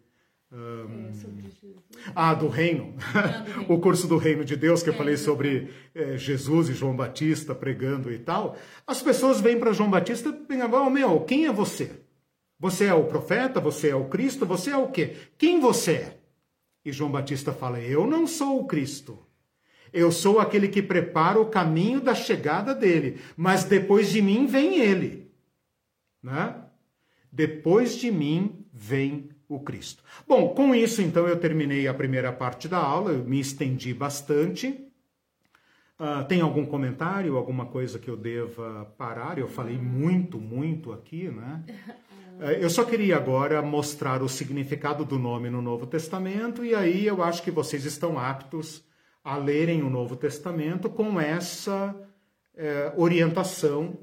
Um... 0.52 1.10
É, 1.10 2.12
ah, 2.14 2.34
do 2.34 2.48
reino. 2.48 2.94
Ah, 3.16 3.46
o 3.68 3.80
curso 3.80 4.08
do 4.08 4.18
reino 4.18 4.46
de 4.46 4.56
Deus, 4.56 4.84
que 4.84 4.90
eu 4.90 4.94
é, 4.94 4.98
falei 4.98 5.18
sobre 5.18 5.74
é, 5.96 6.18
Jesus 6.18 6.70
e 6.70 6.74
João 6.74 6.96
Batista 6.96 7.56
pregando 7.56 8.12
e 8.12 8.20
tal. 8.20 8.58
As 8.86 9.02
pessoas 9.02 9.42
vêm 9.42 9.58
para 9.58 9.74
João 9.74 9.90
Batista 9.90 10.30
e 10.30 10.34
pensam, 10.34 10.72
oh, 10.86 10.90
meu, 10.90 11.22
quem 11.22 11.48
é 11.48 11.52
você? 11.52 11.92
Você 12.60 12.86
é 12.86 12.94
o 12.94 13.06
profeta? 13.06 13.60
Você 13.60 13.90
é 13.90 13.96
o 13.96 14.10
Cristo? 14.10 14.46
Você 14.46 14.70
é 14.70 14.78
o 14.78 14.90
quê? 14.90 15.16
Quem 15.38 15.60
você 15.60 15.92
é? 15.94 16.18
E 16.86 16.92
João 16.92 17.12
Batista 17.12 17.52
fala, 17.52 17.80
eu 17.80 18.06
não 18.06 18.28
sou 18.28 18.60
o 18.60 18.68
Cristo. 18.68 19.18
Eu 19.92 20.12
sou 20.12 20.40
aquele 20.40 20.68
que 20.68 20.82
prepara 20.82 21.40
o 21.40 21.50
caminho 21.50 22.00
da 22.00 22.14
chegada 22.14 22.76
dele, 22.76 23.20
mas 23.36 23.64
depois 23.64 24.12
de 24.12 24.22
mim 24.22 24.46
vem 24.46 24.80
ele. 24.80 25.32
Né? 26.22 26.56
Depois 27.32 27.96
de 27.96 28.12
mim 28.12 28.66
vem 28.74 29.30
o 29.48 29.60
Cristo. 29.60 30.04
Bom, 30.28 30.50
com 30.50 30.74
isso 30.74 31.02
então 31.02 31.28
eu 31.28 31.40
terminei 31.40 31.88
a 31.88 31.94
primeira 31.94 32.32
parte 32.32 32.68
da 32.68 32.78
aula, 32.78 33.12
eu 33.12 33.24
me 33.24 33.40
estendi 33.40 33.94
bastante. 33.94 34.88
Uh, 36.00 36.26
tem 36.28 36.42
algum 36.42 36.66
comentário, 36.66 37.38
alguma 37.38 37.68
coisa 37.68 38.00
que 38.00 38.10
eu 38.10 38.18
deva 38.18 38.92
parar? 38.98 39.38
Eu 39.38 39.48
falei 39.48 39.78
muito, 39.78 40.40
muito 40.40 40.92
aqui, 40.92 41.30
né? 41.30 41.64
Uh, 42.40 42.44
eu 42.60 42.70
só 42.72 42.84
queria 42.84 43.18
agora 43.18 43.62
mostrar 43.62 44.24
o 44.24 44.30
significado 44.30 45.06
do 45.06 45.20
nome 45.20 45.50
no 45.50 45.62
Novo 45.62 45.86
Testamento 45.86 46.66
e 46.66 46.74
aí 46.74 47.06
eu 47.06 47.22
acho 47.22 47.44
que 47.44 47.52
vocês 47.52 47.86
estão 47.86 48.18
aptos 48.18 48.84
a 49.24 49.38
lerem 49.38 49.84
o 49.84 49.90
Novo 49.92 50.16
Testamento 50.16 50.90
com 50.90 51.20
essa 51.20 51.96
uh, 52.56 53.00
orientação. 53.00 53.96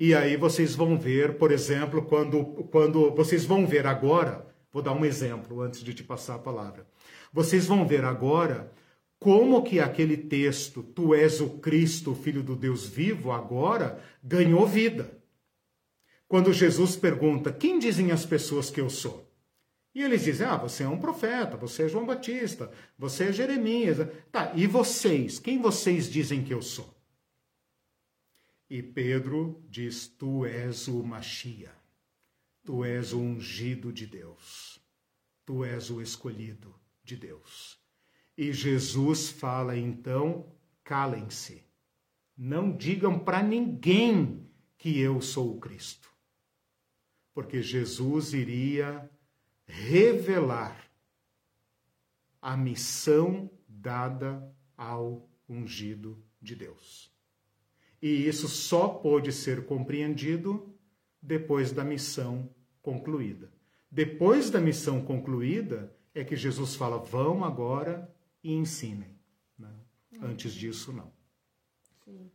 E 0.00 0.14
aí 0.14 0.36
vocês 0.36 0.74
vão 0.74 0.98
ver, 0.98 1.36
por 1.36 1.52
exemplo, 1.52 2.02
quando, 2.02 2.44
quando 2.72 3.14
vocês 3.14 3.44
vão 3.44 3.66
ver 3.66 3.86
agora 3.86 4.50
Vou 4.72 4.82
dar 4.82 4.92
um 4.92 5.04
exemplo 5.04 5.60
antes 5.60 5.82
de 5.82 5.92
te 5.92 6.04
passar 6.04 6.36
a 6.36 6.38
palavra. 6.38 6.86
Vocês 7.32 7.66
vão 7.66 7.86
ver 7.86 8.04
agora 8.04 8.72
como 9.18 9.62
que 9.62 9.80
aquele 9.80 10.16
texto, 10.16 10.82
tu 10.82 11.14
és 11.14 11.40
o 11.40 11.58
Cristo, 11.58 12.14
Filho 12.14 12.42
do 12.42 12.54
Deus 12.54 12.86
vivo, 12.86 13.32
agora 13.32 14.00
ganhou 14.22 14.66
vida. 14.66 15.18
Quando 16.28 16.52
Jesus 16.52 16.94
pergunta: 16.94 17.52
Quem 17.52 17.78
dizem 17.78 18.12
as 18.12 18.24
pessoas 18.24 18.70
que 18.70 18.80
eu 18.80 18.88
sou? 18.88 19.28
E 19.92 20.02
eles 20.02 20.22
dizem: 20.22 20.46
Ah, 20.46 20.56
você 20.56 20.84
é 20.84 20.88
um 20.88 20.98
profeta, 20.98 21.56
você 21.56 21.84
é 21.84 21.88
João 21.88 22.06
Batista, 22.06 22.70
você 22.96 23.24
é 23.24 23.32
Jeremias. 23.32 23.98
Tá, 24.30 24.52
e 24.54 24.68
vocês? 24.68 25.40
Quem 25.40 25.60
vocês 25.60 26.08
dizem 26.08 26.44
que 26.44 26.54
eu 26.54 26.62
sou? 26.62 26.94
E 28.70 28.80
Pedro 28.80 29.60
diz: 29.68 30.06
Tu 30.06 30.46
és 30.46 30.86
o 30.86 31.02
Machia. 31.02 31.74
Tu 32.64 32.84
és 32.84 33.12
o 33.12 33.18
ungido 33.18 33.92
de 33.92 34.06
Deus. 34.06 34.80
Tu 35.44 35.64
és 35.64 35.90
o 35.90 36.00
escolhido 36.00 36.72
de 37.02 37.16
Deus. 37.16 37.80
E 38.38 38.52
Jesus 38.52 39.28
fala 39.28 39.76
então: 39.76 40.54
calem-se. 40.84 41.64
Não 42.36 42.74
digam 42.74 43.18
para 43.18 43.42
ninguém 43.42 44.48
que 44.78 45.00
eu 45.00 45.20
sou 45.20 45.56
o 45.56 45.60
Cristo. 45.60 46.08
Porque 47.34 47.60
Jesus 47.60 48.32
iria 48.32 49.10
revelar 49.66 50.90
a 52.40 52.56
missão 52.56 53.50
dada 53.68 54.42
ao 54.76 55.28
ungido 55.48 56.24
de 56.40 56.54
Deus. 56.54 57.09
E 58.00 58.26
isso 58.26 58.48
só 58.48 58.88
pode 58.88 59.32
ser 59.32 59.66
compreendido 59.66 60.74
depois 61.20 61.70
da 61.72 61.84
missão 61.84 62.48
concluída. 62.80 63.52
Depois 63.90 64.50
da 64.50 64.60
missão 64.60 65.04
concluída, 65.04 65.94
é 66.14 66.24
que 66.24 66.36
Jesus 66.36 66.74
fala: 66.74 66.98
vão 66.98 67.44
agora 67.44 68.12
e 68.42 68.52
ensinem. 68.52 69.18
Né? 69.58 69.72
Uhum. 70.12 70.28
Antes 70.28 70.52
disso, 70.52 70.92
não. 70.92 71.12
Sim. 72.04 72.30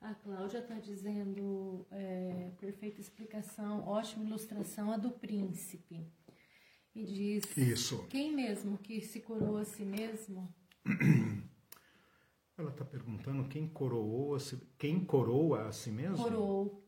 A 0.00 0.14
Cláudia 0.14 0.60
está 0.60 0.78
dizendo, 0.78 1.86
é, 1.90 2.52
perfeita 2.58 3.00
explicação, 3.00 3.86
ótima 3.86 4.24
ilustração, 4.24 4.90
a 4.90 4.96
do 4.96 5.10
príncipe. 5.10 6.06
E 6.94 7.04
diz: 7.04 7.56
Isso. 7.56 8.06
Quem 8.08 8.34
mesmo 8.34 8.78
que 8.78 9.00
se 9.00 9.20
coroou 9.20 9.58
a 9.58 9.64
si 9.64 9.84
mesmo? 9.84 10.52
Ela 12.60 12.68
está 12.68 12.84
perguntando 12.84 13.44
quem 13.44 13.66
coroou 13.66 14.34
a 14.34 14.38
si, 14.38 14.58
quem 14.76 15.00
coroa 15.00 15.68
a 15.68 15.72
si 15.72 15.90
mesmo? 15.90 16.22
Coroou. 16.22 16.84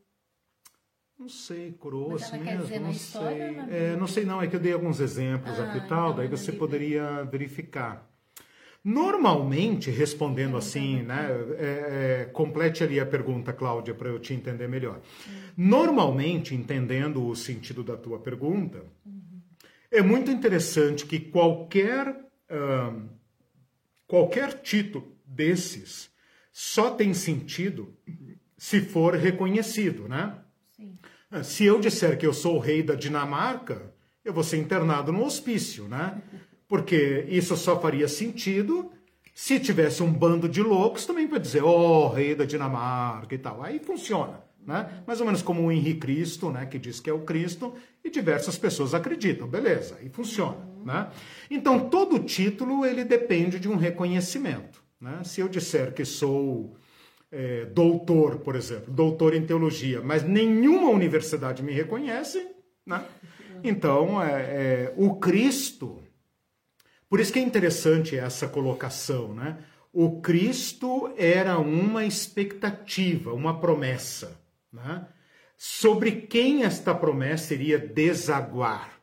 Não 1.17 1.27
sei, 1.27 1.71
coroa 1.71 2.13
assim 2.15 2.37
mesmo, 2.37 2.79
não 2.79 2.93
sei. 2.93 3.41
É, 3.71 3.95
não 3.97 4.05
sei 4.05 4.23
não, 4.23 4.39
é 4.39 4.45
que 4.45 4.55
eu 4.55 4.59
dei 4.59 4.71
alguns 4.71 4.99
exemplos 4.99 5.59
ah, 5.59 5.63
aqui 5.63 5.79
e 5.79 5.87
tal, 5.87 6.11
então 6.11 6.17
daí 6.17 6.27
você 6.27 6.51
poderia 6.51 7.23
verificar. 7.23 8.07
Normalmente, 8.83 9.89
respondendo 9.89 10.57
assim, 10.57 11.01
né, 11.01 11.29
é, 11.57 12.21
é, 12.21 12.25
complete 12.25 12.83
ali 12.83 12.99
a 12.99 13.05
pergunta, 13.05 13.51
Cláudia, 13.51 13.95
para 13.95 14.09
eu 14.09 14.19
te 14.19 14.31
entender 14.31 14.67
melhor. 14.67 15.01
Normalmente, 15.57 16.53
entendendo 16.53 17.25
o 17.27 17.35
sentido 17.35 17.83
da 17.83 17.97
tua 17.97 18.19
pergunta, 18.19 18.85
uhum. 19.03 19.41
é 19.89 20.03
muito 20.03 20.29
interessante 20.29 21.03
que 21.07 21.19
qualquer 21.19 22.21
qualquer 24.05 24.61
título 24.61 25.12
desses 25.33 26.11
só 26.51 26.91
tem 26.91 27.13
sentido 27.13 27.95
se 28.57 28.81
for 28.81 29.15
reconhecido, 29.15 30.07
né? 30.07 30.35
Sim. 30.75 30.97
Se 31.43 31.65
eu 31.65 31.79
disser 31.79 32.17
que 32.17 32.25
eu 32.25 32.33
sou 32.33 32.57
o 32.57 32.59
rei 32.59 32.83
da 32.83 32.93
Dinamarca, 32.93 33.93
eu 34.23 34.31
vou 34.31 34.43
ser 34.43 34.57
internado 34.57 35.11
no 35.11 35.23
hospício, 35.23 35.87
né? 35.87 36.21
Porque 36.67 37.25
isso 37.27 37.57
só 37.57 37.79
faria 37.79 38.07
sentido 38.07 38.91
se 39.33 39.59
tivesse 39.59 40.03
um 40.03 40.13
bando 40.13 40.47
de 40.47 40.61
loucos 40.61 41.05
também 41.05 41.27
para 41.27 41.39
dizer, 41.39 41.63
ó, 41.63 42.05
oh, 42.05 42.07
rei 42.07 42.35
da 42.35 42.45
Dinamarca 42.45 43.33
e 43.33 43.37
tal. 43.39 43.63
Aí 43.63 43.79
funciona 43.79 44.43
né? 44.65 45.03
mais 45.05 45.19
ou 45.19 45.25
menos 45.25 45.41
como 45.41 45.63
o 45.63 45.71
Henri 45.71 45.95
Cristo, 45.95 46.49
né? 46.49 46.65
que 46.65 46.79
diz 46.79 46.99
que 46.99 47.09
é 47.09 47.13
o 47.13 47.21
Cristo, 47.21 47.73
e 48.03 48.09
diversas 48.09 48.57
pessoas 48.57 48.93
acreditam, 48.93 49.47
beleza, 49.47 49.97
e 50.01 50.09
funciona. 50.09 50.57
Uhum. 50.77 50.85
Né? 50.85 51.09
Então, 51.49 51.89
todo 51.89 52.19
título 52.19 52.85
ele 52.85 53.03
depende 53.03 53.59
de 53.59 53.69
um 53.69 53.75
reconhecimento. 53.75 54.82
Né? 55.03 55.21
Se 55.25 55.41
eu 55.41 55.49
disser 55.49 55.93
que 55.93 56.05
sou 56.05 56.77
é, 57.29 57.65
doutor, 57.65 58.37
por 58.39 58.55
exemplo, 58.55 58.93
doutor 58.93 59.33
em 59.33 59.45
teologia, 59.45 60.01
mas 60.01 60.23
nenhuma 60.23 60.89
universidade 60.89 61.61
me 61.61 61.73
reconhece, 61.73 62.47
né? 62.85 63.05
então 63.61 64.23
é, 64.23 64.31
é, 64.31 64.93
o 64.95 65.15
Cristo. 65.15 66.01
Por 67.09 67.19
isso 67.19 67.33
que 67.33 67.39
é 67.39 67.41
interessante 67.41 68.17
essa 68.17 68.47
colocação, 68.47 69.35
né? 69.35 69.57
O 69.91 70.21
Cristo 70.21 71.13
era 71.17 71.59
uma 71.59 72.05
expectativa, 72.05 73.33
uma 73.33 73.59
promessa 73.59 74.41
né? 74.71 75.05
sobre 75.57 76.13
quem 76.13 76.63
esta 76.63 76.95
promessa 76.95 77.53
iria 77.53 77.77
desaguar. 77.77 79.01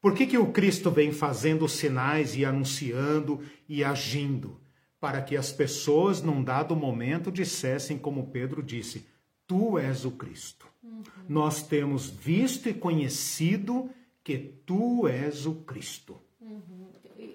Por 0.00 0.14
que, 0.14 0.26
que 0.26 0.38
o 0.38 0.52
Cristo 0.52 0.92
vem 0.92 1.12
fazendo 1.12 1.68
sinais 1.68 2.36
e 2.36 2.44
anunciando 2.44 3.42
e 3.68 3.82
agindo? 3.82 4.61
Para 5.02 5.20
que 5.20 5.36
as 5.36 5.50
pessoas, 5.50 6.22
num 6.22 6.44
dado 6.44 6.76
momento, 6.76 7.32
dissessem, 7.32 7.98
como 7.98 8.28
Pedro 8.28 8.62
disse: 8.62 9.04
Tu 9.48 9.76
és 9.76 10.04
o 10.04 10.12
Cristo. 10.12 10.64
Uhum. 10.80 11.02
Nós 11.28 11.66
temos 11.66 12.08
visto 12.08 12.68
e 12.68 12.72
conhecido 12.72 13.90
que 14.22 14.38
tu 14.38 15.08
és 15.08 15.44
o 15.44 15.56
Cristo. 15.56 16.22
Uhum. 16.40 16.86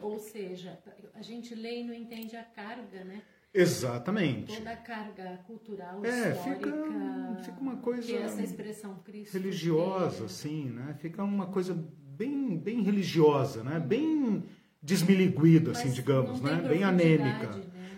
Ou 0.02 0.18
seja, 0.18 0.80
a 1.14 1.22
gente 1.22 1.54
lê 1.54 1.82
e 1.82 1.84
não 1.84 1.94
entende 1.94 2.38
a 2.38 2.44
carga, 2.44 3.04
né? 3.04 3.22
Exatamente. 3.54 4.56
Toda 4.56 4.72
a 4.72 4.78
carga 4.78 5.38
cultural, 5.46 6.06
é, 6.06 6.32
histórica, 6.32 6.72
fica, 6.72 7.44
fica 7.44 7.60
uma 7.60 7.76
coisa 7.76 8.08
que 8.08 8.16
essa 8.16 8.42
expressão 8.42 8.96
Cristo 9.04 9.34
religiosa, 9.34 10.24
assim, 10.24 10.70
né? 10.70 10.96
Fica 11.02 11.22
uma 11.22 11.48
coisa 11.48 11.74
bem, 11.74 12.58
bem 12.58 12.82
religiosa, 12.82 13.62
né? 13.62 13.78
Bem 13.78 14.46
desmiliguida, 14.82 15.72
assim, 15.72 15.90
digamos, 15.90 16.42
né? 16.42 16.64
Bem 16.68 16.84
anêmica. 16.84 17.48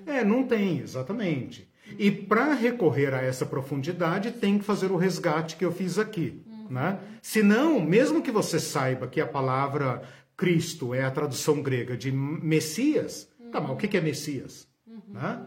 Né? 0.05 0.19
É, 0.19 0.23
não 0.23 0.43
tem, 0.43 0.79
exatamente. 0.79 1.69
E 1.97 2.11
para 2.11 2.53
recorrer 2.53 3.13
a 3.13 3.21
essa 3.21 3.45
profundidade, 3.45 4.31
tem 4.31 4.57
que 4.57 4.65
fazer 4.65 4.91
o 4.91 4.95
resgate 4.95 5.55
que 5.55 5.65
eu 5.65 5.71
fiz 5.71 5.97
aqui. 5.97 6.43
Uhum. 6.45 6.67
Né? 6.69 6.99
Senão, 7.21 7.79
mesmo 7.79 8.21
que 8.21 8.31
você 8.31 8.59
saiba 8.59 9.07
que 9.07 9.19
a 9.19 9.27
palavra 9.27 10.03
Cristo 10.37 10.93
é 10.93 11.03
a 11.03 11.11
tradução 11.11 11.61
grega 11.61 11.97
de 11.97 12.11
Messias, 12.11 13.29
uhum. 13.39 13.51
tá, 13.51 13.59
mas 13.59 13.71
o 13.71 13.75
que 13.75 13.97
é 13.97 14.01
Messias? 14.01 14.67
Né? 15.09 15.45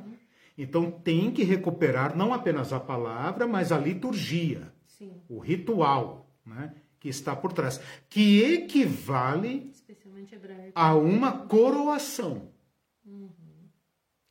Então 0.59 0.91
tem 0.91 1.31
que 1.31 1.45
recuperar 1.45 2.17
não 2.17 2.35
apenas 2.35 2.73
a 2.73 2.81
palavra, 2.81 3.47
mas 3.47 3.73
a 3.73 3.79
liturgia, 3.79 4.73
Sim. 4.87 5.13
o 5.29 5.39
ritual 5.39 6.31
né? 6.45 6.75
que 7.01 7.09
está 7.09 7.35
por 7.35 7.53
trás, 7.53 7.81
que 8.09 8.43
equivale 8.43 9.72
a 10.75 10.95
uma 10.95 11.33
coroação. 11.33 12.49
Uhum. 13.05 13.31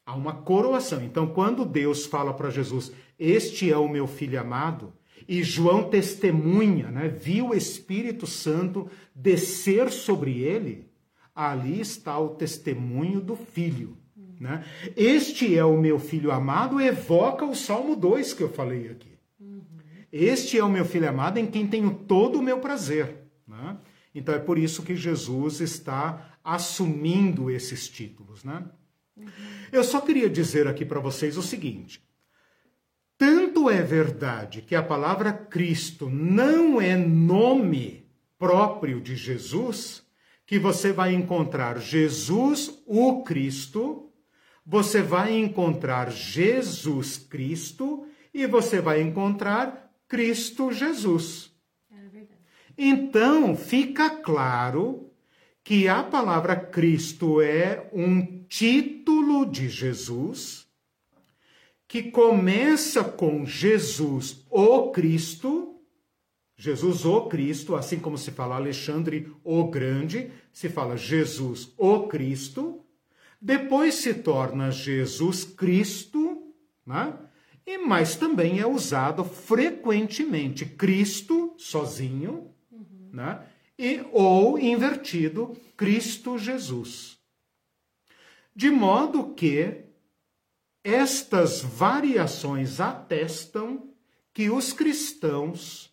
A 0.05 0.15
uma 0.15 0.33
coroação. 0.33 1.01
Então, 1.01 1.27
quando 1.27 1.65
Deus 1.65 2.05
fala 2.05 2.33
para 2.33 2.49
Jesus, 2.49 2.91
este 3.17 3.71
é 3.71 3.77
o 3.77 3.87
meu 3.87 4.07
filho 4.07 4.39
amado, 4.39 4.93
e 5.27 5.43
João 5.43 5.89
testemunha, 5.89 6.89
né, 6.89 7.07
viu 7.07 7.49
o 7.49 7.55
Espírito 7.55 8.25
Santo 8.25 8.89
descer 9.15 9.91
sobre 9.91 10.41
ele, 10.41 10.89
ali 11.33 11.79
está 11.79 12.19
o 12.19 12.29
testemunho 12.29 13.21
do 13.21 13.35
filho. 13.35 13.97
Né? 14.41 14.65
Este 14.97 15.55
é 15.55 15.63
o 15.63 15.77
meu 15.77 15.99
filho 15.99 16.31
amado, 16.31 16.81
evoca 16.81 17.45
o 17.45 17.55
Salmo 17.55 17.95
2 17.95 18.33
que 18.33 18.41
eu 18.41 18.49
falei 18.49 18.89
aqui. 18.89 19.11
Uhum. 19.39 19.61
Este 20.11 20.57
é 20.57 20.63
o 20.63 20.69
meu 20.69 20.83
filho 20.83 21.07
amado 21.07 21.37
em 21.37 21.45
quem 21.45 21.67
tenho 21.67 21.93
todo 21.93 22.39
o 22.39 22.41
meu 22.41 22.59
prazer. 22.59 23.20
Então 24.13 24.35
é 24.35 24.39
por 24.39 24.57
isso 24.57 24.83
que 24.83 24.95
Jesus 24.95 25.61
está 25.61 26.37
assumindo 26.43 27.49
esses 27.49 27.87
títulos. 27.87 28.43
Né? 28.43 28.63
Uhum. 29.15 29.27
Eu 29.71 29.83
só 29.83 30.01
queria 30.01 30.29
dizer 30.29 30.67
aqui 30.67 30.85
para 30.85 30.99
vocês 30.99 31.37
o 31.37 31.41
seguinte: 31.41 32.03
tanto 33.17 33.69
é 33.69 33.81
verdade 33.81 34.61
que 34.61 34.75
a 34.75 34.81
palavra 34.81 35.31
Cristo 35.31 36.09
não 36.09 36.81
é 36.81 36.95
nome 36.95 38.05
próprio 38.39 38.99
de 38.99 39.15
Jesus, 39.15 40.03
que 40.47 40.57
você 40.57 40.91
vai 40.91 41.13
encontrar 41.13 41.79
Jesus, 41.79 42.81
o 42.87 43.23
Cristo, 43.23 44.11
você 44.65 45.01
vai 45.01 45.37
encontrar 45.37 46.11
Jesus 46.11 47.17
Cristo 47.17 48.07
e 48.33 48.47
você 48.47 48.81
vai 48.81 49.01
encontrar 49.01 49.91
Cristo 50.07 50.71
Jesus. 50.71 51.50
Então, 52.77 53.55
fica 53.55 54.09
claro 54.09 55.11
que 55.63 55.87
a 55.87 56.03
palavra 56.03 56.55
Cristo 56.55 57.41
é 57.41 57.89
um 57.93 58.43
título 58.43 59.45
de 59.45 59.69
Jesus 59.69 60.67
que 61.87 62.03
começa 62.03 63.03
com 63.03 63.45
Jesus 63.45 64.45
o 64.49 64.91
Cristo, 64.91 65.75
Jesus 66.55 67.05
o 67.05 67.27
Cristo, 67.27 67.75
assim 67.75 67.99
como 67.99 68.17
se 68.17 68.31
fala 68.31 68.55
Alexandre 68.55 69.29
o 69.43 69.65
Grande, 69.65 70.31
se 70.53 70.69
fala 70.69 70.95
Jesus 70.95 71.73
o 71.77 72.07
Cristo, 72.07 72.85
depois 73.41 73.95
se 73.95 74.13
torna 74.13 74.71
Jesus 74.71 75.43
Cristo, 75.43 76.53
né? 76.85 77.17
e 77.65 77.77
mas 77.77 78.15
também 78.15 78.59
é 78.59 78.67
usado 78.67 79.23
frequentemente 79.23 80.65
Cristo 80.65 81.53
sozinho. 81.57 82.50
Né? 83.11 83.45
e 83.77 84.05
ou 84.11 84.59
invertido 84.59 85.57
Cristo 85.75 86.37
Jesus. 86.37 87.17
De 88.55 88.69
modo 88.69 89.33
que 89.33 89.85
estas 90.83 91.61
variações 91.61 92.79
atestam 92.79 93.89
que 94.33 94.49
os 94.49 94.73
cristãos 94.73 95.91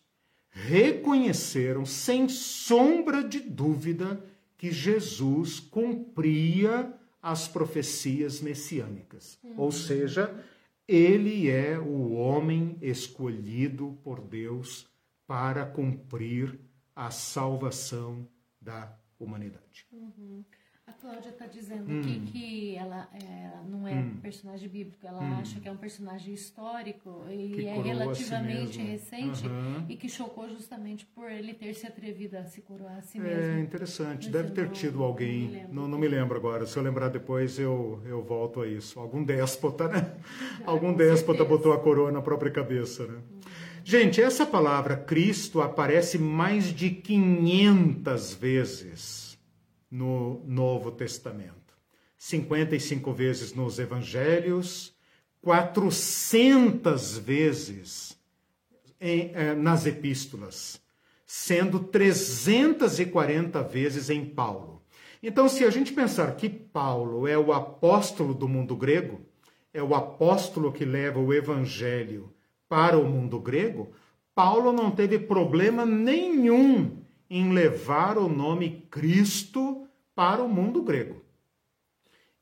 reconheceram 0.49 1.85
sem 1.85 2.27
sombra 2.27 3.23
de 3.23 3.39
dúvida 3.39 4.23
que 4.57 4.71
Jesus 4.71 5.59
cumpria 5.59 6.93
as 7.21 7.47
profecias 7.47 8.41
messiânicas. 8.41 9.37
Uhum. 9.43 9.53
Ou 9.57 9.71
seja, 9.71 10.43
ele 10.87 11.49
é 11.49 11.77
o 11.79 12.13
homem 12.13 12.77
escolhido 12.81 13.97
por 14.03 14.21
Deus 14.21 14.87
para 15.25 15.65
cumprir 15.65 16.59
a 16.99 17.11
salvação 17.11 18.27
da 18.61 18.93
humanidade. 19.17 19.87
Uhum. 19.89 20.43
A 20.85 20.91
Cláudia 20.91 21.29
está 21.29 21.45
dizendo 21.45 21.89
hum. 21.89 21.99
aqui 21.99 22.19
que 22.31 22.75
ela, 22.75 23.07
ela 23.13 23.63
não 23.63 23.87
é 23.87 23.93
hum. 23.93 24.17
personagem 24.21 24.67
bíblico, 24.67 25.05
ela 25.05 25.21
hum. 25.21 25.37
acha 25.39 25.59
que 25.59 25.67
é 25.67 25.71
um 25.71 25.77
personagem 25.77 26.33
histórico 26.33 27.25
e 27.29 27.51
que 27.51 27.67
é 27.67 27.79
relativamente 27.79 28.73
si 28.73 28.81
recente 28.81 29.47
uhum. 29.47 29.85
e 29.87 29.95
que 29.95 30.09
chocou 30.09 30.49
justamente 30.49 31.05
por 31.05 31.31
ele 31.31 31.53
ter 31.53 31.75
se 31.75 31.85
atrevido 31.85 32.37
a 32.37 32.43
se 32.43 32.61
coroar 32.61 32.97
a 32.97 33.01
si 33.01 33.19
é 33.19 33.21
mesmo. 33.21 33.43
É 33.43 33.59
interessante, 33.61 34.29
deve 34.29 34.51
ter 34.51 34.71
tido 34.71 35.03
alguém, 35.03 35.67
não, 35.71 35.87
não, 35.87 35.97
me 35.97 36.07
lembro 36.07 36.35
agora, 36.35 36.65
se 36.65 36.75
eu 36.75 36.81
lembrar 36.81 37.09
depois 37.09 37.59
eu, 37.59 38.01
eu 38.05 38.23
volto 38.23 38.61
a 38.61 38.67
isso. 38.67 38.99
Algum 38.99 39.23
déspota, 39.23 39.87
né? 39.87 40.17
Algum 40.65 40.91
déspota 40.91 41.37
certeza. 41.37 41.57
botou 41.57 41.71
a 41.71 41.79
coroa 41.79 42.11
na 42.11 42.21
própria 42.21 42.51
cabeça, 42.51 43.05
né? 43.05 43.21
Gente, 43.89 44.21
essa 44.21 44.45
palavra 44.45 44.95
Cristo 44.95 45.61
aparece 45.61 46.19
mais 46.19 46.65
de 46.65 46.91
500 46.91 48.35
vezes 48.35 49.35
no 49.89 50.43
Novo 50.45 50.91
Testamento. 50.91 51.75
55 52.15 53.11
vezes 53.11 53.51
nos 53.55 53.79
evangelhos, 53.79 54.95
400 55.41 57.17
vezes 57.17 58.15
em, 59.01 59.31
eh, 59.33 59.55
nas 59.55 59.87
epístolas, 59.87 60.79
sendo 61.25 61.79
340 61.79 63.63
vezes 63.63 64.11
em 64.11 64.23
Paulo. 64.23 64.83
Então, 65.23 65.49
se 65.49 65.65
a 65.65 65.71
gente 65.71 65.93
pensar 65.93 66.35
que 66.35 66.47
Paulo 66.47 67.27
é 67.27 67.39
o 67.39 67.51
apóstolo 67.51 68.35
do 68.35 68.47
mundo 68.47 68.75
grego, 68.75 69.19
é 69.73 69.81
o 69.81 69.95
apóstolo 69.95 70.71
que 70.71 70.85
leva 70.85 71.17
o 71.17 71.33
evangelho 71.33 72.31
para 72.69 72.97
o 72.97 73.05
mundo 73.05 73.39
grego, 73.39 73.91
Paulo 74.33 74.71
não 74.71 74.91
teve 74.91 75.19
problema 75.19 75.85
nenhum 75.85 76.99
em 77.29 77.51
levar 77.51 78.17
o 78.17 78.29
nome 78.29 78.85
Cristo 78.89 79.85
para 80.15 80.43
o 80.43 80.47
mundo 80.47 80.81
grego. 80.81 81.21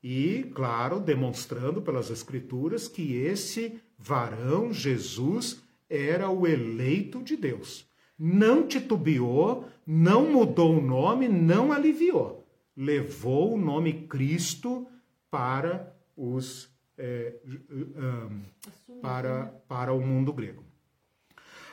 E, 0.02 0.44
claro, 0.54 1.00
demonstrando 1.00 1.82
pelas 1.82 2.10
Escrituras 2.10 2.86
que 2.86 3.14
esse 3.16 3.80
varão, 3.98 4.72
Jesus, 4.72 5.60
era 5.90 6.30
o 6.30 6.46
eleito 6.46 7.22
de 7.22 7.36
Deus. 7.36 7.84
Não 8.16 8.66
titubeou, 8.66 9.66
não 9.86 10.30
mudou 10.30 10.78
o 10.78 10.82
nome, 10.82 11.28
não 11.28 11.72
aliviou. 11.72 12.46
Levou 12.76 13.54
o 13.54 13.58
nome 13.58 14.06
Cristo 14.06 14.86
para 15.30 15.92
os 16.16 16.68
é, 16.98 17.34
um, 17.70 19.00
para, 19.00 19.46
para 19.68 19.92
o 19.92 20.00
mundo 20.00 20.32
grego. 20.32 20.64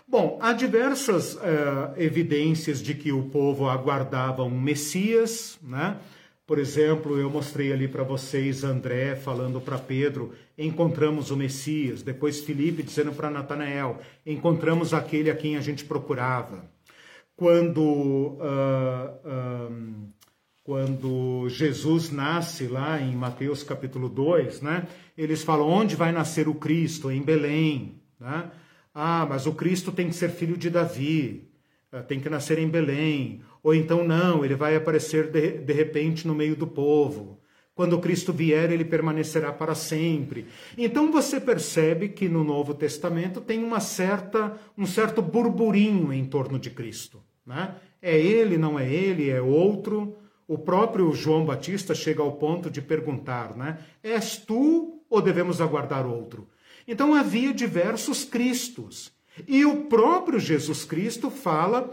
Bom, 0.07 0.37
há 0.39 0.53
diversas 0.53 1.33
uh, 1.33 1.39
evidências 1.97 2.79
de 2.79 2.93
que 2.93 3.11
o 3.11 3.23
povo 3.23 3.67
aguardava 3.67 4.43
um 4.43 4.61
Messias, 4.61 5.57
né? 5.63 5.97
Por 6.45 6.59
exemplo, 6.59 7.17
eu 7.17 7.27
mostrei 7.27 7.73
ali 7.73 7.87
para 7.87 8.03
vocês 8.03 8.63
André 8.63 9.15
falando 9.15 9.59
para 9.59 9.79
Pedro: 9.79 10.33
encontramos 10.55 11.31
o 11.31 11.35
Messias. 11.35 12.03
Depois 12.03 12.41
Felipe 12.41 12.83
dizendo 12.83 13.13
para 13.13 13.31
Natanael: 13.31 13.99
encontramos 14.23 14.93
aquele 14.93 15.31
a 15.31 15.35
quem 15.35 15.57
a 15.57 15.61
gente 15.61 15.83
procurava. 15.83 16.69
Quando, 17.35 18.37
uh, 18.37 19.19
quando 20.65 21.47
Jesus 21.47 22.09
nasce 22.09 22.67
lá 22.67 22.99
em 22.99 23.15
Mateus 23.15 23.61
capítulo 23.61 24.09
2, 24.09 24.61
né? 24.61 24.87
Eles 25.15 25.43
falam: 25.43 25.69
onde 25.69 25.95
vai 25.95 26.11
nascer 26.11 26.47
o 26.47 26.55
Cristo? 26.55 27.11
Em 27.11 27.21
Belém. 27.21 28.01
Né? 28.19 28.49
Ah, 28.93 29.27
mas 29.29 29.45
o 29.45 29.53
Cristo 29.53 29.91
tem 29.91 30.09
que 30.09 30.15
ser 30.15 30.29
filho 30.29 30.57
de 30.57 30.71
Davi, 30.71 31.47
eh, 31.91 32.01
tem 32.01 32.19
que 32.19 32.31
nascer 32.31 32.57
em 32.57 32.67
Belém. 32.67 33.41
Ou 33.61 33.75
então, 33.75 34.03
não, 34.03 34.43
ele 34.43 34.55
vai 34.55 34.75
aparecer 34.75 35.29
de, 35.29 35.59
de 35.59 35.71
repente 35.73 36.27
no 36.27 36.33
meio 36.33 36.55
do 36.55 36.65
povo. 36.65 37.39
Quando 37.75 37.99
Cristo 37.99 38.33
vier, 38.33 38.71
ele 38.71 38.85
permanecerá 38.85 39.53
para 39.53 39.75
sempre. 39.75 40.47
Então 40.75 41.11
você 41.11 41.39
percebe 41.39 42.09
que 42.09 42.27
no 42.27 42.43
Novo 42.43 42.73
Testamento 42.73 43.39
tem 43.39 43.63
uma 43.63 43.79
certa, 43.79 44.57
um 44.75 44.87
certo 44.87 45.21
burburinho 45.21 46.11
em 46.11 46.25
torno 46.25 46.57
de 46.57 46.71
Cristo. 46.71 47.21
Né? 47.45 47.75
É 48.01 48.17
ele, 48.17 48.57
não 48.57 48.79
é 48.79 48.91
ele, 48.91 49.29
é 49.29 49.41
outro. 49.41 50.17
O 50.47 50.57
próprio 50.57 51.11
João 51.13 51.45
Batista 51.45 51.95
chega 51.95 52.21
ao 52.21 52.33
ponto 52.33 52.69
de 52.69 52.81
perguntar, 52.81 53.55
né? 53.55 53.79
És 54.03 54.37
tu 54.37 55.01
ou 55.09 55.21
devemos 55.21 55.59
aguardar 55.59 56.05
outro? 56.05 56.47
Então 56.87 57.15
havia 57.15 57.53
diversos 57.53 58.23
Cristos. 58.23 59.11
E 59.47 59.65
o 59.65 59.85
próprio 59.85 60.39
Jesus 60.39 60.85
Cristo 60.85 61.29
fala 61.29 61.89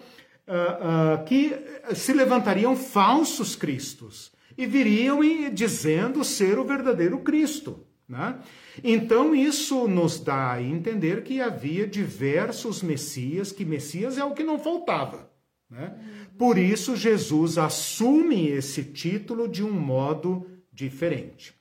uh, 0.46 1.22
uh, 1.22 1.24
que 1.24 1.54
se 1.94 2.12
levantariam 2.12 2.76
falsos 2.76 3.56
Cristos 3.56 4.30
e 4.56 4.66
viriam 4.66 5.20
dizendo 5.52 6.22
ser 6.22 6.58
o 6.58 6.64
verdadeiro 6.64 7.18
Cristo. 7.20 7.86
Né? 8.08 8.38
Então 8.84 9.34
isso 9.34 9.88
nos 9.88 10.20
dá 10.20 10.52
a 10.52 10.62
entender 10.62 11.22
que 11.22 11.40
havia 11.40 11.86
diversos 11.86 12.82
Messias, 12.82 13.50
que 13.50 13.64
Messias 13.64 14.18
é 14.18 14.24
o 14.24 14.34
que 14.34 14.44
não 14.44 14.58
faltava. 14.58 15.31
Né? 15.72 15.98
Por 16.36 16.58
isso 16.58 16.94
Jesus 16.94 17.56
assume 17.56 18.48
esse 18.48 18.84
título 18.84 19.48
de 19.48 19.64
um 19.64 19.72
modo 19.72 20.46
diferente. 20.70 21.54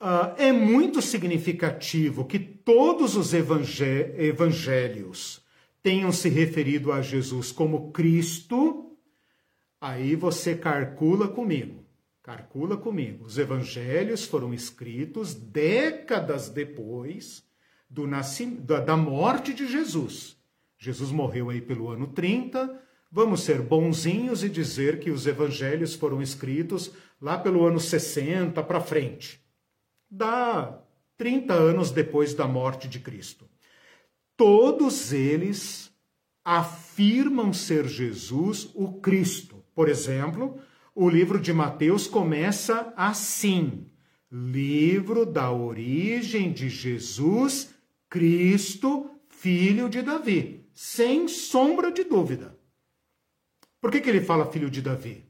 Uh, 0.00 0.32
é 0.38 0.50
muito 0.52 1.02
significativo 1.02 2.24
que 2.24 2.38
todos 2.38 3.14
os 3.14 3.34
evangelhos 3.34 5.44
tenham 5.82 6.10
se 6.10 6.30
referido 6.30 6.90
a 6.90 7.02
Jesus 7.02 7.52
como 7.52 7.92
Cristo. 7.92 8.96
Aí 9.78 10.16
você 10.16 10.54
calcula 10.54 11.28
comigo. 11.28 11.84
Calcula 12.22 12.78
comigo. 12.78 13.26
Os 13.26 13.36
evangelhos 13.36 14.24
foram 14.24 14.54
escritos 14.54 15.34
décadas 15.34 16.48
depois 16.48 17.44
do 17.90 18.06
da 18.62 18.96
morte 18.96 19.52
de 19.52 19.66
Jesus. 19.66 20.37
Jesus 20.78 21.10
morreu 21.10 21.50
aí 21.50 21.60
pelo 21.60 21.90
ano 21.90 22.06
30. 22.06 22.80
Vamos 23.10 23.42
ser 23.42 23.60
bonzinhos 23.60 24.44
e 24.44 24.48
dizer 24.48 25.00
que 25.00 25.10
os 25.10 25.26
evangelhos 25.26 25.94
foram 25.94 26.22
escritos 26.22 26.92
lá 27.20 27.36
pelo 27.36 27.66
ano 27.66 27.80
60 27.80 28.62
para 28.62 28.80
frente 28.80 29.40
da 30.10 30.80
30 31.16 31.52
anos 31.52 31.90
depois 31.90 32.32
da 32.32 32.46
morte 32.46 32.88
de 32.88 33.00
Cristo. 33.00 33.48
Todos 34.36 35.12
eles 35.12 35.92
afirmam 36.44 37.52
ser 37.52 37.86
Jesus 37.86 38.70
o 38.74 39.00
Cristo. 39.00 39.64
Por 39.74 39.88
exemplo, 39.88 40.58
o 40.94 41.08
livro 41.08 41.40
de 41.40 41.52
Mateus 41.52 42.06
começa 42.06 42.92
assim: 42.96 43.86
Livro 44.30 45.26
da 45.26 45.50
origem 45.50 46.52
de 46.52 46.68
Jesus 46.68 47.74
Cristo, 48.08 49.10
filho 49.28 49.88
de 49.88 50.02
Davi, 50.02 50.57
sem 50.80 51.26
sombra 51.26 51.90
de 51.90 52.04
dúvida. 52.04 52.56
Por 53.80 53.90
que, 53.90 54.00
que 54.00 54.08
ele 54.08 54.20
fala 54.20 54.52
filho 54.52 54.70
de 54.70 54.80
Davi? 54.80 55.24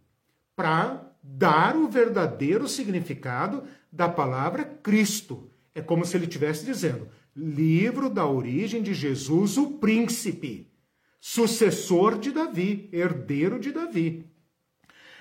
Para 0.54 1.10
dar 1.22 1.74
o 1.74 1.88
verdadeiro 1.88 2.68
significado 2.68 3.64
da 3.90 4.10
palavra 4.10 4.62
Cristo. 4.62 5.50
É 5.74 5.80
como 5.80 6.04
se 6.04 6.18
ele 6.18 6.26
estivesse 6.26 6.66
dizendo: 6.66 7.08
livro 7.34 8.10
da 8.10 8.26
origem 8.26 8.82
de 8.82 8.92
Jesus, 8.92 9.56
o 9.56 9.78
príncipe, 9.78 10.70
sucessor 11.18 12.18
de 12.18 12.30
Davi, 12.30 12.90
herdeiro 12.92 13.58
de 13.58 13.72
Davi. 13.72 14.26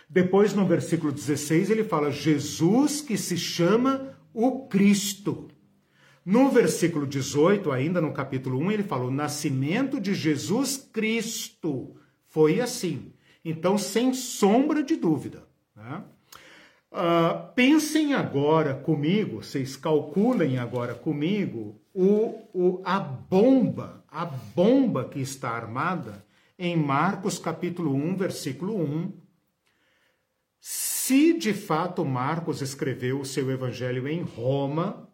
Depois, 0.09 0.53
no 0.53 0.67
versículo 0.67 1.13
16, 1.13 1.69
ele 1.69 1.85
fala 1.85 2.11
Jesus 2.11 2.99
que 2.99 3.17
se 3.17 3.37
chama 3.37 4.13
o 4.33 4.67
Cristo. 4.67 5.46
No 6.27 6.49
versículo 6.49 7.07
18, 7.07 7.71
ainda 7.71 8.01
no 8.01 8.11
capítulo 8.11 8.59
1, 8.59 8.71
ele 8.73 8.83
fala: 8.83 9.05
o 9.05 9.11
nascimento 9.11 9.97
de 9.97 10.13
Jesus 10.13 10.75
Cristo 10.75 11.95
foi 12.27 12.59
assim. 12.59 13.13
Então, 13.45 13.77
sem 13.77 14.13
sombra 14.13 14.83
de 14.83 14.97
dúvida. 14.97 15.47
Né? 15.73 16.03
Uh, 16.91 17.53
pensem 17.55 18.13
agora 18.13 18.73
comigo, 18.73 19.41
vocês 19.41 19.77
calculem 19.77 20.57
agora 20.57 20.93
comigo 20.93 21.81
o, 21.93 22.41
o, 22.53 22.81
a 22.83 22.99
bomba, 22.99 24.03
a 24.09 24.25
bomba 24.25 25.05
que 25.05 25.21
está 25.21 25.51
armada 25.51 26.25
em 26.59 26.75
Marcos 26.75 27.39
capítulo 27.39 27.95
1, 27.95 28.17
versículo 28.17 28.75
1. 28.75 29.13
Se 30.59 31.37
de 31.37 31.53
fato 31.53 32.03
Marcos 32.03 32.61
escreveu 32.61 33.21
o 33.21 33.25
seu 33.25 33.49
evangelho 33.49 34.09
em 34.09 34.23
Roma, 34.23 35.06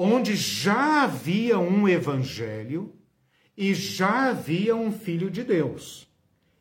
onde 0.00 0.36
já 0.36 1.02
havia 1.02 1.58
um 1.58 1.88
evangelho 1.88 2.94
e 3.56 3.74
já 3.74 4.30
havia 4.30 4.76
um 4.76 4.92
filho 4.92 5.28
de 5.28 5.42
Deus. 5.42 6.08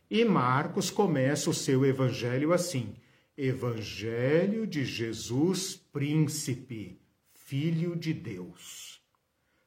E 0.09 0.26
Marcos 0.26 0.89
começa 0.89 1.47
o 1.47 1.53
seu 1.53 1.85
evangelho 1.85 2.51
assim: 2.51 2.95
Evangelho 3.38 4.65
de 4.65 4.84
Jesus 4.84 5.76
Príncipe, 5.76 6.99
Filho 7.31 7.95
de 7.95 8.11
Deus. 8.11 8.99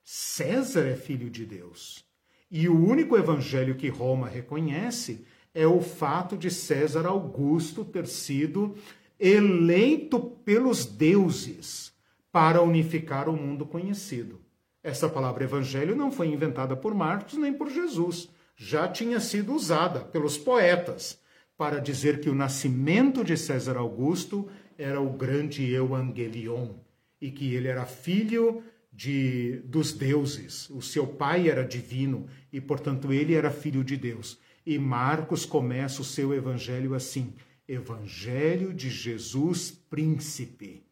César 0.03 0.89
é 0.89 0.97
filho 0.97 1.31
de 1.31 1.47
Deus. 1.47 2.05
E 2.51 2.69
o 2.69 2.77
único 2.77 3.17
evangelho 3.17 3.77
que 3.77 3.89
Roma 3.89 4.29
reconhece 4.29 5.25
é 5.55 5.69
o 5.69 5.81
fato 5.81 6.37
de 6.37 6.51
César 6.51 7.07
Augusto 7.07 7.85
ter 7.85 8.09
sido 8.09 8.75
eleito 9.21 10.19
pelos 10.19 10.85
deuses 10.85 11.90
para 12.33 12.63
unificar 12.63 13.29
o 13.29 13.37
mundo 13.37 13.67
conhecido. 13.67 14.41
Essa 14.83 15.09
palavra 15.09 15.45
evangelho 15.45 15.95
não 15.95 16.11
foi 16.11 16.29
inventada 16.29 16.77
por 16.77 16.95
Marcos 16.95 17.37
nem 17.37 17.53
por 17.53 17.71
Jesus, 17.71 18.29
já 18.57 18.89
tinha 18.89 19.21
sido 19.21 19.55
usada 19.55 20.01
pelos 20.01 20.39
poetas 20.39 21.19
para 21.57 21.79
dizer 21.79 22.21
que 22.21 22.31
o 22.31 22.35
nascimento 22.35 23.23
de 23.23 23.37
César 23.37 23.77
Augusto 23.77 24.49
era 24.79 25.01
o 25.01 25.11
grande 25.11 25.75
Evangelion 25.75 26.75
e 27.21 27.31
que 27.31 27.55
ele 27.55 27.69
era 27.69 27.85
filho 27.85 28.63
de, 28.93 29.61
dos 29.65 29.93
deuses. 29.93 30.71
O 30.71 30.81
seu 30.81 31.07
pai 31.07 31.49
era 31.49 31.63
divino 31.63 32.27
e, 32.53 32.61
portanto, 32.61 33.13
ele 33.13 33.35
era 33.35 33.51
filho 33.51 33.85
de 33.85 33.97
Deus. 33.97 34.39
E 34.65 34.79
Marcos 34.79 35.45
começa 35.45 36.03
o 36.03 36.05
seu 36.05 36.35
evangelho 36.35 36.95
assim: 36.95 37.35
Evangelho 37.69 38.73
de 38.73 38.91
Jesus 38.91 39.71
Príncipe, 39.71 40.83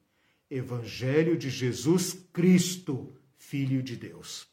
Evangelho 0.50 1.36
de 1.36 1.50
Jesus 1.50 2.26
Cristo, 2.32 3.12
Filho 3.36 3.82
de 3.82 3.96
Deus. 3.96 4.46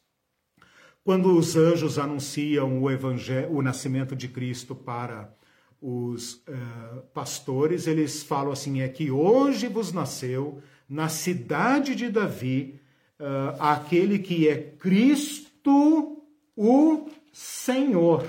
Quando 1.06 1.38
os 1.38 1.54
anjos 1.54 1.98
anunciam 1.98 2.82
o, 2.82 2.90
evangelho, 2.90 3.52
o 3.52 3.62
nascimento 3.62 4.16
de 4.16 4.26
Cristo 4.26 4.74
para 4.74 5.32
os 5.80 6.34
uh, 6.48 7.02
pastores, 7.14 7.86
eles 7.86 8.24
falam 8.24 8.52
assim: 8.52 8.80
é 8.80 8.88
que 8.88 9.10
hoje 9.10 9.68
vos 9.68 9.92
nasceu 9.92 10.60
na 10.88 11.08
cidade 11.08 11.94
de 11.94 12.08
Davi 12.08 12.80
uh, 13.20 13.60
aquele 13.60 14.18
que 14.18 14.48
é 14.48 14.56
Cristo, 14.56 16.22
o 16.56 17.08
Senhor. 17.32 18.26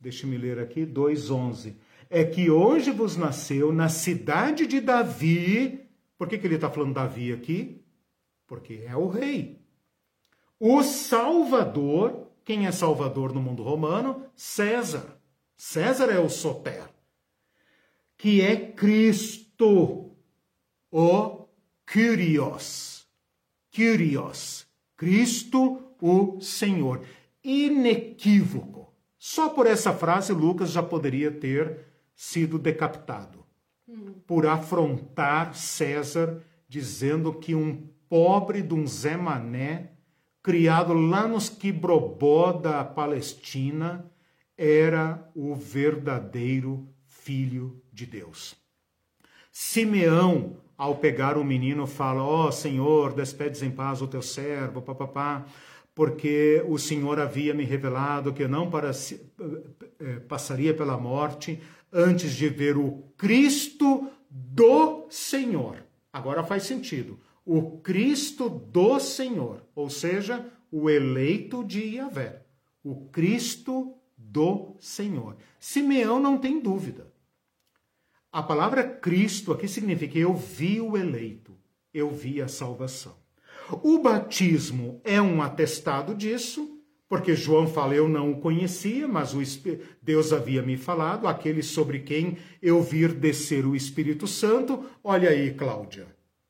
Deixe-me 0.00 0.36
ler 0.36 0.58
aqui, 0.58 0.84
2,11. 0.84 1.74
é 2.10 2.24
que 2.24 2.50
hoje 2.50 2.90
vos 2.90 3.16
nasceu 3.16 3.72
na 3.72 3.88
cidade 3.88 4.66
de 4.66 4.80
Davi. 4.80 5.81
Por 6.22 6.28
que, 6.28 6.38
que 6.38 6.46
ele 6.46 6.54
está 6.54 6.70
falando 6.70 6.94
Davi 6.94 7.32
aqui? 7.32 7.84
Porque 8.46 8.84
é 8.86 8.94
o 8.94 9.08
rei. 9.08 9.60
O 10.56 10.80
Salvador, 10.84 12.28
quem 12.44 12.64
é 12.64 12.70
Salvador 12.70 13.34
no 13.34 13.42
mundo 13.42 13.64
romano? 13.64 14.24
César. 14.36 15.18
César 15.56 16.12
é 16.12 16.20
o 16.20 16.28
soter, 16.28 16.88
que 18.16 18.40
é 18.40 18.54
Cristo, 18.54 20.12
o 20.92 21.48
Kyrios. 21.84 23.04
Kyrios. 23.68 24.64
Cristo, 24.96 25.82
o 26.00 26.40
Senhor. 26.40 27.04
Inequívoco. 27.42 28.94
Só 29.18 29.48
por 29.48 29.66
essa 29.66 29.92
frase, 29.92 30.32
Lucas 30.32 30.70
já 30.70 30.84
poderia 30.84 31.32
ter 31.32 31.84
sido 32.14 32.60
decapitado. 32.60 33.41
Por 34.26 34.46
afrontar 34.46 35.54
César, 35.54 36.42
dizendo 36.68 37.32
que 37.32 37.54
um 37.54 37.86
pobre 38.08 38.62
de 38.62 38.74
um 38.74 38.86
Zé 38.86 39.16
Mané, 39.16 39.92
criado 40.42 40.92
lá 40.92 41.26
nos 41.26 41.48
Quibrobó 41.48 42.52
da 42.52 42.84
Palestina, 42.84 44.04
era 44.56 45.30
o 45.34 45.54
verdadeiro 45.54 46.88
filho 47.06 47.80
de 47.92 48.06
Deus. 48.06 48.56
Simeão, 49.50 50.56
ao 50.76 50.96
pegar 50.96 51.36
o 51.36 51.44
menino, 51.44 51.86
fala: 51.86 52.22
Ó 52.22 52.48
oh, 52.48 52.52
Senhor, 52.52 53.12
despedes 53.12 53.62
em 53.62 53.70
paz 53.70 54.00
o 54.00 54.08
teu 54.08 54.22
servo, 54.22 54.80
papapá, 54.80 55.44
porque 55.94 56.64
o 56.66 56.78
Senhor 56.78 57.20
havia 57.20 57.52
me 57.52 57.64
revelado 57.64 58.32
que 58.32 58.42
eu 58.42 58.48
não 58.48 58.70
para, 58.70 58.90
eh, 58.90 60.20
passaria 60.26 60.72
pela 60.74 60.96
morte 60.96 61.60
antes 61.92 62.34
de 62.34 62.48
ver 62.48 62.76
o 62.76 63.04
Cristo 63.16 64.10
do 64.30 65.06
Senhor. 65.10 65.84
Agora 66.12 66.42
faz 66.42 66.62
sentido. 66.62 67.20
O 67.44 67.78
Cristo 67.78 68.48
do 68.48 68.98
Senhor, 68.98 69.66
ou 69.74 69.90
seja, 69.90 70.46
o 70.70 70.88
eleito 70.88 71.62
de 71.62 71.96
Yahvé. 71.96 72.42
O 72.82 73.06
Cristo 73.06 73.94
do 74.16 74.76
Senhor. 74.78 75.36
Simeão 75.58 76.20
não 76.20 76.38
tem 76.38 76.60
dúvida. 76.60 77.12
A 78.32 78.42
palavra 78.42 78.82
Cristo 78.82 79.52
aqui 79.52 79.68
significa 79.68 80.18
eu 80.18 80.34
vi 80.34 80.80
o 80.80 80.96
eleito, 80.96 81.54
eu 81.92 82.10
vi 82.10 82.40
a 82.40 82.48
salvação. 82.48 83.14
O 83.82 83.98
batismo 83.98 85.00
é 85.04 85.20
um 85.20 85.42
atestado 85.42 86.14
disso, 86.14 86.81
porque 87.12 87.36
João 87.36 87.66
fala, 87.66 87.94
eu 87.94 88.08
não 88.08 88.32
o 88.32 88.40
conhecia, 88.40 89.06
mas 89.06 89.34
o 89.34 89.42
Deus 90.00 90.32
havia 90.32 90.62
me 90.62 90.78
falado, 90.78 91.28
aquele 91.28 91.62
sobre 91.62 91.98
quem 91.98 92.38
eu 92.62 92.80
vir 92.82 93.12
descer 93.12 93.66
o 93.66 93.76
Espírito 93.76 94.26
Santo. 94.26 94.86
Olha 95.04 95.28
aí, 95.28 95.52
Cláudia, 95.52 96.06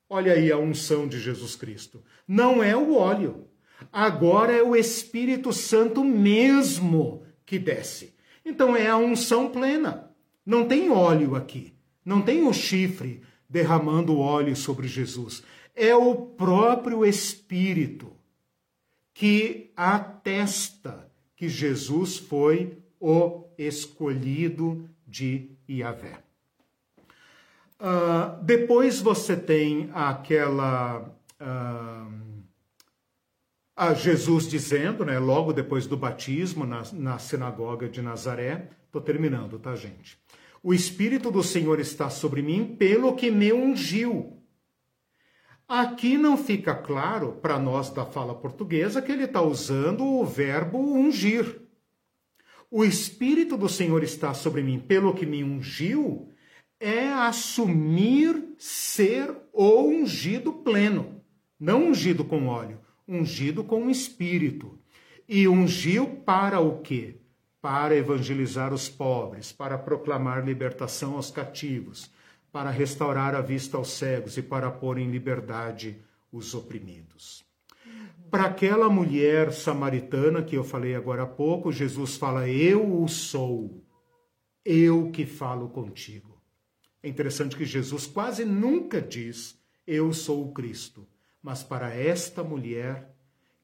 olha 0.09 0.35
aí 0.35 0.53
a 0.53 0.57
unção 0.57 1.09
de 1.09 1.19
Jesus 1.19 1.57
Cristo. 1.57 2.01
Não 2.29 2.63
é 2.63 2.77
o 2.77 2.95
óleo, 2.95 3.49
agora 3.93 4.53
é 4.53 4.63
o 4.63 4.77
Espírito 4.77 5.53
Santo 5.53 6.05
mesmo 6.05 7.25
que 7.45 7.59
desce. 7.59 8.15
Então 8.47 8.77
é 8.77 8.87
a 8.87 8.97
unção 8.97 9.49
plena. 9.49 10.13
Não 10.47 10.69
tem 10.69 10.93
óleo 10.93 11.35
aqui, 11.35 11.75
não 12.05 12.23
tem 12.23 12.47
o 12.47 12.53
chifre 12.53 13.21
derramando 13.51 14.17
óleo 14.17 14.55
sobre 14.55 14.87
Jesus. 14.87 15.43
É 15.75 15.93
o 15.93 16.15
próprio 16.15 17.05
Espírito 17.05 18.13
que 19.15 19.73
atesta 19.77 21.11
que 21.37 21.49
Jesus 21.49 22.19
foi 22.19 22.79
o 23.01 23.45
escolhido 23.59 24.89
de 25.07 25.51
Yahvé. 25.69 26.19
Uh, 27.81 28.43
depois 28.45 29.01
você 29.01 29.37
tem 29.37 29.91
aquela. 29.93 31.11
Uh, 31.41 32.23
a 33.75 33.95
Jesus 33.95 34.47
dizendo, 34.47 35.05
né, 35.05 35.19
logo 35.19 35.53
depois 35.53 35.87
do 35.87 35.97
batismo, 35.97 36.65
na, 36.65 36.83
na 36.93 37.19
sinagoga 37.19 37.89
de 37.89 38.01
Nazaré, 38.01 38.69
estou 38.87 39.01
terminando, 39.01 39.59
tá, 39.59 39.75
gente? 39.75 40.17
O 40.63 40.73
Espírito 40.73 41.31
do 41.31 41.43
Senhor 41.43 41.81
está 41.81 42.09
sobre 42.09 42.43
mim, 42.43 42.77
pelo 42.77 43.17
que 43.17 43.31
me 43.31 43.53
ungiu. 43.53 44.42
Aqui 45.73 46.19
não 46.19 46.37
fica 46.37 46.75
claro, 46.75 47.33
para 47.41 47.59
nós 47.59 47.89
da 47.89 48.05
fala 48.05 48.35
portuguesa, 48.35 49.01
que 49.01 49.11
ele 49.11 49.25
está 49.25 49.41
usando 49.41 50.05
o 50.05 50.25
verbo 50.25 50.79
ungir. 50.79 51.63
O 52.71 52.85
Espírito 52.85 53.57
do 53.57 53.69
Senhor 53.69 54.03
está 54.03 54.35
sobre 54.35 54.63
mim, 54.63 54.79
pelo 54.79 55.15
que 55.15 55.25
me 55.25 55.43
ungiu, 55.43 56.29
é 56.79 57.09
assumir 57.09 58.55
ser 58.59 59.35
o 59.53 59.83
ungido 59.85 60.53
pleno, 60.53 61.23
não 61.59 61.89
ungido 61.89 62.25
com 62.25 62.49
óleo 62.49 62.79
ungido 63.07 63.65
com 63.65 63.87
o 63.87 63.91
Espírito. 63.91 64.79
E 65.29 65.47
ungiu 65.49 66.07
para 66.07 66.61
o 66.61 66.81
quê? 66.81 67.17
Para 67.61 67.95
evangelizar 67.95 68.73
os 68.75 68.89
pobres, 68.89 69.53
para 69.53 69.79
proclamar 69.79 70.45
libertação 70.45 71.15
aos 71.15 71.31
cativos, 71.31 72.11
para 72.53 72.71
restaurar 72.71 73.35
a 73.35 73.41
vista 73.41 73.77
aos 73.77 73.93
cegos 73.93 74.37
e 74.37 74.43
para 74.43 74.71
pôr 74.71 74.99
em 74.99 75.11
liberdade 75.11 75.97
os 76.31 76.55
oprimidos. 76.55 77.45
Para 78.31 78.45
aquela 78.45 78.89
mulher 78.89 79.53
samaritana 79.53 80.43
que 80.43 80.57
eu 80.57 80.63
falei 80.63 80.95
agora 80.95 81.23
há 81.23 81.27
pouco, 81.27 81.73
Jesus 81.73 82.17
fala: 82.17 82.49
Eu 82.49 83.03
o 83.03 83.09
sou, 83.09 83.83
eu 84.65 85.11
que 85.11 85.27
falo 85.27 85.69
contigo. 85.69 86.41
É 87.03 87.09
interessante 87.09 87.57
que 87.57 87.65
Jesus 87.65 88.07
quase 88.07 88.45
nunca 88.45 89.01
diz: 89.01 89.59
Eu 89.87 90.13
sou 90.13 90.47
o 90.47 90.53
Cristo 90.53 91.07
mas 91.43 91.63
para 91.63 91.93
esta 91.93 92.45
mulher 92.45 93.13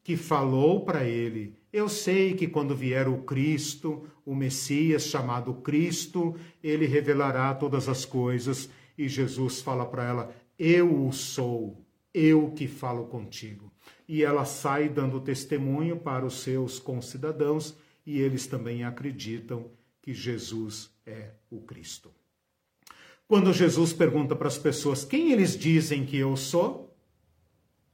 que 0.02 0.16
falou 0.16 0.84
para 0.84 1.04
ele: 1.04 1.56
Eu 1.72 1.88
sei 1.88 2.34
que 2.34 2.48
quando 2.48 2.74
vier 2.74 3.08
o 3.08 3.22
Cristo, 3.22 4.04
o 4.28 4.34
Messias 4.34 5.04
chamado 5.04 5.54
Cristo, 5.54 6.34
ele 6.62 6.84
revelará 6.84 7.54
todas 7.54 7.88
as 7.88 8.04
coisas. 8.04 8.68
E 8.96 9.08
Jesus 9.08 9.62
fala 9.62 9.86
para 9.86 10.04
ela: 10.04 10.36
Eu 10.58 11.06
o 11.06 11.10
sou, 11.14 11.82
eu 12.12 12.50
que 12.50 12.68
falo 12.68 13.06
contigo. 13.06 13.72
E 14.06 14.22
ela 14.22 14.44
sai 14.44 14.86
dando 14.86 15.18
testemunho 15.18 15.96
para 15.96 16.26
os 16.26 16.40
seus 16.40 16.78
concidadãos 16.78 17.74
e 18.04 18.20
eles 18.20 18.46
também 18.46 18.84
acreditam 18.84 19.70
que 20.02 20.12
Jesus 20.12 20.90
é 21.06 21.30
o 21.50 21.62
Cristo. 21.62 22.10
Quando 23.26 23.50
Jesus 23.50 23.94
pergunta 23.94 24.36
para 24.36 24.48
as 24.48 24.58
pessoas 24.58 25.06
quem 25.06 25.32
eles 25.32 25.56
dizem 25.56 26.04
que 26.04 26.18
eu 26.18 26.36
sou, 26.36 26.94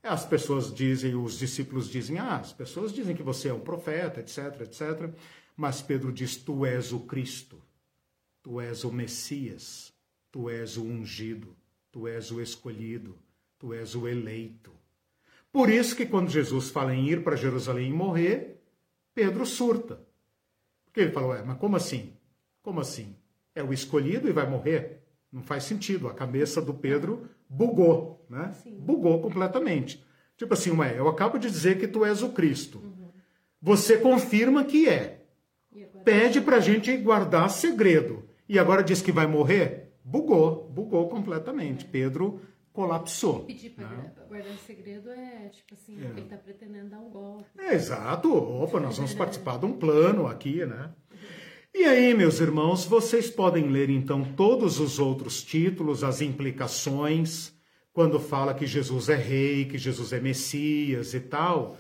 as 0.03 0.25
pessoas 0.25 0.75
dizem, 0.75 1.15
os 1.15 1.39
discípulos 1.39 1.89
dizem, 1.89 2.19
ah, 2.19 2.39
as 2.39 2.53
pessoas 2.53 2.93
dizem 2.93 3.15
que 3.15 3.23
você 3.23 3.49
é 3.49 3.55
um 3.55 3.61
profeta, 3.61 4.21
etc, 4.21 4.61
etc. 4.63 5.15
Mas 5.57 5.81
Pedro 5.81 6.13
diz: 6.13 6.37
Tu 6.37 6.67
és 6.67 6.93
o 6.93 7.01
Cristo, 7.01 7.63
tu 8.43 8.61
és 8.61 8.85
o 8.85 8.93
Messias, 8.93 9.93
tu 10.31 10.51
és 10.51 10.77
o 10.77 10.83
ungido, 10.83 11.57
tu 11.93 12.09
és 12.09 12.31
o 12.31 12.41
escolhido, 12.41 13.17
tu 13.59 13.73
és 13.73 13.95
o 13.95 14.09
eleito. 14.09 14.73
Por 15.53 15.71
isso 15.71 15.95
que 15.95 16.07
quando 16.07 16.31
Jesus 16.31 16.71
fala 16.71 16.95
em 16.95 17.09
ir 17.09 17.23
para 17.23 17.37
Jerusalém 17.37 17.91
e 17.91 17.93
morrer, 17.93 18.61
Pedro 19.15 19.47
surta. 19.47 20.01
Porque 20.85 21.01
ele 21.01 21.13
falou: 21.13 21.31
Ué, 21.31 21.43
mas 21.43 21.59
como 21.59 21.77
assim? 21.77 22.13
Como 22.63 22.81
assim? 22.81 23.15
É 23.55 23.63
o 23.63 23.73
escolhido 23.73 24.29
e 24.29 24.33
vai 24.33 24.49
morrer? 24.49 25.03
Não 25.31 25.43
faz 25.43 25.65
sentido. 25.65 26.09
A 26.09 26.15
cabeça 26.15 26.61
do 26.61 26.75
Pedro 26.75 27.29
bugou, 27.49 28.25
né? 28.29 28.53
Sim. 28.63 28.79
Bugou 28.79 29.21
completamente. 29.21 30.05
Tipo 30.37 30.55
assim, 30.55 30.71
ué, 30.71 30.99
eu 30.99 31.09
acabo 31.09 31.39
de 31.39 31.49
dizer 31.49 31.79
que 31.79 31.87
tu 31.87 32.05
és 32.05 32.23
o 32.23 32.31
Cristo. 32.31 32.79
Uhum. 32.79 33.11
Você 33.61 33.99
confirma 33.99 34.65
que 34.65 34.89
é. 34.89 35.24
Pede 36.05 36.41
pra 36.41 36.61
gente 36.61 36.95
guardar 36.97 37.49
segredo. 37.49 38.29
E 38.49 38.59
agora 38.59 38.83
diz 38.83 39.01
que 39.01 39.11
vai 39.11 39.27
morrer? 39.27 39.93
Bugou, 40.05 40.69
bugou 40.71 41.09
completamente. 41.09 41.87
É. 41.87 41.89
Pedro 41.89 42.41
colapsou. 42.73 43.45
Pedir 43.45 43.71
pra 43.71 43.89
né? 43.89 44.13
guardar 44.29 44.59
segredo 44.59 45.09
é 45.11 45.49
tipo 45.49 45.75
assim, 45.75 45.99
é. 45.99 46.11
ele 46.11 46.23
tá 46.23 46.37
pretendendo 46.37 46.91
dar 46.91 46.99
um 46.99 47.09
golpe. 47.09 47.47
É, 47.59 47.75
exato. 47.75 48.33
Opa, 48.35 48.79
nós 48.81 48.97
vamos 48.97 49.15
participar 49.15 49.59
de 49.59 49.67
um 49.67 49.73
plano 49.73 50.27
aqui, 50.27 50.67
né? 50.67 50.91
E 51.73 51.85
aí, 51.85 52.15
meus 52.15 52.39
irmãos, 52.39 52.85
vocês 52.85 53.31
podem 53.31 53.69
ler 53.69 53.91
então 53.91 54.25
todos 54.25 54.79
os 54.79 54.99
outros 54.99 55.43
títulos, 55.43 56.05
as 56.05 56.21
implicações, 56.21 57.53
quando 57.93 58.21
fala 58.21 58.55
que 58.55 58.67
Jesus 58.67 59.09
é 59.09 59.17
rei, 59.17 59.65
que 59.65 59.79
Jesus 59.79 60.13
é 60.13 60.21
Messias 60.21 61.15
e 61.15 61.21
tal. 61.21 61.77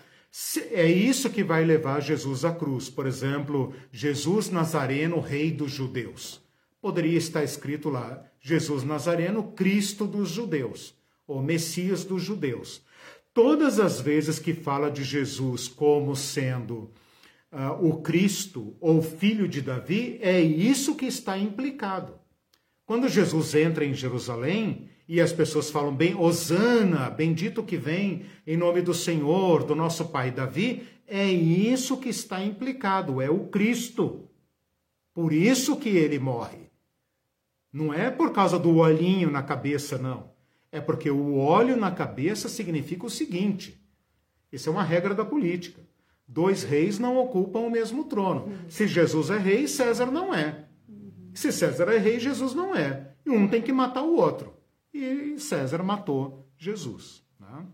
É 0.72 0.90
isso 0.90 1.30
que 1.30 1.44
vai 1.44 1.64
levar 1.64 2.00
Jesus 2.00 2.44
à 2.44 2.52
cruz. 2.52 2.90
Por 2.90 3.06
exemplo, 3.06 3.72
Jesus 3.92 4.50
Nazareno, 4.50 5.20
rei 5.20 5.52
dos 5.52 5.70
judeus. 5.70 6.42
Poderia 6.80 7.16
estar 7.16 7.44
escrito 7.44 7.88
lá, 7.88 8.24
Jesus 8.40 8.82
Nazareno, 8.82 9.52
Cristo 9.52 10.06
dos 10.06 10.28
judeus, 10.28 10.92
ou 11.26 11.40
Messias 11.40 12.04
dos 12.04 12.22
judeus. 12.22 12.82
Todas 13.32 13.78
as 13.78 14.00
vezes 14.00 14.38
que 14.38 14.52
fala 14.52 14.90
de 14.90 15.04
Jesus 15.04 15.68
como 15.68 16.16
sendo 16.16 16.90
uh, 17.52 17.72
o 17.80 18.02
Cristo 18.02 18.76
ou 18.80 19.00
filho 19.02 19.48
de 19.48 19.62
Davi, 19.62 20.18
é 20.20 20.40
isso 20.40 20.96
que 20.96 21.06
está 21.06 21.38
implicado. 21.38 22.18
Quando 22.84 23.08
Jesus 23.08 23.54
entra 23.54 23.84
em 23.84 23.94
Jerusalém 23.94 24.90
e 25.06 25.20
as 25.20 25.32
pessoas 25.32 25.70
falam 25.70 25.94
bem, 25.94 26.14
Osana, 26.14 27.10
bendito 27.10 27.62
que 27.62 27.76
vem 27.76 28.24
em 28.46 28.56
nome 28.56 28.80
do 28.80 28.94
Senhor, 28.94 29.64
do 29.64 29.74
nosso 29.74 30.06
pai 30.06 30.30
Davi, 30.30 30.86
é 31.06 31.26
isso 31.30 31.98
que 31.98 32.08
está 32.08 32.42
implicado, 32.42 33.20
é 33.20 33.28
o 33.28 33.46
Cristo. 33.48 34.28
Por 35.12 35.32
isso 35.32 35.76
que 35.76 35.90
ele 35.90 36.18
morre. 36.18 36.70
Não 37.72 37.92
é 37.92 38.10
por 38.10 38.32
causa 38.32 38.58
do 38.58 38.76
olhinho 38.76 39.30
na 39.30 39.42
cabeça, 39.42 39.98
não. 39.98 40.32
É 40.72 40.80
porque 40.80 41.10
o 41.10 41.36
óleo 41.36 41.76
na 41.76 41.90
cabeça 41.90 42.48
significa 42.48 43.06
o 43.06 43.10
seguinte: 43.10 43.80
isso 44.50 44.68
é 44.68 44.72
uma 44.72 44.82
regra 44.82 45.14
da 45.14 45.24
política. 45.24 45.82
Dois 46.26 46.62
reis 46.62 46.98
não 46.98 47.18
ocupam 47.18 47.60
o 47.60 47.70
mesmo 47.70 48.04
trono. 48.04 48.50
Se 48.68 48.86
Jesus 48.86 49.28
é 49.28 49.36
rei, 49.36 49.68
César 49.68 50.06
não 50.06 50.34
é. 50.34 50.64
Se 51.34 51.52
César 51.52 51.92
é 51.92 51.98
rei, 51.98 52.18
Jesus 52.18 52.54
não 52.54 52.74
é. 52.74 53.12
E 53.26 53.30
um 53.30 53.46
tem 53.46 53.60
que 53.60 53.72
matar 53.72 54.02
o 54.02 54.16
outro. 54.16 54.54
E 54.94 55.38
César 55.40 55.82
matou 55.82 56.48
Jesus. 56.56 57.24
Né? 57.40 57.66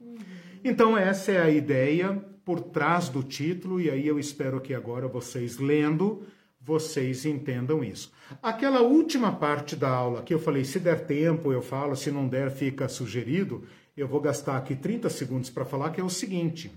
Então, 0.65 0.97
essa 0.97 1.31
é 1.31 1.43
a 1.43 1.51
ideia 1.51 2.17
por 2.45 2.61
trás 2.61 3.11
do 3.11 3.23
título, 3.23 3.79
e 3.79 3.91
aí 3.91 4.07
eu 4.07 4.19
espero 4.19 4.61
que 4.61 4.73
agora 4.73 5.07
vocês 5.07 5.59
lendo, 5.59 6.27
vocês 6.59 7.27
entendam 7.27 7.85
isso. 7.85 8.11
Aquela 8.43 8.81
última 8.81 9.33
parte 9.33 9.77
da 9.77 9.91
aula 9.91 10.23
que 10.23 10.33
eu 10.33 10.39
falei, 10.39 10.65
se 10.65 10.81
der 10.81 11.07
tempo 11.07 11.53
eu 11.53 11.61
falo, 11.61 11.95
se 11.95 12.11
não 12.11 12.27
der 12.27 12.51
fica 12.51 12.89
sugerido, 12.89 13.65
eu 13.97 14.09
vou 14.09 14.21
gastar 14.21 14.57
aqui 14.57 14.75
30 14.75 15.11
segundos 15.11 15.51
para 15.51 15.65
falar 15.65 15.91
que 15.91 16.01
é 16.01 16.05
o 16.05 16.11
seguinte: 16.11 16.73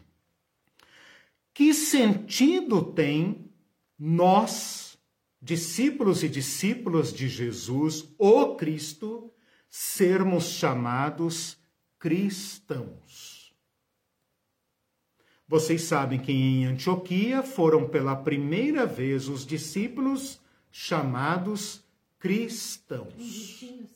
que 1.54 1.74
sentido 1.74 2.84
tem 2.84 3.50
nós, 3.98 4.98
discípulos 5.42 6.24
e 6.24 6.30
discípulas 6.30 7.14
de 7.14 7.30
Jesus, 7.30 8.14
o 8.18 8.56
Cristo, 8.56 9.32
sermos 9.76 10.50
chamados 10.50 11.58
cristãos? 11.98 13.52
Vocês 15.48 15.82
sabem 15.82 16.20
que 16.20 16.32
em 16.32 16.66
Antioquia 16.66 17.42
foram 17.42 17.90
pela 17.90 18.16
primeira 18.16 18.86
vez 18.86 19.28
os 19.28 19.44
discípulos 19.44 20.40
chamados 20.72 21.84
cristãos. 22.20 23.16
Ungidinhos. 23.18 23.90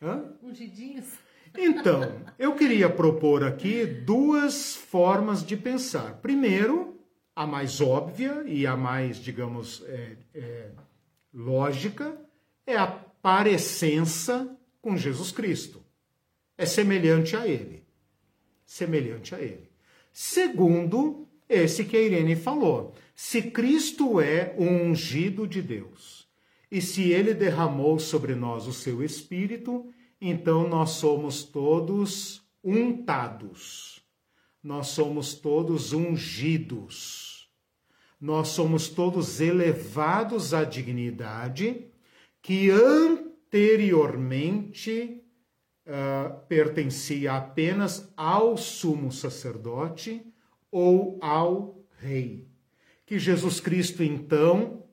Hã? 0.00 0.32
Ungidinhos. 0.42 1.06
Então, 1.54 2.24
eu 2.38 2.54
queria 2.54 2.88
propor 2.88 3.44
aqui 3.44 3.84
duas 3.84 4.76
formas 4.76 5.44
de 5.44 5.58
pensar. 5.58 6.14
Primeiro, 6.22 6.98
a 7.36 7.46
mais 7.46 7.82
óbvia 7.82 8.44
e 8.46 8.66
a 8.66 8.78
mais, 8.78 9.18
digamos, 9.18 9.82
é, 9.86 10.16
é, 10.34 10.70
lógica, 11.34 12.18
é 12.66 12.78
a 12.78 12.86
parecença 12.86 14.57
com 14.80 14.96
Jesus 14.96 15.30
Cristo. 15.30 15.82
É 16.56 16.66
semelhante 16.66 17.36
a 17.36 17.46
Ele. 17.46 17.84
Semelhante 18.66 19.34
a 19.34 19.40
Ele. 19.40 19.70
Segundo, 20.12 21.28
esse 21.48 21.84
que 21.84 21.96
a 21.96 22.02
Irene 22.02 22.36
falou. 22.36 22.94
Se 23.14 23.42
Cristo 23.42 24.20
é 24.20 24.54
o 24.58 24.64
ungido 24.64 25.46
de 25.46 25.62
Deus, 25.62 26.28
e 26.70 26.80
se 26.80 27.10
ele 27.12 27.32
derramou 27.32 27.98
sobre 27.98 28.34
nós 28.34 28.66
o 28.66 28.72
seu 28.72 29.02
Espírito, 29.02 29.90
então 30.20 30.68
nós 30.68 30.90
somos 30.90 31.42
todos 31.42 32.42
untados, 32.62 34.02
nós 34.62 34.88
somos 34.88 35.34
todos 35.34 35.92
ungidos, 35.92 37.48
nós 38.20 38.48
somos 38.48 38.88
todos 38.88 39.40
elevados 39.40 40.52
à 40.52 40.64
dignidade 40.64 41.86
que 42.42 42.68
anteriormente 43.48 45.22
uh, 45.86 46.38
pertencia 46.46 47.32
apenas 47.32 48.12
ao 48.16 48.56
sumo 48.58 49.10
sacerdote 49.10 50.22
ou 50.70 51.18
ao 51.22 51.82
rei. 51.98 52.46
Que 53.06 53.18
Jesus 53.18 53.58
Cristo, 53.60 54.02
então, 54.02 54.84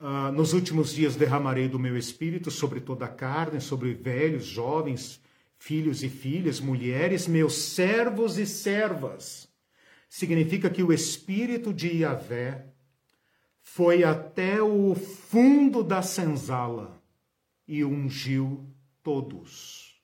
Uh, 0.00 0.30
nos 0.32 0.52
últimos 0.52 0.92
dias 0.92 1.16
derramarei 1.16 1.66
do 1.66 1.78
meu 1.78 1.96
espírito 1.96 2.50
sobre 2.50 2.78
toda 2.78 3.06
a 3.06 3.08
carne, 3.08 3.58
sobre 3.58 3.94
velhos, 3.94 4.44
jovens, 4.44 5.18
filhos 5.56 6.02
e 6.02 6.10
filhas, 6.10 6.60
mulheres, 6.60 7.26
meus 7.26 7.54
servos 7.54 8.36
e 8.36 8.44
servas. 8.44 9.48
Significa 10.06 10.68
que 10.68 10.82
o 10.82 10.92
espírito 10.92 11.72
de 11.72 12.00
Yahvé 12.02 12.66
foi 13.62 14.04
até 14.04 14.60
o 14.60 14.94
fundo 14.94 15.82
da 15.82 16.02
senzala 16.02 17.02
e 17.66 17.84
ungiu 17.84 18.68
todos. 19.02 20.00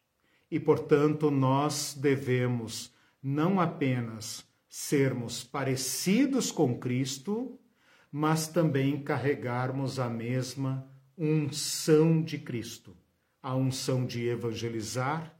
E, 0.50 0.58
portanto, 0.58 1.30
nós 1.30 1.96
devemos 1.98 2.92
não 3.22 3.60
apenas 3.60 4.44
sermos 4.68 5.44
parecidos 5.44 6.50
com 6.50 6.78
Cristo, 6.78 7.58
mas 8.10 8.48
também 8.48 9.02
carregarmos 9.02 9.98
a 9.98 10.08
mesma 10.08 10.88
unção 11.16 12.22
de 12.22 12.38
Cristo, 12.38 12.96
a 13.42 13.54
unção 13.54 14.06
de 14.06 14.26
evangelizar 14.26 15.36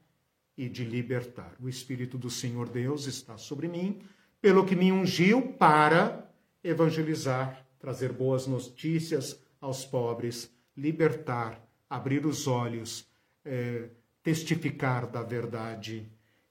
e 0.57 0.69
de 0.69 0.85
libertar. 0.85 1.57
O 1.61 1.69
Espírito 1.69 2.19
do 2.19 2.29
Senhor 2.29 2.69
Deus 2.69 3.07
está 3.07 3.37
sobre 3.37 3.67
mim, 3.67 4.01
pelo 4.41 4.65
que 4.65 4.77
me 4.77 4.93
ungiu 4.93 5.55
para 5.55 6.31
evangelizar, 6.63 7.67
trazer 7.79 8.13
boas 8.13 8.47
notícias 8.47 9.41
aos 9.61 9.85
pobres, 9.85 10.55
libertar, 10.77 11.70
abrir 11.91 12.25
os 12.25 12.47
olhos, 12.47 13.07
é, 13.45 13.91
testificar 14.23 15.07
da 15.07 15.23
verdade 15.23 16.11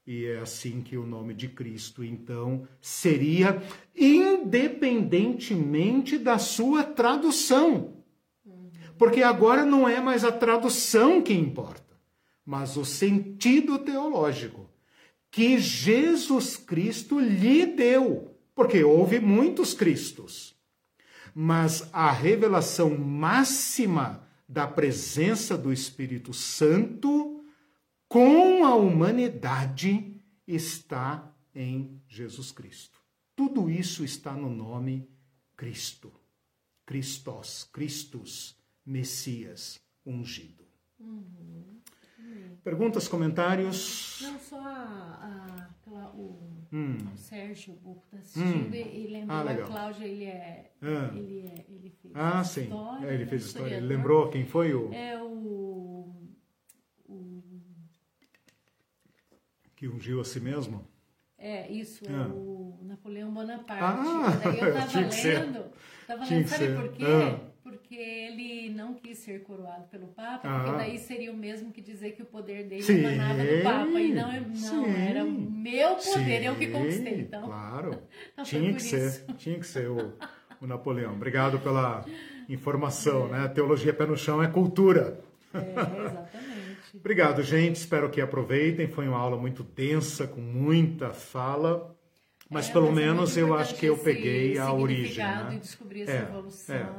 e 0.09 0.25
é 0.25 0.39
assim 0.39 0.81
que 0.81 0.97
o 0.97 1.05
nome 1.05 1.35
de 1.35 1.47
Cristo, 1.47 2.03
então, 2.03 2.67
seria 2.81 3.61
independentemente 3.95 6.17
da 6.17 6.39
sua 6.39 6.83
tradução. 6.83 7.93
Porque 8.97 9.21
agora 9.21 9.63
não 9.63 9.87
é 9.87 10.01
mais 10.01 10.23
a 10.23 10.31
tradução 10.31 11.21
que 11.21 11.31
importa, 11.31 11.95
mas 12.43 12.75
o 12.75 12.83
sentido 12.83 13.77
teológico 13.77 14.67
que 15.29 15.59
Jesus 15.59 16.57
Cristo 16.57 17.19
lhe 17.19 17.67
deu. 17.67 18.35
Porque 18.55 18.83
houve 18.83 19.19
muitos 19.19 19.75
Cristos. 19.75 20.55
Mas 21.35 21.87
a 21.93 22.11
revelação 22.11 22.97
máxima 22.97 24.27
da 24.49 24.67
presença 24.67 25.55
do 25.55 25.71
Espírito 25.71 26.33
Santo 26.33 27.45
com 28.07 28.65
a 28.65 28.73
humanidade 28.73 30.19
está 30.47 31.31
em 31.53 32.01
Jesus 32.07 32.51
Cristo. 32.51 32.99
Tudo 33.35 33.69
isso 33.69 34.03
está 34.03 34.33
no 34.33 34.49
nome 34.49 35.07
Cristo. 35.55 36.11
Christos, 36.83 37.69
Christus, 37.71 38.57
Messias, 38.83 39.79
ungido. 40.03 40.65
Uhum. 40.99 41.78
Perguntas, 42.63 43.07
comentários? 43.07 44.19
Não, 44.21 44.39
só 44.39 44.59
a, 44.59 45.69
a, 45.87 46.07
o, 46.13 46.67
hum. 46.71 46.97
o, 47.13 47.17
Sérgio 47.17 47.73
Buco 47.75 48.03
está 48.05 48.17
assistindo 48.17 48.67
hum. 48.67 48.75
e, 48.75 49.07
lembrou 49.07 49.37
ah, 49.37 49.51
a 49.51 49.57
Cláudia, 49.57 50.05
ele, 50.05 50.25
é, 50.25 50.71
ah. 50.81 51.11
ele, 51.15 51.39
é, 51.47 51.65
ele 51.69 51.89
fez 52.01 52.13
ah, 52.15 52.43
sim. 52.43 52.63
história. 52.63 53.07
É, 53.07 53.13
ele 53.13 53.25
fez 53.25 53.45
história. 53.45 53.75
Ele 53.75 53.85
lembrou 53.87 54.29
quem 54.29 54.45
foi 54.45 54.73
o... 54.73 54.93
É 54.93 55.21
o 55.21 55.49
que 59.79 59.87
ungiu 59.87 60.19
a 60.19 60.25
si 60.25 60.41
mesmo? 60.41 60.85
É, 61.37 61.71
isso, 61.71 62.03
é, 62.05 62.27
o 62.27 62.77
Napoleão 62.81 63.33
Bonaparte. 63.33 63.81
Ah, 63.81 64.37
Daí 64.43 64.59
eu 64.59 64.67
estava 64.77 64.99
lendo, 64.99 65.65
estava 66.01 66.25
lendo, 66.25 66.47
sabe 66.49 66.65
ser. 66.65 66.75
por 66.75 66.91
quê? 66.91 67.05
Ah. 67.05 67.39
Porque 67.69 67.95
ele 67.95 68.69
não 68.69 68.93
quis 68.95 69.17
ser 69.19 69.43
coroado 69.43 69.83
pelo 69.89 70.07
Papa, 70.07 70.41
ah. 70.43 70.59
porque 70.59 70.77
daí 70.77 70.97
seria 70.97 71.31
o 71.31 71.37
mesmo 71.37 71.71
que 71.71 71.81
dizer 71.81 72.13
que 72.13 72.23
o 72.23 72.25
poder 72.25 72.67
dele 72.67 72.81
sim, 72.81 72.99
emanava 72.99 73.43
do 73.43 73.63
Papa. 73.63 73.99
E 73.99 74.13
não, 74.13 74.31
é, 74.31 74.39
não 74.39 74.85
era 74.87 75.23
o 75.23 75.31
meu 75.31 75.89
poder, 75.95 76.41
sim, 76.41 76.45
eu 76.45 76.55
que 76.55 76.67
conquistei. 76.67 77.19
Então, 77.21 77.43
claro, 77.43 78.01
então 78.33 78.43
tinha 78.43 78.73
que 78.73 78.81
ser, 78.81 79.25
tinha 79.37 79.59
que 79.59 79.67
ser 79.67 79.89
o, 79.89 80.13
o 80.59 80.67
Napoleão. 80.67 81.13
Obrigado 81.13 81.59
pela 81.59 82.03
informação, 82.47 83.27
é. 83.27 83.41
né? 83.41 83.47
Teologia 83.49 83.93
pé 83.93 84.05
no 84.05 84.17
chão 84.17 84.41
é 84.41 84.47
cultura. 84.47 85.19
É, 85.53 85.59
exatamente. 85.59 86.59
Obrigado, 86.97 87.43
gente. 87.43 87.75
Espero 87.75 88.09
que 88.09 88.19
aproveitem. 88.19 88.87
Foi 88.87 89.07
uma 89.07 89.17
aula 89.17 89.37
muito 89.37 89.63
densa, 89.63 90.27
com 90.27 90.41
muita 90.41 91.11
fala. 91.11 91.95
Mas 92.49 92.67
é, 92.69 92.73
pelo 92.73 92.87
mas 92.87 92.97
é 92.97 93.05
menos 93.05 93.37
é 93.37 93.41
eu 93.41 93.53
acho 93.53 93.75
que 93.75 93.85
eu 93.85 93.97
peguei 93.97 94.57
a 94.57 94.73
origem. 94.73 95.23
Né? 95.23 95.53
E 95.55 95.59
descobrir 95.59 96.01
essa 96.01 96.11
é, 96.11 96.21
evolução. 96.21 96.75
É. 96.75 96.89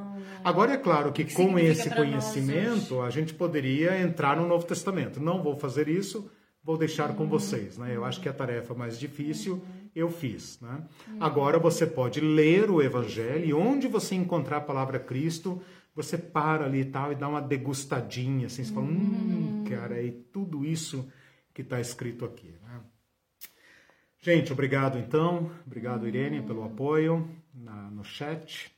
Agora 0.45 0.73
é 0.73 0.77
claro 0.77 1.13
que, 1.13 1.25
que 1.25 1.35
com 1.35 1.59
esse 1.59 1.91
conhecimento 1.91 3.01
a 3.03 3.11
gente 3.11 3.35
poderia 3.35 4.01
entrar 4.01 4.37
no 4.37 4.47
Novo 4.47 4.65
Testamento. 4.65 5.19
Não 5.19 5.43
vou 5.43 5.57
fazer 5.57 5.89
isso, 5.89 6.31
vou 6.63 6.79
deixar 6.79 7.15
com 7.17 7.27
vocês, 7.27 7.77
né? 7.77 7.95
Eu 7.95 8.05
acho 8.05 8.21
que 8.21 8.29
a 8.29 8.33
tarefa 8.33 8.75
mais 8.75 8.99
difícil 8.99 9.63
eu 9.95 10.09
fiz, 10.09 10.61
né? 10.61 10.85
Agora 11.19 11.59
você 11.59 11.85
pode 11.85 12.21
ler 12.21 12.71
o 12.71 12.81
Evangelho 12.81 13.45
e 13.45 13.53
onde 13.53 13.89
você 13.89 14.15
encontrar 14.15 14.59
a 14.59 14.61
palavra 14.61 15.01
Cristo, 15.01 15.61
você 15.95 16.17
para 16.17 16.67
ali 16.67 16.83
e 16.83 16.85
tal 16.85 17.11
e 17.11 17.17
dá 17.17 17.29
uma 17.29 17.41
degustadinha, 17.41 18.47
assim, 18.47 18.63
você 18.63 18.73
fala, 18.73 18.87
hum, 18.87 19.65
cara, 19.69 20.01
é 20.01 20.13
tudo 20.33 20.65
isso 20.65 21.11
que 21.53 21.63
está 21.63 21.81
escrito 21.81 22.25
aqui, 22.25 22.55
né? 22.63 22.81
Gente, 24.23 24.53
obrigado 24.53 24.99
então, 24.99 25.51
obrigado 25.67 26.07
Irene 26.07 26.43
pelo 26.43 26.63
apoio 26.63 27.27
na, 27.55 27.91
no 27.91 28.05
chat. 28.05 28.71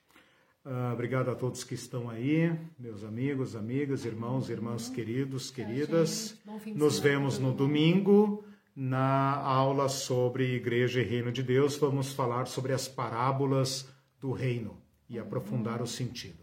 Uh, 0.65 0.93
obrigado 0.93 1.33
a 1.33 1.35
todos 1.35 1.65
que 1.65 1.75
estão 1.75 2.09
aí, 2.09 2.57
meus 2.79 3.03
amigos, 3.03 3.57
amigas, 3.57 4.05
irmãos, 4.05 4.49
irmãs 4.49 4.89
queridos, 4.89 5.51
queridas. 5.51 6.39
Nos 6.77 7.01
vemos 7.01 7.41
no 7.41 7.53
domingo 7.53 8.45
na 8.75 9.35
aula 9.35 9.89
sobre 9.89 10.55
Igreja 10.55 11.01
e 11.01 11.05
Reino 11.05 11.33
de 11.33 11.43
Deus. 11.43 11.77
Vamos 11.77 12.13
falar 12.13 12.47
sobre 12.47 12.73
as 12.73 12.87
parábolas 12.87 13.89
do 14.21 14.31
reino 14.31 14.81
e 15.11 15.19
aprofundar 15.19 15.83
o 15.83 15.89
sentido. 15.89 16.39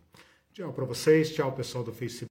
Tchau 0.51 0.73
para 0.73 0.83
vocês, 0.83 1.33
tchau 1.33 1.53
pessoal 1.53 1.85
do 1.85 1.93
Facebook. 1.93 2.27